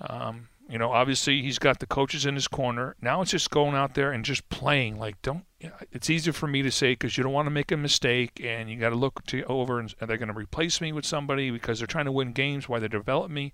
um, 0.00 0.48
you 0.68 0.76
know, 0.76 0.92
obviously 0.92 1.40
he's 1.40 1.58
got 1.58 1.78
the 1.78 1.86
coaches 1.86 2.26
in 2.26 2.34
his 2.34 2.46
corner. 2.46 2.94
Now 3.00 3.22
it's 3.22 3.30
just 3.30 3.50
going 3.50 3.74
out 3.74 3.94
there 3.94 4.12
and 4.12 4.24
just 4.24 4.48
playing. 4.50 4.98
Like, 4.98 5.20
don't. 5.22 5.44
It's 5.90 6.10
easier 6.10 6.32
for 6.32 6.46
me 6.46 6.62
to 6.62 6.70
say 6.70 6.92
because 6.92 7.16
you 7.16 7.24
don't 7.24 7.32
want 7.32 7.46
to 7.46 7.50
make 7.50 7.72
a 7.72 7.76
mistake, 7.76 8.40
and 8.44 8.70
you 8.70 8.78
got 8.78 8.90
to 8.90 8.96
look 8.96 9.24
to 9.26 9.42
over 9.44 9.80
and 9.80 9.92
are 10.00 10.06
they 10.06 10.18
going 10.18 10.28
to 10.28 10.34
replace 10.34 10.80
me 10.80 10.92
with 10.92 11.06
somebody 11.06 11.50
because 11.50 11.78
they're 11.80 11.86
trying 11.86 12.04
to 12.04 12.12
win 12.12 12.32
games 12.32 12.68
while 12.68 12.80
they 12.80 12.88
develop 12.88 13.30
me. 13.30 13.52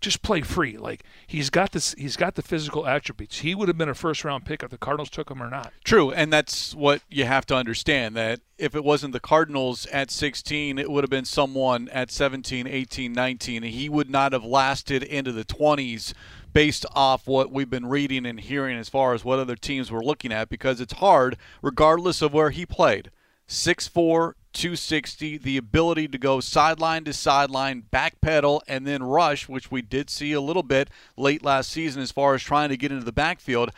Just 0.00 0.22
play 0.22 0.40
free. 0.42 0.76
Like 0.76 1.04
he's 1.26 1.50
got 1.50 1.72
this, 1.72 1.94
he's 1.94 2.16
got 2.16 2.34
the 2.34 2.42
physical 2.42 2.86
attributes. 2.86 3.40
He 3.40 3.54
would 3.54 3.68
have 3.68 3.78
been 3.78 3.88
a 3.88 3.94
first 3.94 4.24
round 4.24 4.44
pick 4.44 4.62
if 4.62 4.70
the 4.70 4.78
Cardinals 4.78 5.10
took 5.10 5.30
him 5.30 5.42
or 5.42 5.50
not. 5.50 5.72
True, 5.84 6.10
and 6.10 6.32
that's 6.32 6.74
what 6.74 7.02
you 7.08 7.24
have 7.24 7.46
to 7.46 7.56
understand 7.56 8.16
that 8.16 8.40
if 8.58 8.74
it 8.74 8.84
wasn't 8.84 9.12
the 9.12 9.20
Cardinals 9.20 9.86
at 9.86 10.10
16, 10.10 10.78
it 10.78 10.90
would 10.90 11.04
have 11.04 11.10
been 11.10 11.24
someone 11.24 11.88
at 11.90 12.10
17, 12.10 12.66
18, 12.66 13.12
19. 13.12 13.62
He 13.62 13.88
would 13.88 14.10
not 14.10 14.32
have 14.32 14.44
lasted 14.44 15.02
into 15.02 15.32
the 15.32 15.44
20s 15.44 16.12
based 16.52 16.84
off 16.94 17.26
what 17.26 17.52
we've 17.52 17.70
been 17.70 17.86
reading 17.86 18.26
and 18.26 18.40
hearing 18.40 18.76
as 18.76 18.88
far 18.88 19.14
as 19.14 19.24
what 19.24 19.38
other 19.38 19.54
teams 19.54 19.90
were 19.90 20.02
looking 20.02 20.32
at 20.32 20.48
because 20.48 20.80
it's 20.80 20.94
hard 20.94 21.36
regardless 21.62 22.22
of 22.22 22.32
where 22.32 22.50
he 22.50 22.66
played. 22.66 23.10
6'4, 23.48 24.34
260, 24.52 25.38
the 25.38 25.56
ability 25.56 26.08
to 26.08 26.18
go 26.18 26.40
sideline 26.40 27.04
to 27.04 27.12
sideline, 27.12 27.84
backpedal, 27.92 28.60
and 28.66 28.86
then 28.86 29.02
rush, 29.02 29.48
which 29.48 29.70
we 29.70 29.82
did 29.82 30.10
see 30.10 30.32
a 30.32 30.40
little 30.40 30.62
bit 30.62 30.88
late 31.16 31.44
last 31.44 31.70
season 31.70 32.02
as 32.02 32.10
far 32.10 32.34
as 32.34 32.42
trying 32.42 32.68
to 32.68 32.76
get 32.76 32.92
into 32.92 33.04
the 33.04 33.12
backfield. 33.12 33.70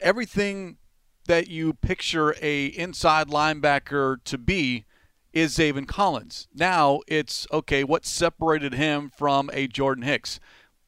Everything 0.00 0.76
that 1.26 1.48
you 1.48 1.72
picture 1.74 2.34
a 2.40 2.66
inside 2.66 3.28
linebacker 3.28 4.22
to 4.24 4.38
be 4.38 4.84
is 5.32 5.56
Zaven 5.56 5.86
Collins. 5.86 6.48
Now 6.54 7.00
it's 7.08 7.46
okay, 7.52 7.82
what 7.82 8.06
separated 8.06 8.74
him 8.74 9.10
from 9.16 9.50
a 9.52 9.66
Jordan 9.66 10.04
Hicks? 10.04 10.38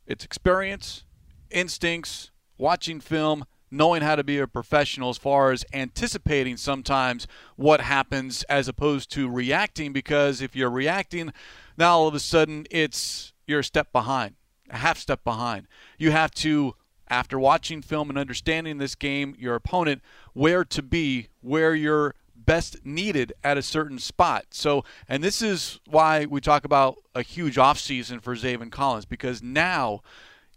It's 0.07 0.25
experience, 0.25 1.05
instincts, 1.51 2.31
watching 2.59 3.01
film, 3.01 3.45
knowing 3.77 4.03
how 4.03 4.17
to 4.17 4.25
be 4.25 4.39
a 4.39 4.47
professional 4.47 5.11
as 5.11 5.19
far 5.19 5.53
as 5.53 5.65
anticipating 5.73 6.57
sometimes 6.57 7.27
what 7.57 7.81
happens 7.81 8.43
as 8.45 8.69
opposed 8.69 9.11
to 9.11 9.29
reacting 9.29 9.93
because 9.93 10.41
if 10.41 10.57
you're 10.57 10.71
reacting 10.71 11.33
now 11.77 11.99
all 11.99 12.09
of 12.09 12.15
a 12.15 12.21
sudden 12.21 12.67
it's 12.71 13.33
you're 13.47 13.61
a 13.61 13.65
step 13.65 13.93
behind 13.93 14.35
a 14.71 14.79
half 14.79 14.99
step 14.99 15.23
behind. 15.25 15.67
You 15.99 16.11
have 16.11 16.31
to 16.33 16.75
after 17.09 17.39
watching 17.39 17.83
film 17.83 18.11
and 18.11 18.19
understanding 18.19 18.79
this 18.79 18.95
game 18.95 19.35
your 19.39 19.55
opponent 19.55 20.03
where 20.33 20.65
to 20.65 20.83
be 20.83 21.29
where 21.41 21.75
you're 21.75 22.15
best 22.35 22.85
needed 22.85 23.33
at 23.45 23.57
a 23.57 23.63
certain 23.63 23.99
spot. 23.99 24.47
So 24.51 24.85
and 25.09 25.23
this 25.23 25.43
is 25.43 25.81
why 25.87 26.27
we 26.27 26.41
talk 26.41 26.65
about 26.65 26.97
a 27.15 27.23
huge 27.23 27.57
offseason 27.57 28.21
for 28.21 28.35
Zaven 28.35 28.71
Collins 28.71 29.05
because 29.05 29.43
now 29.43 30.03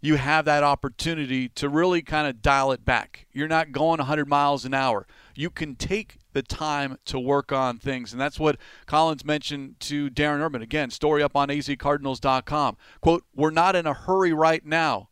you 0.00 0.16
have 0.16 0.44
that 0.46 0.62
opportunity 0.62 1.48
to 1.50 1.68
really 1.68 2.02
kind 2.02 2.26
of 2.26 2.40
dial 2.40 2.72
it 2.72 2.84
back. 2.84 3.26
You're 3.32 3.48
not 3.48 3.72
going 3.72 3.98
100 3.98 4.28
miles 4.28 4.64
an 4.64 4.74
hour. 4.74 5.06
You 5.34 5.50
can 5.50 5.76
take 5.76 6.16
the 6.32 6.42
time 6.42 6.96
to 7.06 7.18
work 7.18 7.52
on 7.52 7.78
things. 7.78 8.12
And 8.12 8.20
that's 8.20 8.38
what 8.38 8.56
Collins 8.86 9.24
mentioned 9.24 9.78
to 9.80 10.10
Darren 10.10 10.40
Urban. 10.40 10.62
Again, 10.62 10.90
story 10.90 11.22
up 11.22 11.36
on 11.36 11.48
azcardinals.com. 11.48 12.76
Quote, 13.00 13.24
We're 13.34 13.50
not 13.50 13.76
in 13.76 13.86
a 13.86 13.94
hurry 13.94 14.32
right 14.32 14.64
now, 14.64 15.10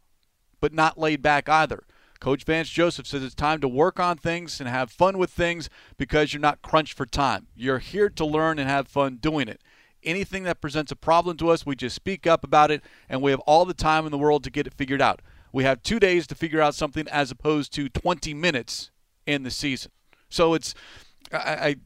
but 0.61 0.73
not 0.73 0.99
laid 0.99 1.23
back 1.23 1.49
either. 1.49 1.85
Coach 2.21 2.45
Vance 2.45 2.69
Joseph 2.69 3.07
says 3.07 3.23
it's 3.23 3.35
time 3.35 3.61
to 3.61 3.69
work 3.69 4.01
on 4.01 4.17
things 4.17 4.59
and 4.59 4.69
have 4.69 4.91
fun 4.91 5.19
with 5.19 5.31
things 5.31 5.71
because 5.97 6.33
you're 6.33 6.41
not 6.41 6.63
crunched 6.63 6.95
for 6.95 7.07
time. 7.07 7.47
You're 7.55 7.79
here 7.79 8.11
to 8.11 8.25
learn 8.25 8.59
and 8.59 8.69
have 8.69 8.89
fun 8.89 9.19
doing 9.21 9.49
it. 9.49 9.63
Anything 10.09 10.45
that 10.45 10.63
presents 10.63 10.91
a 10.91 10.97
problem 10.97 11.37
to 11.37 11.51
us, 11.51 11.67
we 11.67 11.77
just 11.77 11.95
speak 11.95 12.27
up 12.27 12.43
about 12.43 12.71
it, 12.71 12.83
and 13.11 13.21
we 13.21 13.31
have 13.31 13.41
all 13.41 13.67
the 13.67 13.75
time 13.75 14.07
in 14.07 14.11
the 14.11 14.17
world 14.17 14.43
to 14.45 14.51
get 14.51 14.67
it 14.67 14.73
figured 14.73 15.03
out. 15.03 15.21
We 15.53 15.65
have 15.65 15.83
two 15.83 16.01
days 16.01 16.27
to 16.29 16.35
figure 16.35 16.63
out 16.63 16.75
something 16.75 17.07
as 17.09 17.31
opposed 17.31 17.75
to 17.75 17.91
20 17.91 18.33
minutes 18.33 18.91
in 19.27 19.43
the 19.43 19.51
season. 19.51 19.93
So 20.31 20.55
it's, 20.55 20.75
I, 21.31 21.37
I 21.39 21.77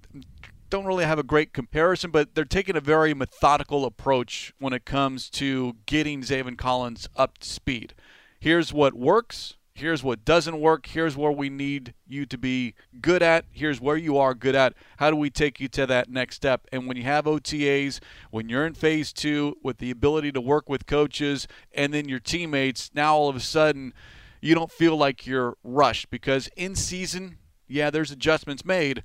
don't 0.70 0.84
really 0.84 1.04
have 1.04 1.18
a 1.18 1.24
great 1.24 1.52
comparison, 1.52 2.12
but 2.12 2.36
they're 2.36 2.44
taking 2.44 2.76
a 2.76 2.80
very 2.80 3.12
methodical 3.12 3.84
approach 3.84 4.52
when 4.60 4.72
it 4.72 4.84
comes 4.84 5.28
to 5.30 5.74
getting 5.86 6.22
Zaven 6.22 6.56
Collins 6.56 7.08
up 7.16 7.38
to 7.38 7.48
speed. 7.48 7.92
Here's 8.38 8.72
what 8.72 8.94
works, 8.94 9.56
Here's 9.74 10.02
what 10.02 10.24
doesn't 10.24 10.60
work. 10.60 10.86
Here's 10.86 11.16
where 11.16 11.32
we 11.32 11.48
need 11.48 11.94
you 12.06 12.26
to 12.26 12.36
be 12.36 12.74
good 13.00 13.22
at. 13.22 13.46
Here's 13.50 13.80
where 13.80 13.96
you 13.96 14.18
are 14.18 14.34
good 14.34 14.54
at. 14.54 14.74
How 14.98 15.10
do 15.10 15.16
we 15.16 15.30
take 15.30 15.60
you 15.60 15.68
to 15.68 15.86
that 15.86 16.10
next 16.10 16.36
step? 16.36 16.66
And 16.70 16.86
when 16.86 16.98
you 16.98 17.04
have 17.04 17.24
OTAs, 17.24 18.00
when 18.30 18.50
you're 18.50 18.66
in 18.66 18.74
phase 18.74 19.12
two 19.14 19.56
with 19.62 19.78
the 19.78 19.90
ability 19.90 20.30
to 20.32 20.40
work 20.40 20.68
with 20.68 20.86
coaches 20.86 21.48
and 21.72 21.94
then 21.94 22.06
your 22.06 22.20
teammates, 22.20 22.90
now 22.94 23.16
all 23.16 23.28
of 23.30 23.36
a 23.36 23.40
sudden 23.40 23.94
you 24.42 24.54
don't 24.54 24.70
feel 24.70 24.96
like 24.96 25.26
you're 25.26 25.56
rushed 25.64 26.10
because 26.10 26.48
in 26.54 26.74
season, 26.74 27.38
yeah, 27.66 27.88
there's 27.88 28.10
adjustments 28.10 28.66
made, 28.66 29.02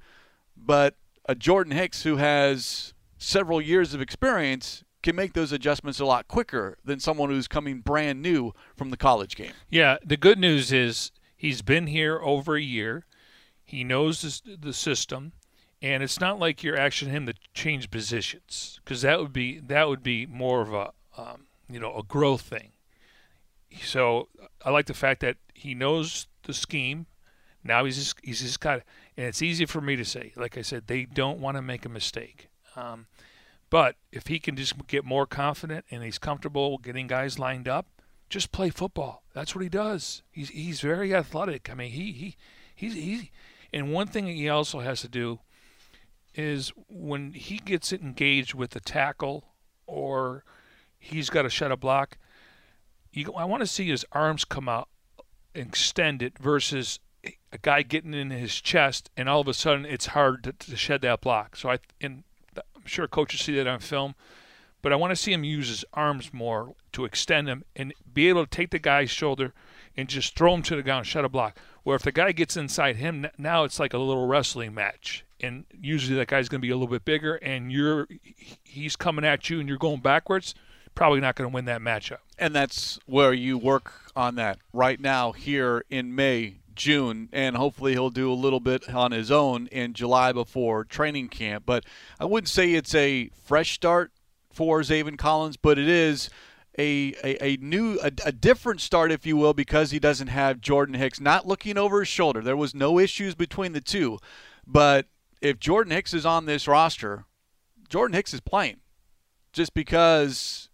but 0.57 0.95
a 1.29 1.35
Jordan 1.35 1.71
Hicks 1.71 2.03
who 2.03 2.17
has 2.17 2.93
several 3.17 3.61
years 3.61 3.93
of 3.93 4.01
experience 4.01 4.83
can 5.03 5.15
make 5.15 5.33
those 5.33 5.51
adjustments 5.51 5.99
a 5.99 6.05
lot 6.05 6.27
quicker 6.27 6.77
than 6.83 6.99
someone 6.99 7.29
who's 7.29 7.47
coming 7.47 7.81
brand 7.81 8.21
new 8.21 8.53
from 8.75 8.89
the 8.89 8.97
college 8.97 9.35
game. 9.35 9.51
Yeah, 9.69 9.97
the 10.03 10.17
good 10.17 10.39
news 10.39 10.71
is 10.71 11.11
he's 11.35 11.61
been 11.61 11.87
here 11.87 12.19
over 12.21 12.55
a 12.55 12.61
year. 12.61 13.05
He 13.63 13.83
knows 13.83 14.41
the 14.45 14.73
system, 14.73 15.33
and 15.81 16.01
it's 16.01 16.19
not 16.19 16.39
like 16.39 16.63
you're 16.63 16.77
asking 16.77 17.09
him 17.09 17.25
to 17.25 17.33
change 17.53 17.91
positions 17.91 18.79
because 18.83 19.01
that 19.01 19.19
would 19.19 19.33
be 19.33 19.59
that 19.59 19.87
would 19.87 20.03
be 20.03 20.25
more 20.25 20.61
of 20.61 20.73
a 20.73 20.93
um, 21.17 21.47
you 21.69 21.79
know 21.79 21.95
a 21.97 22.03
growth 22.03 22.41
thing. 22.41 22.71
So 23.81 24.29
I 24.63 24.69
like 24.69 24.85
the 24.85 24.93
fact 24.93 25.19
that 25.21 25.37
he 25.53 25.75
knows 25.75 26.27
the 26.43 26.53
scheme. 26.53 27.07
Now 27.63 27.83
he's 27.85 27.97
just 27.97 28.15
he's 28.23 28.41
just 28.41 28.61
got, 28.61 28.81
and 29.17 29.27
it's 29.27 29.41
easy 29.41 29.65
for 29.65 29.81
me 29.81 29.95
to 29.97 30.05
say. 30.05 30.31
Like 30.35 30.57
I 30.57 30.61
said, 30.61 30.87
they 30.87 31.03
don't 31.05 31.39
want 31.39 31.57
to 31.57 31.61
make 31.61 31.85
a 31.85 31.89
mistake. 31.89 32.47
Um, 32.75 33.07
but 33.69 33.95
if 34.11 34.27
he 34.27 34.39
can 34.39 34.55
just 34.55 34.87
get 34.87 35.03
more 35.03 35.25
confident 35.25 35.85
and 35.91 36.03
he's 36.03 36.17
comfortable 36.17 36.77
getting 36.77 37.07
guys 37.07 37.37
lined 37.37 37.67
up, 37.67 37.87
just 38.29 38.51
play 38.51 38.69
football. 38.69 39.23
That's 39.33 39.55
what 39.55 39.63
he 39.63 39.69
does. 39.69 40.23
He's 40.31 40.49
he's 40.49 40.81
very 40.81 41.13
athletic. 41.13 41.69
I 41.69 41.73
mean, 41.73 41.91
he 41.91 42.11
he 42.11 42.35
he's 42.75 42.93
he. 42.93 43.31
And 43.73 43.91
one 43.91 44.07
thing 44.07 44.27
he 44.27 44.49
also 44.49 44.79
has 44.79 45.01
to 45.01 45.09
do 45.09 45.39
is 46.33 46.71
when 46.87 47.33
he 47.33 47.57
gets 47.57 47.91
engaged 47.91 48.53
with 48.53 48.71
the 48.71 48.79
tackle 48.79 49.45
or 49.85 50.43
he's 50.97 51.29
got 51.29 51.43
to 51.43 51.49
shut 51.49 51.71
a 51.71 51.77
block. 51.77 52.17
You, 53.11 53.33
I 53.33 53.45
want 53.45 53.61
to 53.61 53.67
see 53.67 53.87
his 53.89 54.05
arms 54.11 54.45
come 54.45 54.69
out, 54.69 54.89
extend 55.55 56.21
it 56.21 56.37
versus 56.37 56.99
a 57.51 57.57
guy 57.61 57.81
getting 57.81 58.13
in 58.13 58.29
his 58.29 58.61
chest, 58.61 59.09
and 59.17 59.27
all 59.27 59.41
of 59.41 59.47
a 59.47 59.53
sudden 59.53 59.85
it's 59.85 60.07
hard 60.07 60.43
to, 60.43 60.53
to 60.53 60.75
shed 60.75 61.01
that 61.01 61.21
block. 61.21 61.55
So 61.55 61.71
I, 61.71 61.79
and 61.99 62.23
sure 62.87 63.07
coaches 63.07 63.41
see 63.41 63.55
that 63.55 63.67
on 63.67 63.79
film, 63.79 64.15
but 64.81 64.93
I 64.93 64.95
want 64.95 65.11
to 65.11 65.15
see 65.15 65.33
him 65.33 65.43
use 65.43 65.69
his 65.69 65.85
arms 65.93 66.33
more 66.33 66.73
to 66.93 67.05
extend 67.05 67.47
them 67.47 67.63
and 67.75 67.93
be 68.13 68.29
able 68.29 68.45
to 68.45 68.49
take 68.49 68.71
the 68.71 68.79
guy's 68.79 69.09
shoulder 69.09 69.53
and 69.95 70.07
just 70.07 70.35
throw 70.37 70.53
him 70.53 70.61
to 70.63 70.75
the 70.75 70.83
ground, 70.83 71.07
shut 71.07 71.25
a 71.25 71.29
block. 71.29 71.57
Where 71.83 71.95
if 71.95 72.03
the 72.03 72.11
guy 72.11 72.31
gets 72.31 72.57
inside 72.57 72.97
him, 72.97 73.27
now 73.37 73.63
it's 73.63 73.79
like 73.79 73.93
a 73.93 73.97
little 73.97 74.27
wrestling 74.27 74.73
match, 74.73 75.25
and 75.39 75.65
usually 75.79 76.17
that 76.17 76.27
guy's 76.27 76.49
going 76.49 76.61
to 76.61 76.65
be 76.65 76.71
a 76.71 76.75
little 76.75 76.91
bit 76.91 77.05
bigger, 77.05 77.35
and 77.35 77.71
you're 77.71 78.07
he's 78.63 78.95
coming 78.95 79.25
at 79.25 79.49
you, 79.49 79.59
and 79.59 79.69
you're 79.69 79.77
going 79.77 80.01
backwards. 80.01 80.53
Probably 80.95 81.19
not 81.19 81.35
going 81.35 81.49
to 81.49 81.53
win 81.53 81.65
that 81.65 81.81
matchup. 81.81 82.17
And 82.39 82.55
that's 82.55 82.99
where 83.05 83.31
you 83.31 83.57
work 83.57 83.93
on 84.15 84.35
that 84.35 84.59
right 84.73 84.99
now 84.99 85.31
here 85.31 85.85
in 85.89 86.15
May 86.15 86.57
June, 86.77 87.29
and 87.33 87.57
hopefully 87.57 87.93
he'll 87.93 88.09
do 88.09 88.31
a 88.31 88.33
little 88.33 88.59
bit 88.59 88.93
on 88.93 89.11
his 89.11 89.29
own 89.31 89.67
in 89.67 89.93
July 89.93 90.31
before 90.31 90.85
training 90.85 91.29
camp. 91.29 91.63
But 91.65 91.83
I 92.19 92.25
wouldn't 92.25 92.49
say 92.49 92.73
it's 92.73 92.95
a 92.95 93.29
fresh 93.43 93.73
start 93.73 94.11
for 94.51 94.81
Zaven 94.81 95.17
Collins, 95.17 95.57
but 95.57 95.77
it 95.77 95.87
is 95.87 96.29
a, 96.77 97.13
a, 97.23 97.43
a 97.43 97.57
new, 97.57 97.99
a, 98.01 98.11
a, 98.25 98.31
different 98.31 98.81
start, 98.81 99.11
if 99.11 99.25
you 99.25 99.35
will, 99.35 99.53
because 99.53 99.91
he 99.91 99.99
doesn't 99.99 100.27
have 100.27 100.61
Jordan 100.61 100.95
Hicks 100.95 101.19
not 101.19 101.47
looking 101.47 101.77
over 101.77 101.99
his 101.99 102.07
shoulder. 102.07 102.41
There 102.41 102.55
was 102.55 102.75
no 102.75 102.99
issues 102.99 103.35
between 103.35 103.73
the 103.73 103.81
two, 103.81 104.19
but 104.65 105.07
if 105.41 105.59
Jordan 105.59 105.91
Hicks 105.91 106.13
is 106.13 106.25
on 106.25 106.45
this 106.45 106.67
roster, 106.67 107.25
Jordan 107.89 108.15
Hicks 108.15 108.33
is 108.33 108.41
playing 108.41 108.77
just 109.53 109.73
because 109.73 110.69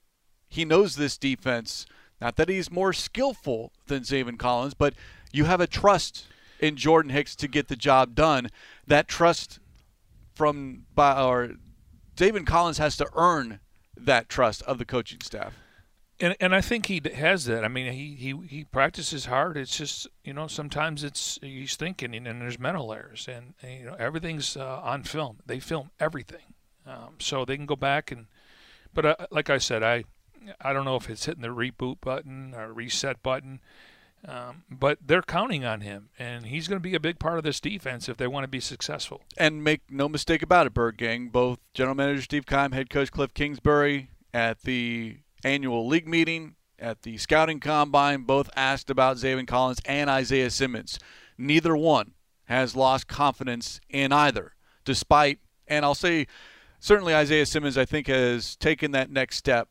he 0.49 0.65
knows 0.65 0.95
this 0.95 1.17
defense. 1.17 1.85
Not 2.19 2.35
that 2.37 2.49
he's 2.49 2.71
more 2.71 2.93
skillful 2.93 3.73
than 3.87 4.03
Zaven 4.03 4.37
Collins, 4.37 4.73
but 4.73 4.93
you 5.33 5.45
have 5.45 5.59
a 5.59 5.67
trust 5.67 6.27
in 6.59 6.77
Jordan 6.77 7.11
Hicks 7.11 7.35
to 7.35 7.47
get 7.49 7.67
the 7.67 7.75
job 7.75 8.15
done. 8.15 8.49
That 8.87 9.09
trust 9.09 9.59
from 10.33 10.85
by 10.95 11.21
or 11.21 11.55
David 12.15 12.45
Collins 12.45 12.77
has 12.77 12.95
to 12.97 13.09
earn 13.15 13.59
that 13.97 14.29
trust 14.29 14.61
of 14.63 14.77
the 14.77 14.85
coaching 14.85 15.19
staff. 15.21 15.55
And, 16.19 16.37
and 16.39 16.55
I 16.55 16.61
think 16.61 16.85
he 16.85 17.01
has 17.15 17.45
that. 17.45 17.65
I 17.65 17.67
mean, 17.67 17.91
he, 17.91 18.15
he, 18.15 18.47
he 18.47 18.63
practices 18.63 19.25
hard. 19.25 19.57
It's 19.57 19.75
just 19.75 20.07
you 20.23 20.33
know 20.33 20.47
sometimes 20.47 21.03
it's 21.03 21.39
he's 21.41 21.75
thinking 21.75 22.15
and, 22.15 22.27
and 22.27 22.41
there's 22.41 22.59
mental 22.59 22.93
errors 22.93 23.27
and, 23.27 23.55
and 23.61 23.79
you 23.79 23.85
know 23.87 23.95
everything's 23.95 24.55
uh, 24.55 24.79
on 24.83 25.03
film. 25.03 25.39
They 25.45 25.59
film 25.59 25.89
everything, 25.99 26.53
um, 26.85 27.15
so 27.19 27.43
they 27.43 27.57
can 27.57 27.65
go 27.65 27.75
back 27.75 28.11
and. 28.11 28.27
But 28.93 29.05
uh, 29.07 29.15
like 29.31 29.49
I 29.49 29.57
said, 29.57 29.81
I 29.81 30.03
I 30.61 30.71
don't 30.71 30.85
know 30.85 30.95
if 30.95 31.09
it's 31.09 31.25
hitting 31.25 31.41
the 31.41 31.47
reboot 31.47 31.99
button 31.99 32.53
or 32.53 32.71
reset 32.71 33.23
button. 33.23 33.59
Um, 34.25 34.63
but 34.69 34.99
they're 35.05 35.21
counting 35.21 35.65
on 35.65 35.81
him, 35.81 36.09
and 36.17 36.45
he's 36.45 36.67
going 36.67 36.79
to 36.79 36.83
be 36.83 36.95
a 36.95 36.99
big 36.99 37.19
part 37.19 37.37
of 37.37 37.43
this 37.43 37.59
defense 37.59 38.07
if 38.07 38.15
they 38.15 38.27
want 38.27 38.45
to 38.45 38.47
be 38.47 38.61
successful. 38.61 39.21
And 39.37 39.63
make 39.63 39.81
no 39.89 40.07
mistake 40.07 40.41
about 40.41 40.65
it, 40.65 40.73
Bird 40.73 40.97
Gang. 40.97 41.27
Both 41.27 41.59
General 41.73 41.95
Manager 41.95 42.21
Steve 42.21 42.45
Keim, 42.45 42.71
Head 42.71 42.89
Coach 42.89 43.11
Cliff 43.11 43.33
Kingsbury 43.33 44.09
at 44.33 44.61
the 44.61 45.17
annual 45.43 45.85
league 45.85 46.07
meeting 46.07 46.55
at 46.79 47.01
the 47.01 47.17
scouting 47.17 47.59
combine, 47.59 48.23
both 48.23 48.49
asked 48.55 48.89
about 48.89 49.17
Zaven 49.17 49.47
Collins 49.47 49.81
and 49.85 50.09
Isaiah 50.09 50.49
Simmons. 50.49 50.99
Neither 51.37 51.75
one 51.75 52.13
has 52.45 52.75
lost 52.75 53.07
confidence 53.07 53.81
in 53.89 54.11
either, 54.11 54.53
despite, 54.85 55.39
and 55.67 55.83
I'll 55.83 55.95
say, 55.95 56.27
certainly 56.79 57.13
Isaiah 57.13 57.45
Simmons, 57.45 57.77
I 57.77 57.85
think, 57.85 58.07
has 58.07 58.55
taken 58.55 58.91
that 58.91 59.09
next 59.09 59.37
step 59.37 59.69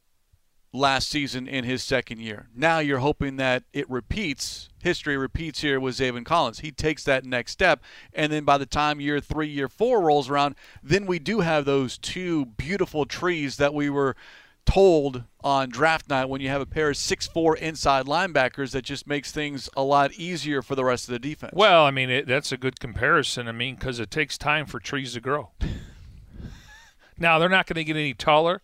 last 0.72 1.08
season 1.08 1.46
in 1.46 1.64
his 1.64 1.82
second 1.82 2.20
year. 2.20 2.48
Now 2.54 2.78
you're 2.78 2.98
hoping 2.98 3.36
that 3.36 3.64
it 3.72 3.88
repeats, 3.90 4.70
history 4.82 5.16
repeats 5.16 5.60
here 5.60 5.78
with 5.78 5.96
Zaven 5.96 6.24
Collins. 6.24 6.60
He 6.60 6.70
takes 6.70 7.04
that 7.04 7.24
next 7.24 7.52
step, 7.52 7.82
and 8.12 8.32
then 8.32 8.44
by 8.44 8.58
the 8.58 8.66
time 8.66 9.00
year 9.00 9.20
three, 9.20 9.48
year 9.48 9.68
four 9.68 10.00
rolls 10.00 10.30
around, 10.30 10.54
then 10.82 11.06
we 11.06 11.18
do 11.18 11.40
have 11.40 11.64
those 11.64 11.98
two 11.98 12.46
beautiful 12.46 13.04
trees 13.04 13.56
that 13.58 13.74
we 13.74 13.90
were 13.90 14.16
told 14.64 15.24
on 15.42 15.68
draft 15.68 16.08
night 16.08 16.28
when 16.28 16.40
you 16.40 16.48
have 16.48 16.60
a 16.60 16.66
pair 16.66 16.90
of 16.90 16.96
six 16.96 17.26
four 17.26 17.56
inside 17.56 18.06
linebackers 18.06 18.70
that 18.70 18.82
just 18.82 19.06
makes 19.06 19.32
things 19.32 19.68
a 19.76 19.82
lot 19.82 20.12
easier 20.12 20.62
for 20.62 20.74
the 20.74 20.84
rest 20.84 21.08
of 21.08 21.12
the 21.12 21.18
defense. 21.18 21.52
Well, 21.54 21.84
I 21.84 21.90
mean, 21.90 22.10
it, 22.10 22.26
that's 22.26 22.52
a 22.52 22.56
good 22.56 22.78
comparison. 22.78 23.48
I 23.48 23.52
mean, 23.52 23.74
because 23.74 23.98
it 23.98 24.10
takes 24.10 24.38
time 24.38 24.66
for 24.66 24.78
trees 24.78 25.14
to 25.14 25.20
grow. 25.20 25.50
now, 27.18 27.38
they're 27.38 27.48
not 27.48 27.66
going 27.66 27.76
to 27.76 27.84
get 27.84 27.96
any 27.96 28.14
taller, 28.14 28.62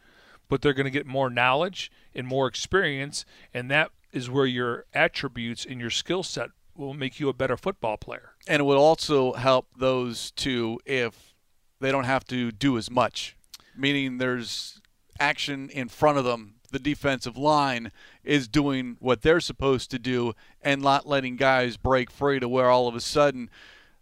but 0.49 0.63
they're 0.63 0.73
going 0.73 0.85
to 0.85 0.91
get 0.91 1.07
more 1.07 1.31
knowledge 1.31 1.91
and 2.15 2.27
more 2.27 2.47
experience, 2.47 3.25
and 3.53 3.71
that 3.71 3.91
is 4.13 4.31
where 4.31 4.47
your 4.47 4.85
attributes 4.95 5.65
and 5.65 5.81
your 5.81 5.91
skill 5.91 6.23
set 6.23 6.51
will 6.75 6.95
make 6.95 7.21
you 7.21 7.29
a 7.29 7.35
better 7.35 7.57
football 7.57 7.97
player. 7.97 8.33
And 8.47 8.61
it 8.61 8.65
would 8.65 8.79
also 8.79 9.33
help 9.35 9.67
those 9.77 10.31
two 10.31 10.79
if 10.87 11.35
they 11.81 11.93
don't 11.93 12.05
have 12.05 12.25
to 12.29 12.51
do 12.53 12.79
as 12.79 12.91
much, 12.91 13.37
meaning 13.77 14.19
there's 14.19 14.81
action 15.21 15.69
in 15.71 15.89
front 15.89 16.19
of 16.19 16.25
them. 16.25 16.55
The 16.71 16.79
defensive 16.79 17.37
line 17.37 17.93
is 18.23 18.47
doing 18.47 18.97
what 19.01 19.23
they're 19.23 19.41
supposed 19.41 19.91
to 19.91 19.99
do 19.99 20.35
and 20.61 20.83
not 20.83 21.07
letting 21.07 21.37
guys 21.37 21.77
break 21.79 22.11
free 22.11 22.41
to 22.41 22.49
where 22.49 22.71
all 22.71 22.89
of 22.89 22.95
a 22.95 23.01
sudden 23.01 23.49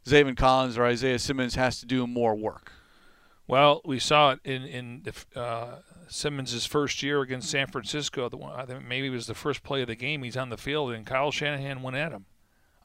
Zaven 0.04 0.36
Collins 0.36 0.76
or 0.76 0.84
Isaiah 0.84 1.18
Simmons 1.18 1.54
has 1.54 1.80
to 1.80 1.86
do 1.86 2.06
more 2.06 2.34
work. 2.34 2.72
Well, 3.48 3.80
we 3.84 4.00
saw 4.00 4.32
it 4.32 4.40
in 4.44 4.64
in 4.64 5.02
the, 5.04 5.40
uh, 5.40 5.76
Simmons' 6.08 6.66
first 6.66 7.02
year 7.02 7.20
against 7.20 7.50
San 7.50 7.66
Francisco. 7.66 8.28
The 8.28 8.36
one, 8.36 8.58
I 8.58 8.64
think 8.64 8.86
maybe 8.86 9.08
it 9.08 9.10
was 9.10 9.26
the 9.26 9.34
first 9.34 9.62
play 9.62 9.82
of 9.82 9.88
the 9.88 9.94
game. 9.94 10.22
He's 10.22 10.36
on 10.36 10.50
the 10.50 10.56
field, 10.56 10.92
and 10.92 11.06
Kyle 11.06 11.30
Shanahan 11.30 11.82
went 11.82 11.96
at 11.96 12.12
him. 12.12 12.26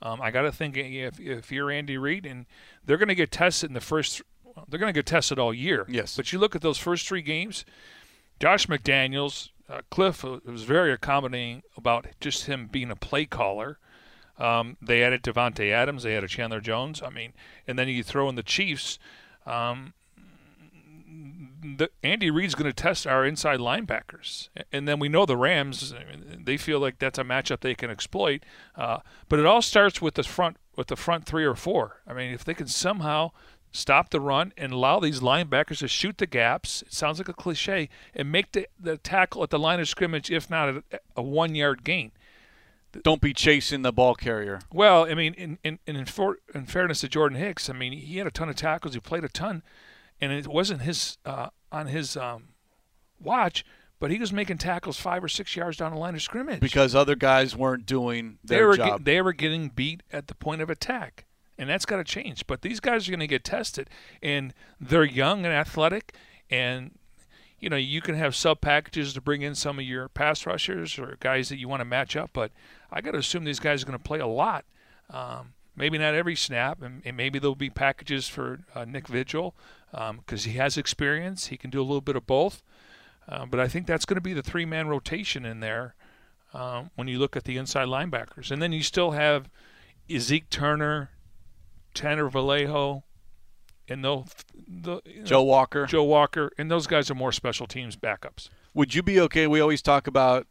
Um, 0.02 0.22
I 0.22 0.32
got 0.32 0.42
to 0.42 0.52
think 0.52 0.78
if, 0.78 1.20
if 1.20 1.52
you're 1.52 1.70
Andy 1.70 1.98
Reid, 1.98 2.26
and 2.26 2.46
they're 2.86 2.98
going 2.98 3.10
to 3.10 3.16
get 3.16 3.32
tested 3.32 3.70
in 3.70 3.74
the 3.74 3.82
first, 3.82 4.22
they're 4.68 4.80
going 4.80 4.94
to 4.94 4.98
get 4.98 5.06
tested 5.06 5.38
all 5.38 5.54
year. 5.54 5.86
Yes. 5.88 6.16
But 6.16 6.34
you 6.34 6.40
look 6.40 6.56
at 6.56 6.62
those 6.62 6.78
first 6.78 7.08
three 7.08 7.22
games. 7.22 7.66
Josh 8.40 8.66
McDaniels, 8.66 9.50
uh, 9.70 9.82
Cliff 9.92 10.24
was 10.24 10.64
very 10.64 10.92
accommodating 10.92 11.62
about 11.78 12.08
just 12.20 12.46
him 12.46 12.68
being 12.72 12.90
a 12.90 12.96
play 12.96 13.26
caller. 13.26 13.78
Um, 14.40 14.78
they 14.82 15.04
added 15.04 15.22
Davante 15.22 15.72
Adams, 15.72 16.02
they 16.02 16.18
added 16.18 16.32
Chandler 16.32 16.62
Jones. 16.62 17.04
I 17.04 17.12
mean, 17.12 17.34
and 17.68 17.78
then 17.78 17.88
you 17.88 18.04
throw 18.04 18.28
in 18.28 18.36
the 18.36 18.42
Chiefs. 18.42 18.98
Um, 19.46 19.94
the, 21.78 21.90
Andy 22.04 22.32
Reid's 22.32 22.56
going 22.56 22.72
to 22.72 22.74
test 22.74 23.06
our 23.06 23.26
inside 23.26 23.60
linebackers, 23.60 24.50
and 24.72 24.88
then 24.88 25.00
we 25.00 25.10
know 25.10 25.26
the 25.26 25.38
Rams. 25.38 25.94
They 26.44 26.58
feel 26.58 26.80
like 26.80 27.00
that's 27.00 27.20
a 27.20 27.24
matchup 27.24 27.62
they 27.62 27.76
can 27.76 27.90
exploit. 27.90 28.44
Uh, 28.76 29.00
but 29.30 29.40
it 29.40 29.46
all 29.46 29.62
starts 29.62 30.02
with 30.02 30.16
the 30.16 30.24
front 30.24 30.58
with 30.76 30.88
the 30.88 30.96
front 30.96 31.26
three 31.26 31.46
or 31.46 31.56
four. 31.56 32.02
I 32.08 32.14
mean, 32.14 32.34
if 32.34 32.44
they 32.44 32.54
can 32.54 32.68
somehow 32.68 33.32
stop 33.72 34.10
the 34.10 34.20
run 34.20 34.54
and 34.58 34.72
allow 34.74 35.00
these 35.00 35.22
linebackers 35.22 35.80
to 35.80 35.88
shoot 35.88 36.18
the 36.18 36.28
gaps. 36.28 36.82
It 36.84 36.94
sounds 36.94 37.18
like 37.20 37.30
a 37.30 37.34
cliche 37.34 37.90
and 38.14 38.32
make 38.32 38.52
the, 38.52 38.68
the 38.80 38.98
tackle 38.98 39.44
at 39.44 39.50
the 39.50 39.60
line 39.60 39.80
of 39.80 39.88
scrimmage, 39.88 40.30
if 40.30 40.50
not 40.50 40.70
a, 40.70 40.84
a 41.16 41.22
one 41.22 41.56
yard 41.56 41.84
gain. 41.84 42.12
Don't 43.04 43.22
be 43.22 43.34
chasing 43.34 43.84
the 43.84 43.94
ball 43.94 44.16
carrier. 44.16 44.60
Well, 44.74 45.06
I 45.06 45.14
mean, 45.14 45.34
in 45.36 45.60
in 45.64 45.80
in, 45.88 46.06
for, 46.06 46.40
in 46.54 46.66
fairness 46.66 47.00
to 47.02 47.08
Jordan 47.08 47.38
Hicks, 47.38 47.70
I 47.70 47.74
mean, 47.74 47.94
he 47.94 48.18
had 48.18 48.28
a 48.28 48.32
ton 48.32 48.50
of 48.50 48.58
tackles. 48.58 48.94
He 48.94 49.00
played 49.00 49.24
a 49.24 49.30
ton, 49.30 49.64
and 50.22 50.32
it 50.32 50.48
wasn't 50.48 50.82
his 50.82 51.18
uh, 51.26 51.50
on 51.72 51.88
his 51.88 52.16
um, 52.16 52.50
watch. 53.20 53.66
But 54.00 54.10
he 54.10 54.18
was 54.18 54.34
making 54.34 54.58
tackles 54.58 55.00
five 55.00 55.24
or 55.24 55.28
six 55.28 55.56
yards 55.56 55.78
down 55.78 55.94
the 55.94 56.00
line 56.00 56.16
of 56.16 56.24
scrimmage 56.24 56.60
because 56.60 56.96
other 56.96 57.16
guys 57.16 57.56
weren't 57.56 57.86
doing 57.86 58.40
their 58.44 58.60
they 58.60 58.66
were 58.66 58.78
job. 58.78 58.98
Get, 59.00 59.06
they 59.06 59.22
were 59.22 59.34
getting 59.34 59.70
beat 59.70 60.02
at 60.12 60.26
the 60.26 60.34
point 60.34 60.62
of 60.62 60.72
attack 60.72 61.26
and 61.62 61.70
that's 61.70 61.86
got 61.86 61.98
to 61.98 62.04
change. 62.04 62.48
But 62.48 62.64
these 62.64 62.80
guys 62.80 63.08
are 63.08 63.12
going 63.12 63.20
to 63.20 63.28
get 63.28 63.44
tested, 63.44 63.88
and 64.22 64.54
they're 64.80 65.04
young 65.04 65.46
and 65.46 65.54
athletic, 65.54 66.16
and 66.50 66.98
you 67.60 67.70
know 67.70 67.78
you 67.78 68.02
can 68.02 68.16
have 68.16 68.36
sub 68.36 68.62
packages 68.62 69.14
to 69.14 69.22
bring 69.22 69.44
in 69.44 69.54
some 69.54 69.78
of 69.78 69.86
your 69.86 70.10
pass 70.10 70.48
rushers 70.48 70.98
or 70.98 71.18
guys 71.20 71.50
that 71.50 71.60
you 71.60 71.70
want 71.70 71.82
to 71.82 71.86
match 71.86 72.16
up. 72.16 72.32
But 72.34 72.52
I 72.92 73.00
got 73.00 73.12
to 73.12 73.20
assume 73.20 73.44
these 73.44 73.60
guys 73.60 73.84
are 73.84 73.86
going 73.86 73.98
to 73.98 74.04
play 74.04 74.20
a 74.20 74.28
lot. 74.28 74.66
Um, 75.12 75.54
maybe 75.76 76.00
not 76.00 76.16
every 76.16 76.36
snap, 76.36 76.82
and, 76.82 77.04
and, 77.06 77.16
maybe 77.16 77.38
there'll 77.38 77.54
be 77.54 77.70
packages 77.70 78.28
for 78.28 78.62
uh, 78.74 78.86
Nick 78.86 79.08
Vigil 79.08 79.54
because 79.92 80.46
um, 80.46 80.52
he 80.52 80.58
has 80.58 80.78
experience. 80.78 81.48
He 81.48 81.58
can 81.58 81.70
do 81.70 81.82
a 81.82 81.84
little 81.84 82.02
bit 82.02 82.16
of 82.16 82.26
both. 82.26 82.64
Uh, 83.28 83.46
but 83.46 83.60
I 83.60 83.68
think 83.68 83.86
that's 83.86 84.06
going 84.06 84.16
to 84.16 84.22
be 84.22 84.34
the 84.34 84.42
three-man 84.42 84.88
rotation 84.88 85.46
in 85.46 85.60
there 85.60 85.96
um, 86.54 86.90
when 86.96 87.08
you 87.08 87.20
look 87.20 87.36
at 87.36 87.44
the 87.44 87.58
inside 87.58 87.88
linebackers, 87.88 88.52
and 88.52 88.62
then 88.62 88.72
you 88.72 88.84
still 88.84 89.12
have 89.12 89.50
Zeke 90.18 90.50
Turner, 90.50 91.12
Tanner 91.94 92.30
Vallejo, 92.30 93.04
and 93.88 94.04
the, 94.04 94.24
the 94.68 95.02
Joe 95.24 95.44
Walker. 95.44 95.86
Joe 95.86 96.04
Walker, 96.04 96.52
and 96.58 96.70
those 96.70 96.88
guys 96.88 97.10
are 97.12 97.16
more 97.16 97.32
special 97.32 97.68
teams 97.68 97.96
backups. 97.96 98.50
Would 98.74 98.96
you 98.96 99.04
be 99.04 99.20
okay? 99.22 99.48
We 99.48 99.60
always 99.60 99.82
talk 99.82 100.08
about 100.08 100.48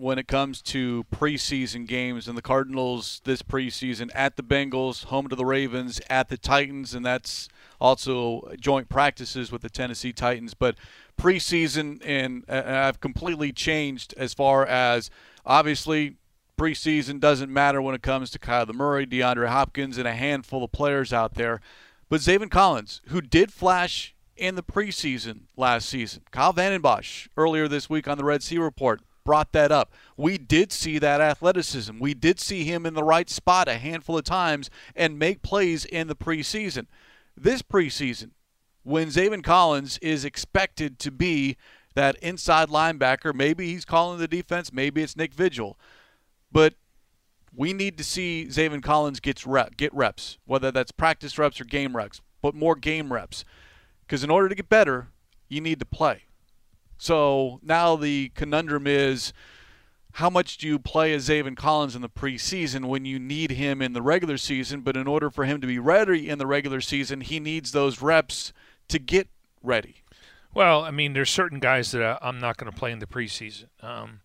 when 0.00 0.18
it 0.18 0.26
comes 0.26 0.62
to 0.62 1.04
preseason 1.14 1.86
games 1.86 2.26
and 2.26 2.36
the 2.36 2.42
Cardinals 2.42 3.20
this 3.24 3.42
preseason 3.42 4.10
at 4.14 4.36
the 4.36 4.42
Bengals, 4.42 5.04
home 5.04 5.28
to 5.28 5.36
the 5.36 5.44
Ravens, 5.44 6.00
at 6.08 6.28
the 6.28 6.36
Titans, 6.36 6.94
and 6.94 7.04
that's 7.04 7.48
also 7.80 8.52
joint 8.58 8.88
practices 8.88 9.52
with 9.52 9.62
the 9.62 9.70
Tennessee 9.70 10.12
Titans. 10.12 10.54
But 10.54 10.76
preseason, 11.18 12.02
and 12.04 12.48
I've 12.48 13.00
completely 13.00 13.52
changed 13.52 14.14
as 14.16 14.34
far 14.34 14.66
as 14.66 15.10
obviously 15.44 16.16
preseason 16.58 17.20
doesn't 17.20 17.52
matter 17.52 17.80
when 17.80 17.94
it 17.94 18.02
comes 18.02 18.30
to 18.30 18.38
Kyler 18.38 18.74
Murray, 18.74 19.06
DeAndre 19.06 19.48
Hopkins, 19.48 19.98
and 19.98 20.06
a 20.06 20.14
handful 20.14 20.64
of 20.64 20.72
players 20.72 21.12
out 21.12 21.34
there. 21.34 21.60
But 22.08 22.20
Zaven 22.20 22.50
Collins, 22.50 23.00
who 23.08 23.20
did 23.20 23.52
flash 23.52 24.14
in 24.36 24.56
the 24.56 24.62
preseason 24.62 25.42
last 25.56 25.88
season, 25.88 26.22
Kyle 26.30 26.52
Vanden 26.52 26.82
Bosch 26.82 27.28
earlier 27.36 27.68
this 27.68 27.88
week 27.88 28.08
on 28.08 28.18
the 28.18 28.24
Red 28.24 28.42
Sea 28.42 28.58
Report 28.58 29.00
brought 29.30 29.52
that 29.52 29.70
up. 29.70 29.92
We 30.16 30.38
did 30.38 30.72
see 30.72 30.98
that 30.98 31.20
athleticism. 31.20 32.00
We 32.00 32.14
did 32.14 32.40
see 32.40 32.64
him 32.64 32.84
in 32.84 32.94
the 32.94 33.04
right 33.04 33.30
spot 33.30 33.68
a 33.68 33.74
handful 33.74 34.18
of 34.18 34.24
times 34.24 34.70
and 34.96 35.20
make 35.20 35.40
plays 35.40 35.84
in 35.84 36.08
the 36.08 36.16
preseason. 36.16 36.86
This 37.36 37.62
preseason, 37.62 38.30
when 38.82 39.06
Zaven 39.06 39.44
Collins 39.44 39.98
is 40.02 40.24
expected 40.24 40.98
to 40.98 41.12
be 41.12 41.56
that 41.94 42.16
inside 42.16 42.70
linebacker, 42.70 43.32
maybe 43.32 43.68
he's 43.68 43.84
calling 43.84 44.18
the 44.18 44.26
defense, 44.26 44.72
maybe 44.72 45.00
it's 45.00 45.16
Nick 45.16 45.32
Vigil. 45.32 45.78
But 46.50 46.74
we 47.54 47.72
need 47.72 47.96
to 47.98 48.02
see 48.02 48.46
Zaven 48.48 48.82
Collins 48.82 49.20
gets 49.20 49.46
rep, 49.46 49.76
get 49.76 49.94
reps, 49.94 50.38
whether 50.44 50.72
that's 50.72 50.90
practice 50.90 51.38
reps 51.38 51.60
or 51.60 51.64
game 51.66 51.96
reps, 51.96 52.20
but 52.42 52.56
more 52.56 52.74
game 52.74 53.12
reps. 53.12 53.44
Because 54.04 54.24
in 54.24 54.30
order 54.30 54.48
to 54.48 54.56
get 54.56 54.68
better, 54.68 55.06
you 55.48 55.60
need 55.60 55.78
to 55.78 55.86
play. 55.86 56.24
So 57.00 57.60
now 57.62 57.96
the 57.96 58.30
conundrum 58.34 58.86
is 58.86 59.32
how 60.12 60.28
much 60.28 60.58
do 60.58 60.66
you 60.66 60.78
play 60.78 61.14
as 61.14 61.30
Zaven 61.30 61.56
Collins 61.56 61.96
in 61.96 62.02
the 62.02 62.10
preseason 62.10 62.84
when 62.84 63.06
you 63.06 63.18
need 63.18 63.52
him 63.52 63.80
in 63.80 63.94
the 63.94 64.02
regular 64.02 64.36
season? 64.36 64.82
But 64.82 64.98
in 64.98 65.06
order 65.06 65.30
for 65.30 65.46
him 65.46 65.62
to 65.62 65.66
be 65.66 65.78
ready 65.78 66.28
in 66.28 66.36
the 66.36 66.46
regular 66.46 66.82
season, 66.82 67.22
he 67.22 67.40
needs 67.40 67.72
those 67.72 68.02
reps 68.02 68.52
to 68.88 68.98
get 68.98 69.28
ready. 69.62 70.02
Well, 70.52 70.84
I 70.84 70.90
mean, 70.90 71.14
there's 71.14 71.30
certain 71.30 71.58
guys 71.58 71.90
that 71.92 72.18
I'm 72.20 72.38
not 72.38 72.58
going 72.58 72.70
to 72.70 72.78
play 72.78 72.92
in 72.92 72.98
the 72.98 73.06
preseason. 73.06 73.68
Um, 73.80 74.20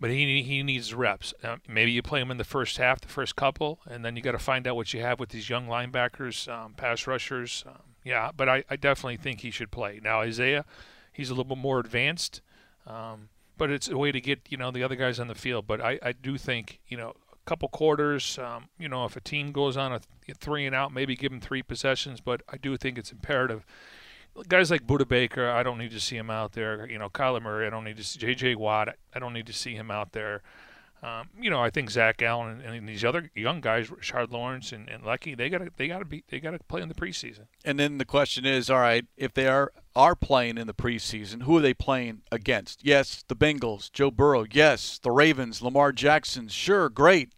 but 0.00 0.08
he 0.08 0.42
he 0.42 0.62
needs 0.62 0.94
reps. 0.94 1.34
Uh, 1.44 1.56
maybe 1.68 1.90
you 1.90 2.00
play 2.02 2.22
him 2.22 2.30
in 2.30 2.38
the 2.38 2.44
first 2.44 2.78
half, 2.78 3.02
the 3.02 3.08
first 3.08 3.36
couple, 3.36 3.80
and 3.86 4.02
then 4.02 4.16
you 4.16 4.22
got 4.22 4.32
to 4.32 4.38
find 4.38 4.66
out 4.66 4.76
what 4.76 4.94
you 4.94 5.02
have 5.02 5.20
with 5.20 5.30
these 5.30 5.50
young 5.50 5.66
linebackers, 5.66 6.48
um, 6.48 6.72
pass 6.72 7.06
rushers. 7.06 7.62
Um, 7.66 7.82
yeah, 8.04 8.30
but 8.34 8.48
I, 8.48 8.64
I 8.70 8.76
definitely 8.76 9.18
think 9.18 9.40
he 9.40 9.50
should 9.50 9.70
play. 9.70 10.00
Now 10.02 10.20
Isaiah, 10.20 10.64
he's 11.16 11.30
a 11.30 11.32
little 11.32 11.44
bit 11.44 11.58
more 11.58 11.78
advanced, 11.78 12.40
um, 12.86 13.28
but 13.56 13.70
it's 13.70 13.88
a 13.88 13.96
way 13.96 14.12
to 14.12 14.20
get 14.20 14.40
you 14.48 14.56
know 14.56 14.70
the 14.70 14.82
other 14.82 14.96
guys 14.96 15.18
on 15.18 15.28
the 15.28 15.34
field. 15.34 15.66
But 15.66 15.80
I, 15.80 15.98
I 16.02 16.12
do 16.12 16.36
think 16.38 16.80
you 16.88 16.96
know 16.96 17.14
a 17.32 17.48
couple 17.48 17.68
quarters. 17.68 18.38
Um, 18.38 18.66
you 18.78 18.88
know 18.88 19.04
if 19.04 19.16
a 19.16 19.20
team 19.20 19.52
goes 19.52 19.76
on 19.76 19.92
a 19.92 20.00
th- 20.24 20.38
three 20.38 20.66
and 20.66 20.74
out, 20.74 20.92
maybe 20.92 21.16
give 21.16 21.32
them 21.32 21.40
three 21.40 21.62
possessions. 21.62 22.20
But 22.20 22.42
I 22.48 22.56
do 22.56 22.76
think 22.76 22.98
it's 22.98 23.12
imperative 23.12 23.64
guys 24.48 24.70
like 24.70 24.86
Budda 24.86 25.08
Baker, 25.08 25.48
I 25.50 25.62
don't 25.62 25.78
need 25.78 25.92
to 25.92 26.00
see 26.00 26.16
him 26.16 26.30
out 26.30 26.52
there. 26.52 26.88
You 26.88 26.98
know, 26.98 27.08
Kyler 27.08 27.42
Murray, 27.42 27.66
I 27.66 27.70
don't 27.70 27.84
need 27.84 27.96
to 27.96 28.04
see 28.04 28.18
J.J. 28.18 28.56
Watt, 28.56 28.96
I 29.14 29.18
don't 29.18 29.32
need 29.32 29.46
to 29.46 29.52
see 29.52 29.74
him 29.74 29.90
out 29.90 30.12
there. 30.12 30.42
Um, 31.02 31.28
you 31.38 31.50
know, 31.50 31.60
I 31.60 31.70
think 31.70 31.90
Zach 31.90 32.22
Allen 32.22 32.60
and, 32.64 32.74
and, 32.74 32.88
these 32.88 33.04
other 33.04 33.30
young 33.34 33.60
guys, 33.60 33.88
Rashard 33.88 34.32
Lawrence 34.32 34.72
and, 34.72 34.88
and 34.88 35.02
Leki, 35.02 35.36
they 35.36 35.50
got 35.50 35.58
to 35.58 35.70
they 35.76 35.88
got 35.88 35.98
to 35.98 36.04
be 36.04 36.24
they 36.28 36.40
got 36.40 36.52
to 36.52 36.58
play 36.58 36.80
in 36.80 36.88
the 36.88 36.94
preseason. 36.94 37.46
And 37.64 37.78
then 37.78 37.98
the 37.98 38.04
question 38.04 38.46
is, 38.46 38.70
all 38.70 38.80
right, 38.80 39.04
if 39.16 39.34
they 39.34 39.46
are 39.46 39.72
are 39.94 40.16
playing 40.16 40.56
in 40.58 40.66
the 40.66 40.74
preseason, 40.74 41.42
who 41.42 41.58
are 41.58 41.60
they 41.60 41.74
playing 41.74 42.22
against? 42.32 42.84
Yes, 42.84 43.24
the 43.28 43.36
Bengals, 43.36 43.92
Joe 43.92 44.10
Burrow. 44.10 44.46
Yes, 44.50 44.98
the 44.98 45.10
Ravens, 45.10 45.60
Lamar 45.60 45.92
Jackson. 45.92 46.48
Sure, 46.48 46.88
great. 46.88 47.32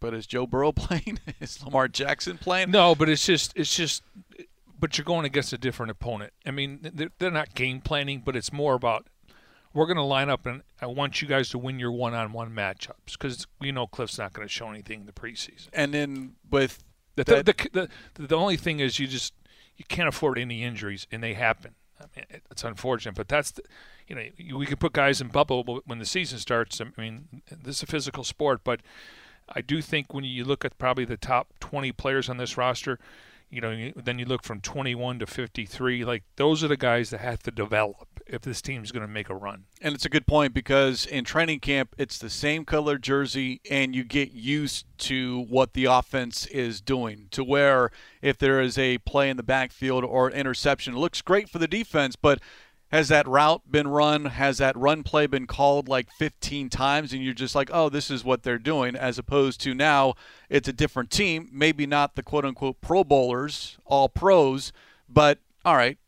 But 0.00 0.14
is 0.14 0.26
Joe 0.26 0.46
Burrow 0.46 0.72
playing? 0.72 1.18
is 1.40 1.62
Lamar 1.62 1.88
Jackson 1.88 2.38
playing? 2.38 2.70
No, 2.70 2.94
but 2.94 3.08
it's 3.08 3.26
just 3.26 3.52
it's 3.56 3.76
just 3.76 4.02
but 4.80 4.98
you're 4.98 5.04
going 5.04 5.24
against 5.24 5.52
a 5.52 5.58
different 5.58 5.90
opponent. 5.90 6.32
I 6.44 6.50
mean, 6.50 7.10
they're 7.18 7.30
not 7.30 7.54
game 7.54 7.80
planning, 7.80 8.22
but 8.24 8.36
it's 8.36 8.52
more 8.52 8.74
about 8.74 9.06
we're 9.74 9.86
going 9.86 9.96
to 9.96 10.02
line 10.02 10.30
up 10.30 10.46
and 10.46 10.62
I 10.80 10.86
want 10.86 11.20
you 11.20 11.28
guys 11.28 11.50
to 11.50 11.58
win 11.58 11.78
your 11.78 11.92
one-on-one 11.92 12.50
matchups 12.50 13.12
because 13.12 13.46
we 13.60 13.72
know 13.72 13.86
Cliff's 13.86 14.18
not 14.18 14.32
going 14.32 14.46
to 14.46 14.52
show 14.52 14.70
anything 14.70 15.00
in 15.00 15.06
the 15.06 15.12
preseason. 15.12 15.68
And 15.72 15.92
then 15.92 16.36
with 16.50 16.82
the, 17.16 17.24
the, 17.24 17.42
the, 17.42 17.88
the, 18.14 18.26
the 18.26 18.36
only 18.36 18.56
thing 18.56 18.80
is 18.80 18.98
you 18.98 19.06
just 19.06 19.34
you 19.76 19.84
can't 19.88 20.08
afford 20.08 20.38
any 20.38 20.62
injuries, 20.62 21.06
and 21.10 21.22
they 21.22 21.34
happen. 21.34 21.74
I 22.00 22.04
mean, 22.16 22.40
it's 22.50 22.64
unfortunate, 22.64 23.14
but 23.14 23.28
that's 23.28 23.52
the, 23.52 23.62
you 24.06 24.14
know 24.14 24.58
we 24.58 24.66
can 24.66 24.76
put 24.76 24.92
guys 24.92 25.20
in 25.20 25.28
bubble 25.28 25.80
when 25.84 25.98
the 25.98 26.06
season 26.06 26.38
starts. 26.38 26.80
I 26.80 27.00
mean, 27.00 27.42
this 27.50 27.76
is 27.76 27.82
a 27.82 27.86
physical 27.86 28.24
sport, 28.24 28.60
but 28.64 28.80
I 29.48 29.60
do 29.60 29.82
think 29.82 30.12
when 30.12 30.24
you 30.24 30.44
look 30.44 30.64
at 30.64 30.78
probably 30.78 31.04
the 31.04 31.16
top 31.16 31.52
20 31.60 31.92
players 31.92 32.28
on 32.28 32.36
this 32.36 32.56
roster, 32.56 32.98
you 33.50 33.60
know, 33.60 33.92
then 33.96 34.18
you 34.18 34.24
look 34.24 34.42
from 34.42 34.60
21 34.60 35.20
to 35.20 35.26
53. 35.26 36.04
Like 36.04 36.24
those 36.36 36.64
are 36.64 36.68
the 36.68 36.76
guys 36.76 37.10
that 37.10 37.20
have 37.20 37.42
to 37.44 37.50
develop 37.50 38.08
if 38.26 38.42
this 38.42 38.62
team's 38.62 38.90
going 38.90 39.06
to 39.06 39.12
make 39.12 39.28
a 39.28 39.34
run. 39.34 39.64
And 39.80 39.94
it's 39.94 40.04
a 40.04 40.08
good 40.08 40.26
point 40.26 40.54
because 40.54 41.06
in 41.06 41.24
training 41.24 41.60
camp, 41.60 41.94
it's 41.98 42.18
the 42.18 42.30
same 42.30 42.64
color 42.64 42.98
jersey, 42.98 43.60
and 43.70 43.94
you 43.94 44.02
get 44.04 44.32
used 44.32 44.86
to 44.98 45.44
what 45.48 45.74
the 45.74 45.84
offense 45.84 46.46
is 46.46 46.80
doing. 46.80 47.28
To 47.32 47.44
where 47.44 47.90
if 48.22 48.38
there 48.38 48.60
is 48.60 48.78
a 48.78 48.98
play 48.98 49.28
in 49.28 49.36
the 49.36 49.42
backfield 49.42 50.04
or 50.04 50.30
interception, 50.30 50.94
it 50.94 50.98
looks 50.98 51.22
great 51.22 51.48
for 51.48 51.58
the 51.58 51.68
defense, 51.68 52.16
but 52.16 52.40
has 52.94 53.08
that 53.08 53.26
route 53.26 53.62
been 53.68 53.88
run? 53.88 54.26
Has 54.26 54.58
that 54.58 54.76
run 54.76 55.02
play 55.02 55.26
been 55.26 55.48
called 55.48 55.88
like 55.88 56.12
15 56.12 56.70
times? 56.70 57.12
And 57.12 57.24
you're 57.24 57.34
just 57.34 57.56
like, 57.56 57.68
oh, 57.72 57.88
this 57.88 58.08
is 58.08 58.22
what 58.22 58.44
they're 58.44 58.56
doing, 58.56 58.94
as 58.94 59.18
opposed 59.18 59.60
to 59.62 59.74
now 59.74 60.14
it's 60.48 60.68
a 60.68 60.72
different 60.72 61.10
team. 61.10 61.48
Maybe 61.52 61.86
not 61.86 62.14
the 62.14 62.22
quote 62.22 62.44
unquote 62.44 62.80
Pro 62.80 63.02
Bowlers, 63.02 63.78
all 63.84 64.08
pros, 64.08 64.72
but 65.08 65.40
all 65.64 65.74
right, 65.74 65.98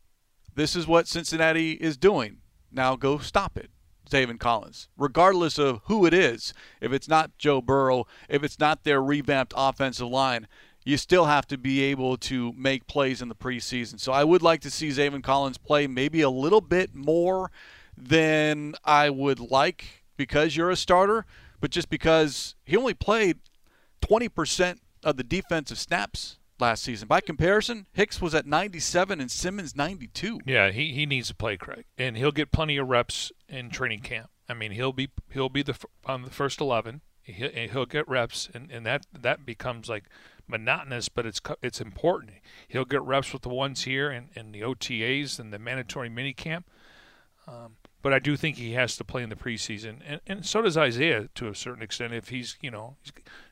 this 0.55 0.77
is 0.77 0.87
what 0.87 1.09
Cincinnati 1.09 1.73
is 1.73 1.97
doing. 1.97 2.37
Now 2.71 2.95
go 2.95 3.17
stop 3.17 3.57
it. 3.57 3.69
Zaven 4.09 4.39
Collins, 4.39 4.87
regardless 4.97 5.57
of 5.57 5.81
who 5.87 6.05
it 6.05 6.13
is, 6.13 6.53
if 6.79 6.93
it's 6.93 7.09
not 7.09 7.37
Joe 7.37 7.61
Burrow, 7.61 8.07
if 8.29 8.41
it's 8.41 8.57
not 8.57 8.85
their 8.85 9.03
revamped 9.03 9.53
offensive 9.57 10.07
line, 10.07 10.47
you 10.87 10.95
still 10.95 11.25
have 11.25 11.45
to 11.45 11.57
be 11.57 11.83
able 11.83 12.15
to 12.15 12.53
make 12.53 12.87
plays 12.87 13.21
in 13.21 13.27
the 13.27 13.35
preseason. 13.35 13.99
So 13.99 14.13
I 14.13 14.23
would 14.23 14.41
like 14.41 14.61
to 14.61 14.71
see 14.71 14.87
Zaven 14.87 15.21
Collins 15.21 15.57
play 15.57 15.85
maybe 15.85 16.21
a 16.21 16.29
little 16.29 16.61
bit 16.61 16.95
more 16.95 17.51
than 17.97 18.73
I 18.85 19.09
would 19.09 19.41
like 19.41 20.05
because 20.15 20.55
you're 20.55 20.69
a 20.69 20.77
starter, 20.77 21.25
but 21.59 21.71
just 21.71 21.89
because 21.89 22.55
he 22.63 22.77
only 22.77 22.93
played 22.93 23.39
20% 24.01 24.79
of 25.03 25.17
the 25.17 25.25
defensive 25.25 25.77
snaps 25.77 26.37
last 26.57 26.83
season. 26.83 27.09
By 27.09 27.19
comparison, 27.19 27.87
Hicks 27.91 28.21
was 28.21 28.33
at 28.33 28.45
97 28.45 29.19
and 29.19 29.29
Simmons 29.29 29.75
92. 29.75 30.39
Yeah, 30.45 30.71
he, 30.71 30.93
he 30.93 31.05
needs 31.05 31.27
to 31.27 31.35
play 31.35 31.57
Craig, 31.57 31.83
and 31.97 32.15
he'll 32.15 32.31
get 32.31 32.53
plenty 32.53 32.77
of 32.77 32.87
reps 32.87 33.33
in 33.49 33.71
training 33.71 33.99
camp. 33.99 34.29
I 34.47 34.53
mean, 34.53 34.71
he'll 34.71 34.93
be 34.93 35.09
he'll 35.33 35.49
be 35.49 35.63
the 35.63 35.77
on 36.05 36.21
the 36.21 36.31
first 36.31 36.61
11. 36.61 37.01
He'll, 37.23 37.51
he'll 37.51 37.85
get 37.85 38.07
reps, 38.07 38.47
and, 38.53 38.71
and 38.71 38.85
that 38.85 39.05
that 39.11 39.45
becomes 39.45 39.89
like 39.89 40.05
monotonous, 40.47 41.09
but 41.09 41.25
it's 41.25 41.41
it's 41.61 41.81
important. 41.81 42.31
He'll 42.67 42.85
get 42.85 43.01
reps 43.01 43.33
with 43.33 43.41
the 43.41 43.49
ones 43.49 43.83
here 43.83 44.09
and, 44.09 44.29
and 44.35 44.53
the 44.53 44.61
OTAs 44.61 45.39
and 45.39 45.53
the 45.53 45.59
mandatory 45.59 46.09
minicamp. 46.09 46.63
Um, 47.47 47.77
but 48.01 48.13
I 48.13 48.19
do 48.19 48.37
think 48.37 48.57
he 48.57 48.73
has 48.73 48.95
to 48.97 49.03
play 49.03 49.23
in 49.23 49.29
the 49.29 49.35
preseason, 49.35 49.97
and, 50.05 50.21
and 50.27 50.45
so 50.45 50.61
does 50.61 50.77
Isaiah 50.77 51.29
to 51.35 51.47
a 51.49 51.55
certain 51.55 51.81
extent. 51.81 52.13
If 52.13 52.29
he's, 52.29 52.57
you 52.61 52.71
know, 52.71 52.95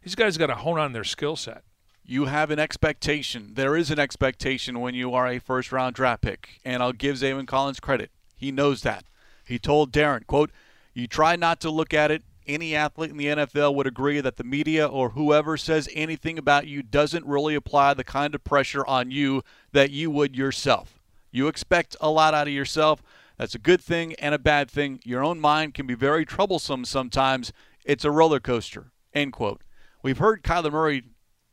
these 0.04 0.16
guys 0.16 0.38
got 0.38 0.48
to 0.48 0.56
hone 0.56 0.80
on 0.80 0.94
their 0.94 1.04
skill 1.04 1.36
set. 1.36 1.64
You 2.08 2.26
have 2.26 2.52
an 2.52 2.60
expectation. 2.60 3.56
There 3.56 3.76
is 3.76 3.90
an 3.90 3.98
expectation 3.98 4.80
when 4.80 4.94
you 4.94 5.14
are 5.14 5.28
a 5.28 5.40
first 5.40 5.72
round 5.72 5.96
draft 5.96 6.22
pick, 6.22 6.60
and 6.64 6.84
I'll 6.84 6.94
give 6.94 7.18
Zaven 7.18 7.48
Collins 7.48 7.80
credit. 7.80 8.12
He 8.36 8.52
knows 8.52 8.82
that. 8.84 9.06
He 9.44 9.58
told 9.58 9.92
Darren, 9.92 10.26
"quote 10.28 10.52
You 10.94 11.08
try 11.08 11.36
not 11.36 11.60
to 11.62 11.70
look 11.70 11.94
at 11.94 12.12
it 12.12 12.24
any 12.48 12.76
athlete 12.76 13.12
in 13.12 13.18
the 13.18 13.26
NFL 13.26 13.76
would 13.76 13.88
agree 13.88 14.22
that 14.22 14.38
the 14.38 14.44
media 14.44 14.86
or 14.88 15.10
whoever 15.10 15.58
says 15.58 15.90
anything 15.94 16.38
about 16.38 16.68
you 16.68 16.84
doesn't 16.84 17.26
really 17.26 17.56
apply 17.56 17.94
the 17.94 18.04
kind 18.04 18.36
of 18.36 18.44
pressure 18.44 18.86
on 18.86 19.12
you 19.12 19.44
that 19.72 19.92
you 19.92 20.12
would 20.12 20.36
yourself. 20.36 21.00
You 21.32 21.48
expect 21.48 21.96
a 22.00 22.10
lot 22.10 22.34
out 22.34 22.48
of 22.48 22.54
yourself. 22.54 23.04
That's 23.38 23.56
a 23.56 23.60
good 23.60 23.82
thing 23.82 24.14
and 24.16 24.34
a 24.34 24.40
bad 24.40 24.72
thing. 24.72 25.00
Your 25.04 25.24
own 25.24 25.40
mind 25.40 25.74
can 25.74 25.86
be 25.86 25.96
very 25.96 26.26
troublesome 26.26 26.86
sometimes. 26.86 27.52
It's 27.84 28.06
a 28.06 28.12
roller 28.12 28.40
coaster. 28.40 28.92
End 29.14 29.34
quote. 29.34 29.62
We've 30.02 30.18
heard 30.18 30.44
Kyler 30.44 30.72
Murray 30.72 31.04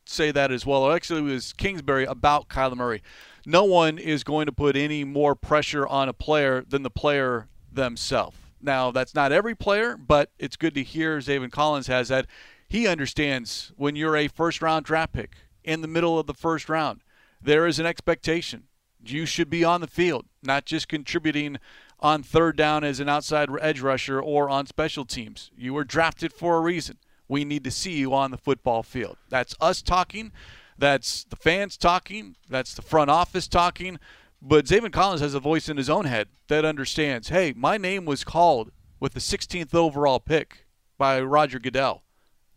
say 0.05 0.31
that 0.31 0.51
as 0.51 0.65
well. 0.65 0.91
Actually, 0.91 1.21
it 1.21 1.33
was 1.33 1.53
Kingsbury 1.53 2.05
about 2.05 2.47
Kyler 2.47 2.75
Murray. 2.75 3.01
No 3.45 3.63
one 3.65 3.97
is 3.97 4.23
going 4.23 4.45
to 4.45 4.51
put 4.51 4.75
any 4.75 5.03
more 5.03 5.35
pressure 5.35 5.85
on 5.85 6.07
a 6.07 6.13
player 6.13 6.63
than 6.67 6.83
the 6.83 6.89
player 6.89 7.47
themselves. 7.71 8.37
Now, 8.63 8.91
that's 8.91 9.13
not 9.13 9.31
every 9.31 9.55
player, 9.55 9.97
but 9.97 10.31
it's 10.39 10.55
good 10.55 10.73
to 10.75 10.83
hear 10.83 11.19
Zaven 11.19 11.51
Collins 11.51 11.87
has 11.87 12.07
that. 12.07 12.27
He 12.67 12.87
understands 12.87 13.71
when 13.75 13.95
you're 13.95 14.15
a 14.15 14.27
first 14.27 14.61
round 14.61 14.85
draft 14.85 15.13
pick 15.13 15.35
in 15.63 15.81
the 15.81 15.87
middle 15.87 16.17
of 16.17 16.27
the 16.27 16.33
first 16.33 16.69
round, 16.69 17.01
there 17.41 17.67
is 17.67 17.77
an 17.77 17.85
expectation. 17.85 18.63
You 19.05 19.25
should 19.25 19.49
be 19.49 19.65
on 19.65 19.81
the 19.81 19.87
field, 19.87 20.25
not 20.41 20.65
just 20.65 20.87
contributing 20.87 21.57
on 21.99 22.23
third 22.23 22.55
down 22.55 22.83
as 22.83 22.99
an 22.99 23.09
outside 23.09 23.49
edge 23.61 23.81
rusher 23.81 24.19
or 24.19 24.49
on 24.49 24.65
special 24.65 25.05
teams. 25.05 25.51
You 25.55 25.73
were 25.73 25.83
drafted 25.83 26.33
for 26.33 26.57
a 26.57 26.61
reason. 26.61 26.97
We 27.27 27.45
need 27.45 27.63
to 27.65 27.71
see 27.71 27.93
you 27.93 28.13
on 28.13 28.31
the 28.31 28.37
football 28.37 28.81
field. 28.81 29.17
That's 29.29 29.55
us 29.59 29.81
talking. 29.81 30.31
That's 30.77 31.25
the 31.25 31.35
fans 31.35 31.77
talking. 31.77 32.35
That's 32.49 32.73
the 32.73 32.81
front 32.81 33.09
office 33.09 33.47
talking. 33.47 33.99
But 34.45 34.65
Zaven 34.65 34.91
Collins 34.91 35.21
has 35.21 35.33
a 35.33 35.39
voice 35.39 35.69
in 35.69 35.77
his 35.77 35.89
own 35.89 36.03
head 36.03 36.27
that 36.49 36.65
understands 36.65 37.29
hey, 37.29 37.53
my 37.55 37.77
name 37.77 38.03
was 38.03 38.25
called 38.25 38.73
with 38.99 39.13
the 39.13 39.21
16th 39.21 39.73
overall 39.73 40.19
pick 40.19 40.65
by 40.97 41.21
Roger 41.21 41.59
Goodell. 41.59 42.03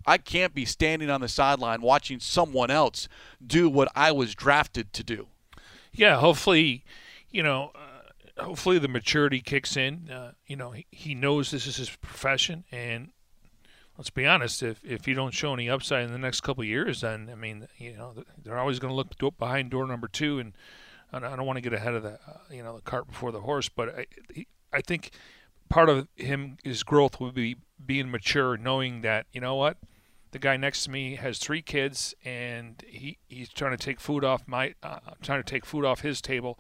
I 0.05 0.19
can't 0.19 0.53
be 0.53 0.65
standing 0.65 1.11
on 1.11 1.21
the 1.21 1.29
sideline 1.29 1.83
watching 1.83 2.19
someone 2.19 2.73
else 2.73 3.09
do 3.45 3.69
what 3.69 3.89
I 3.95 4.11
was 4.11 4.35
drafted 4.35 4.93
to 4.95 5.05
do. 5.05 5.29
Yeah, 5.93 6.19
hopefully, 6.19 6.85
you 7.31 7.45
know, 7.45 7.71
uh, 7.77 8.43
hopefully 8.43 8.81
the 8.81 8.89
maturity 8.89 9.41
kicks 9.41 9.77
in. 9.77 10.11
Uh, 10.11 10.33
you 10.45 10.57
know, 10.57 10.73
he, 10.73 10.87
he 10.91 11.15
knows 11.15 11.53
this 11.53 11.69
is 11.69 11.77
his 11.77 11.91
profession, 11.91 12.65
and 12.73 13.11
let's 13.97 14.11
be 14.11 14.27
honest, 14.27 14.61
if 14.61 14.85
if 14.85 15.07
you 15.07 15.15
don't 15.15 15.35
show 15.35 15.55
any 15.55 15.71
upside 15.71 16.05
in 16.05 16.13
the 16.13 16.19
next 16.19 16.41
couple 16.41 16.65
years, 16.65 17.03
then 17.03 17.29
I 17.31 17.37
mean, 17.37 17.69
you 17.79 17.97
know, 17.97 18.13
they're 18.43 18.59
always 18.59 18.81
going 18.81 18.91
to 18.91 18.97
look 18.97 19.39
behind 19.39 19.71
door 19.71 19.87
number 19.87 20.09
two 20.09 20.41
and 20.41 20.53
I 21.13 21.19
don't 21.21 21.47
want 21.47 21.57
to 21.57 21.63
get 21.63 21.73
ahead 21.73 21.95
of 21.95 22.03
the 22.03 22.15
uh, 22.15 22.39
you 22.51 22.63
know 22.63 22.77
the 22.77 22.83
cart 22.83 23.07
before 23.09 23.33
the 23.33 23.41
horse, 23.41 23.69
but 23.69 23.95
I 23.99 24.47
I 24.73 24.81
think 24.81 25.11
part 25.69 25.89
of 25.89 26.09
him 26.17 26.59
his 26.65 26.83
growth 26.83 27.21
will 27.21 27.33
be 27.33 27.57
being 27.85 28.11
mature, 28.11 28.57
knowing 28.57 29.03
that 29.03 29.27
you 29.33 29.41
know 29.41 29.55
what 29.55 29.79
the 30.37 30.39
guy 30.39 30.57
next 30.57 30.85
to 30.85 30.91
me 30.91 31.17
has 31.17 31.39
three 31.39 31.63
kids 31.63 32.15
and 32.25 32.83
he 32.87 33.19
he's 33.29 33.49
trying 33.49 33.71
to 33.71 33.83
take 33.83 34.01
food 34.01 34.25
off 34.25 34.43
my 34.47 34.75
uh, 34.83 34.99
trying 35.23 35.43
to 35.43 35.49
take 35.49 35.65
food 35.65 35.85
off 35.85 36.01
his 36.01 36.21
table. 36.21 36.59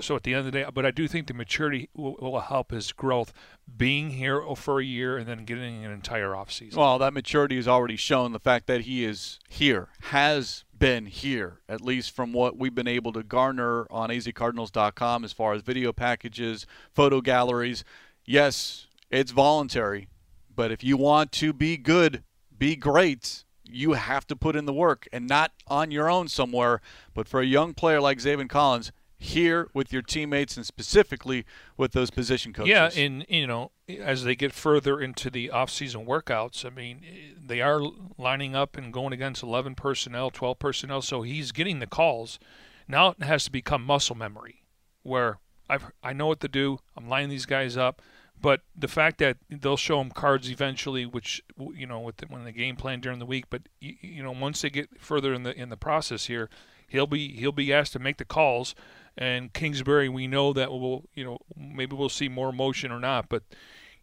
So 0.00 0.14
at 0.14 0.22
the 0.22 0.32
end 0.32 0.38
of 0.38 0.44
the 0.46 0.52
day, 0.52 0.66
but 0.72 0.86
I 0.86 0.92
do 0.92 1.08
think 1.08 1.26
the 1.26 1.34
maturity 1.34 1.90
will, 1.92 2.14
will 2.20 2.38
help 2.38 2.70
his 2.70 2.92
growth 2.92 3.32
being 3.76 4.10
here 4.10 4.40
for 4.54 4.80
a 4.80 4.84
year 4.84 5.18
and 5.18 5.26
then 5.26 5.44
getting 5.44 5.84
an 5.84 5.90
entire 5.90 6.30
offseason. 6.30 6.76
Well, 6.76 7.00
that 7.00 7.12
maturity 7.12 7.56
has 7.56 7.66
already 7.66 7.96
shown 7.96 8.32
the 8.32 8.38
fact 8.38 8.68
that 8.68 8.82
he 8.82 9.04
is 9.04 9.40
here, 9.48 9.88
has 10.02 10.64
been 10.82 11.06
here, 11.06 11.60
at 11.68 11.80
least 11.80 12.10
from 12.10 12.32
what 12.32 12.58
we've 12.58 12.74
been 12.74 12.88
able 12.88 13.12
to 13.12 13.22
garner 13.22 13.86
on 13.88 14.10
azcardinals.com 14.10 15.22
as 15.22 15.32
far 15.32 15.52
as 15.52 15.62
video 15.62 15.92
packages, 15.92 16.66
photo 16.92 17.20
galleries. 17.20 17.84
Yes, 18.24 18.88
it's 19.08 19.30
voluntary, 19.30 20.08
but 20.52 20.72
if 20.72 20.82
you 20.82 20.96
want 20.96 21.30
to 21.30 21.52
be 21.52 21.76
good, 21.76 22.24
be 22.58 22.74
great, 22.74 23.44
you 23.62 23.92
have 23.92 24.26
to 24.26 24.34
put 24.34 24.56
in 24.56 24.64
the 24.64 24.72
work 24.72 25.06
and 25.12 25.28
not 25.28 25.52
on 25.68 25.92
your 25.92 26.10
own 26.10 26.26
somewhere. 26.26 26.80
But 27.14 27.28
for 27.28 27.40
a 27.40 27.46
young 27.46 27.74
player 27.74 28.00
like 28.00 28.18
Zaven 28.18 28.48
Collins, 28.48 28.90
here 29.22 29.68
with 29.72 29.92
your 29.92 30.02
teammates 30.02 30.56
and 30.56 30.66
specifically 30.66 31.44
with 31.76 31.92
those 31.92 32.10
position 32.10 32.52
coaches. 32.52 32.70
Yeah, 32.70 32.90
and 32.96 33.24
you 33.28 33.46
know, 33.46 33.70
as 33.88 34.24
they 34.24 34.34
get 34.34 34.52
further 34.52 35.00
into 35.00 35.30
the 35.30 35.48
off-season 35.48 36.06
workouts, 36.06 36.64
I 36.66 36.70
mean, 36.70 37.02
they 37.40 37.60
are 37.60 37.80
lining 38.18 38.56
up 38.56 38.76
and 38.76 38.92
going 38.92 39.12
against 39.12 39.42
11 39.42 39.76
personnel, 39.76 40.30
12 40.30 40.58
personnel, 40.58 41.02
so 41.02 41.22
he's 41.22 41.52
getting 41.52 41.78
the 41.78 41.86
calls. 41.86 42.40
Now 42.88 43.10
it 43.10 43.22
has 43.22 43.44
to 43.44 43.52
become 43.52 43.84
muscle 43.84 44.16
memory, 44.16 44.64
where 45.04 45.38
I've 45.70 45.92
I 46.02 46.12
know 46.12 46.26
what 46.26 46.40
to 46.40 46.48
do. 46.48 46.80
I'm 46.96 47.08
lining 47.08 47.30
these 47.30 47.46
guys 47.46 47.76
up, 47.76 48.02
But 48.42 48.62
the 48.76 48.88
fact 48.88 49.18
that 49.18 49.36
they'll 49.48 49.76
show 49.76 50.00
him 50.00 50.10
cards 50.10 50.50
eventually, 50.50 51.06
which 51.06 51.42
you 51.74 51.86
know, 51.86 52.00
with 52.00 52.16
the, 52.16 52.26
when 52.26 52.42
the 52.44 52.50
game 52.50 52.74
plan 52.74 53.00
during 53.00 53.20
the 53.20 53.26
week, 53.26 53.44
but 53.48 53.62
you, 53.80 53.94
you 54.00 54.22
know, 54.22 54.32
once 54.32 54.62
they 54.62 54.70
get 54.70 55.00
further 55.00 55.32
in 55.32 55.44
the 55.44 55.56
in 55.56 55.68
the 55.68 55.76
process 55.76 56.26
here, 56.26 56.50
he'll 56.88 57.06
be 57.06 57.36
he'll 57.36 57.52
be 57.52 57.72
asked 57.72 57.92
to 57.92 58.00
make 58.00 58.16
the 58.16 58.24
calls. 58.24 58.74
And 59.16 59.52
Kingsbury, 59.52 60.08
we 60.08 60.26
know 60.26 60.52
that 60.52 60.70
we'll 60.70 61.04
you 61.14 61.24
know 61.24 61.38
maybe 61.56 61.94
we'll 61.94 62.08
see 62.08 62.28
more 62.28 62.52
motion 62.52 62.90
or 62.90 63.00
not, 63.00 63.28
but 63.28 63.42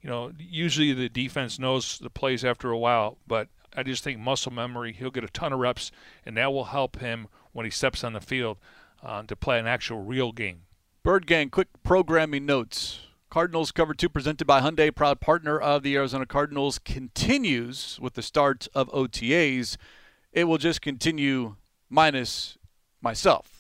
you 0.02 0.10
know 0.10 0.32
usually 0.38 0.94
the 0.94 1.10
defense 1.10 1.60
knows 1.60 2.00
the 2.00 2.10
plays 2.10 2.46
after 2.46 2.70
a 2.70 2.78
while. 2.78 3.18
But 3.28 3.48
I 3.76 3.84
just 3.84 4.04
think 4.04 4.20
muscle 4.20 4.52
memory, 4.52 4.94
he'll 4.94 5.12
get 5.12 5.24
a 5.24 5.30
ton 5.30 5.54
of 5.54 5.60
reps, 5.60 5.92
and 6.26 6.38
that 6.38 6.54
will 6.54 6.66
help 6.66 7.00
him 7.00 7.28
when 7.52 7.66
he 7.66 7.72
steps 7.72 8.04
on 8.04 8.14
the 8.14 8.22
field 8.22 8.58
uh, 9.04 9.24
to 9.24 9.36
play 9.36 9.60
an 9.60 9.68
actual 9.68 10.02
real 10.02 10.32
game. 10.32 10.64
Bird 11.04 11.26
Gang, 11.26 11.50
quick 11.50 11.70
programming 11.84 12.46
notes. 12.46 13.00
Cardinals 13.30 13.72
Cover 13.72 13.94
2 13.94 14.10
presented 14.10 14.46
by 14.46 14.60
Hyundai, 14.60 14.94
proud 14.94 15.20
partner 15.20 15.60
of 15.60 15.84
the 15.84 15.96
Arizona 15.96 16.26
Cardinals, 16.26 16.80
continues 16.80 18.00
with 18.02 18.16
the 18.16 18.24
start 18.24 18.68
of 18.74 18.90
OTAs. 18.90 19.78
It 20.34 20.46
will 20.46 20.58
just 20.58 20.82
continue 20.82 21.56
minus 21.90 22.58
myself. 23.02 23.59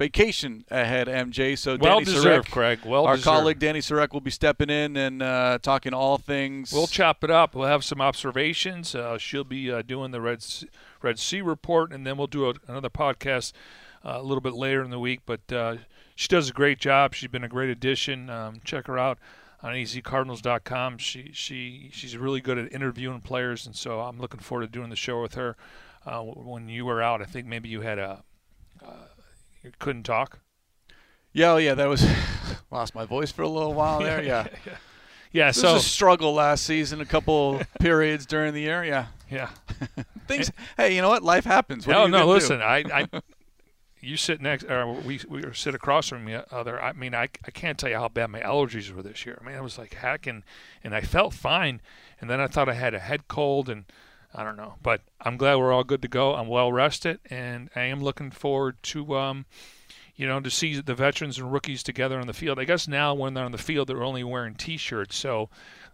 Vacation 0.00 0.64
ahead, 0.70 1.08
MJ. 1.08 1.58
So 1.58 1.76
well 1.78 1.98
Danny 1.98 2.06
deserved, 2.06 2.48
Sureck, 2.48 2.52
Craig. 2.52 2.78
Well 2.86 3.04
our 3.04 3.16
deserved. 3.16 3.24
colleague 3.24 3.58
Dani 3.58 3.80
Sureck 3.80 4.14
will 4.14 4.22
be 4.22 4.30
stepping 4.30 4.70
in 4.70 4.96
and 4.96 5.22
uh, 5.22 5.58
talking 5.60 5.92
all 5.92 6.16
things. 6.16 6.72
We'll 6.72 6.86
chop 6.86 7.22
it 7.22 7.30
up. 7.30 7.54
We'll 7.54 7.68
have 7.68 7.84
some 7.84 8.00
observations. 8.00 8.94
Uh, 8.94 9.18
she'll 9.18 9.44
be 9.44 9.70
uh, 9.70 9.82
doing 9.82 10.10
the 10.10 10.22
Red 10.22 10.42
sea, 10.42 10.70
Red 11.02 11.18
Sea 11.18 11.42
report, 11.42 11.92
and 11.92 12.06
then 12.06 12.16
we'll 12.16 12.28
do 12.28 12.48
a, 12.48 12.54
another 12.66 12.88
podcast 12.88 13.52
uh, 14.02 14.12
a 14.14 14.22
little 14.22 14.40
bit 14.40 14.54
later 14.54 14.82
in 14.82 14.88
the 14.88 14.98
week. 14.98 15.20
But 15.26 15.52
uh, 15.52 15.76
she 16.14 16.28
does 16.28 16.48
a 16.48 16.54
great 16.54 16.78
job. 16.78 17.12
She's 17.12 17.28
been 17.28 17.44
a 17.44 17.48
great 17.48 17.68
addition. 17.68 18.30
Um, 18.30 18.62
check 18.64 18.86
her 18.86 18.98
out 18.98 19.18
on 19.62 19.74
azcardinals.com. 19.74 20.96
She 20.96 21.28
she 21.34 21.90
she's 21.92 22.16
really 22.16 22.40
good 22.40 22.56
at 22.56 22.72
interviewing 22.72 23.20
players, 23.20 23.66
and 23.66 23.76
so 23.76 24.00
I'm 24.00 24.18
looking 24.18 24.40
forward 24.40 24.64
to 24.64 24.72
doing 24.72 24.88
the 24.88 24.96
show 24.96 25.20
with 25.20 25.34
her. 25.34 25.56
Uh, 26.06 26.22
when 26.22 26.70
you 26.70 26.86
were 26.86 27.02
out, 27.02 27.20
I 27.20 27.26
think 27.26 27.46
maybe 27.46 27.68
you 27.68 27.82
had 27.82 27.98
a 27.98 28.24
you 29.62 29.72
couldn't 29.78 30.04
talk. 30.04 30.40
Yeah, 31.32 31.52
oh 31.52 31.56
yeah, 31.58 31.74
that 31.74 31.88
was 31.88 32.06
lost 32.70 32.94
my 32.94 33.04
voice 33.04 33.30
for 33.30 33.42
a 33.42 33.48
little 33.48 33.74
while 33.74 34.00
there. 34.02 34.22
Yeah, 34.22 34.46
yeah. 34.66 34.76
yeah 35.32 35.46
this 35.48 35.60
so 35.60 35.74
was 35.74 35.86
a 35.86 35.88
struggle 35.88 36.34
last 36.34 36.64
season. 36.64 37.00
A 37.00 37.06
couple 37.06 37.60
periods 37.80 38.26
during 38.26 38.54
the 38.54 38.62
year. 38.62 38.84
Yeah, 38.84 39.06
yeah. 39.30 39.50
Things. 40.26 40.50
hey, 40.76 40.94
you 40.94 41.02
know 41.02 41.08
what? 41.08 41.22
Life 41.22 41.44
happens. 41.44 41.86
What 41.86 41.92
no, 41.92 41.98
are 41.98 42.02
oh, 42.02 42.06
you 42.06 42.12
no. 42.12 42.26
Listen, 42.26 42.58
do? 42.58 42.64
I, 42.64 42.84
I, 42.92 43.20
you 44.00 44.16
sit 44.16 44.40
next, 44.40 44.64
or 44.64 44.92
we 44.92 45.20
we 45.28 45.42
sit 45.52 45.74
across 45.74 46.08
from 46.08 46.24
the 46.24 46.52
other. 46.52 46.82
I 46.82 46.92
mean, 46.92 47.14
I, 47.14 47.28
I 47.44 47.50
can't 47.52 47.78
tell 47.78 47.90
you 47.90 47.96
how 47.96 48.08
bad 48.08 48.30
my 48.30 48.40
allergies 48.40 48.92
were 48.92 49.02
this 49.02 49.24
year. 49.24 49.38
I 49.40 49.46
mean, 49.46 49.54
it 49.54 49.62
was 49.62 49.78
like 49.78 49.94
heck, 49.94 50.26
and 50.26 50.42
and 50.82 50.94
I 50.94 51.02
felt 51.02 51.34
fine, 51.34 51.80
and 52.20 52.28
then 52.28 52.40
I 52.40 52.46
thought 52.46 52.68
I 52.68 52.74
had 52.74 52.94
a 52.94 53.00
head 53.00 53.28
cold 53.28 53.68
and. 53.68 53.84
I 54.34 54.44
don't 54.44 54.56
know, 54.56 54.74
but 54.82 55.02
I'm 55.20 55.36
glad 55.36 55.56
we're 55.56 55.72
all 55.72 55.84
good 55.84 56.02
to 56.02 56.08
go. 56.08 56.34
I'm 56.34 56.48
well 56.48 56.72
rested, 56.72 57.18
and 57.28 57.68
I 57.74 57.82
am 57.82 58.00
looking 58.00 58.30
forward 58.30 58.76
to, 58.84 59.16
um, 59.16 59.46
you 60.14 60.26
know, 60.26 60.38
to 60.38 60.50
see 60.50 60.80
the 60.80 60.94
veterans 60.94 61.38
and 61.38 61.52
rookies 61.52 61.82
together 61.82 62.20
on 62.20 62.28
the 62.28 62.32
field. 62.32 62.58
I 62.58 62.64
guess 62.64 62.86
now 62.86 63.12
when 63.12 63.34
they're 63.34 63.44
on 63.44 63.52
the 63.52 63.58
field, 63.58 63.88
they're 63.88 64.04
only 64.04 64.22
wearing 64.22 64.54
T-shirts, 64.54 65.16
so 65.16 65.48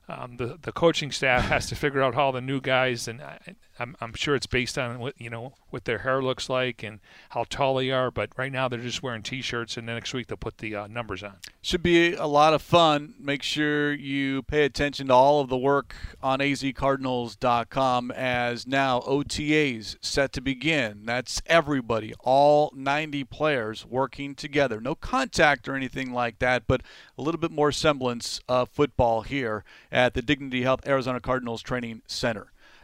um, 0.09 0.37
the 0.37 0.59
the 0.61 0.72
coaching 0.72 1.11
staff 1.11 1.47
has 1.47 1.66
to 1.68 1.74
figure 1.74 2.03
out 2.03 2.14
how 2.14 2.30
the 2.30 2.41
new 2.41 2.61
guys, 2.61 3.09
and 3.09 3.22
I, 3.22 3.39
I'm 3.78 3.96
I'm 4.00 4.14
sure 4.14 4.34
it's 4.34 4.46
based 4.46 4.78
on 4.78 4.98
what 4.98 5.14
you 5.18 5.30
know 5.30 5.54
what 5.70 5.84
their 5.84 5.98
hair 5.98 6.22
looks 6.22 6.48
like 6.48 6.82
and 6.82 7.00
how 7.30 7.44
tall 7.48 7.76
they 7.76 7.90
are. 7.90 8.10
But 8.10 8.30
right 8.36 8.52
now 8.52 8.68
they're 8.68 8.80
just 8.80 9.02
wearing 9.02 9.22
T-shirts, 9.22 9.76
and 9.76 9.86
next 9.86 10.14
week 10.14 10.28
they'll 10.28 10.36
put 10.36 10.58
the 10.58 10.74
uh, 10.74 10.86
numbers 10.86 11.22
on. 11.22 11.34
Should 11.62 11.82
be 11.82 12.14
a 12.14 12.26
lot 12.26 12.54
of 12.54 12.62
fun. 12.62 13.14
Make 13.18 13.42
sure 13.42 13.92
you 13.92 14.42
pay 14.42 14.64
attention 14.64 15.08
to 15.08 15.14
all 15.14 15.40
of 15.40 15.48
the 15.48 15.58
work 15.58 15.94
on 16.22 16.38
azcardinals.com 16.38 18.10
as 18.12 18.66
now 18.66 19.00
OTAs 19.00 19.96
set 20.00 20.32
to 20.32 20.40
begin. 20.40 21.02
That's 21.04 21.42
everybody, 21.46 22.14
all 22.20 22.72
90 22.74 23.24
players 23.24 23.84
working 23.84 24.34
together. 24.34 24.80
No 24.80 24.94
contact 24.94 25.68
or 25.68 25.74
anything 25.74 26.12
like 26.12 26.38
that, 26.38 26.66
but 26.66 26.82
a 27.18 27.22
little 27.22 27.40
bit 27.40 27.50
more 27.50 27.72
semblance 27.72 28.40
of 28.48 28.68
football 28.68 29.22
here 29.22 29.64
at 29.90 30.14
the 30.14 30.22
Dignity 30.22 30.62
Health 30.62 30.86
Arizona 30.86 31.20
Cardinals 31.20 31.62
Training 31.62 32.02
Center. 32.06 32.52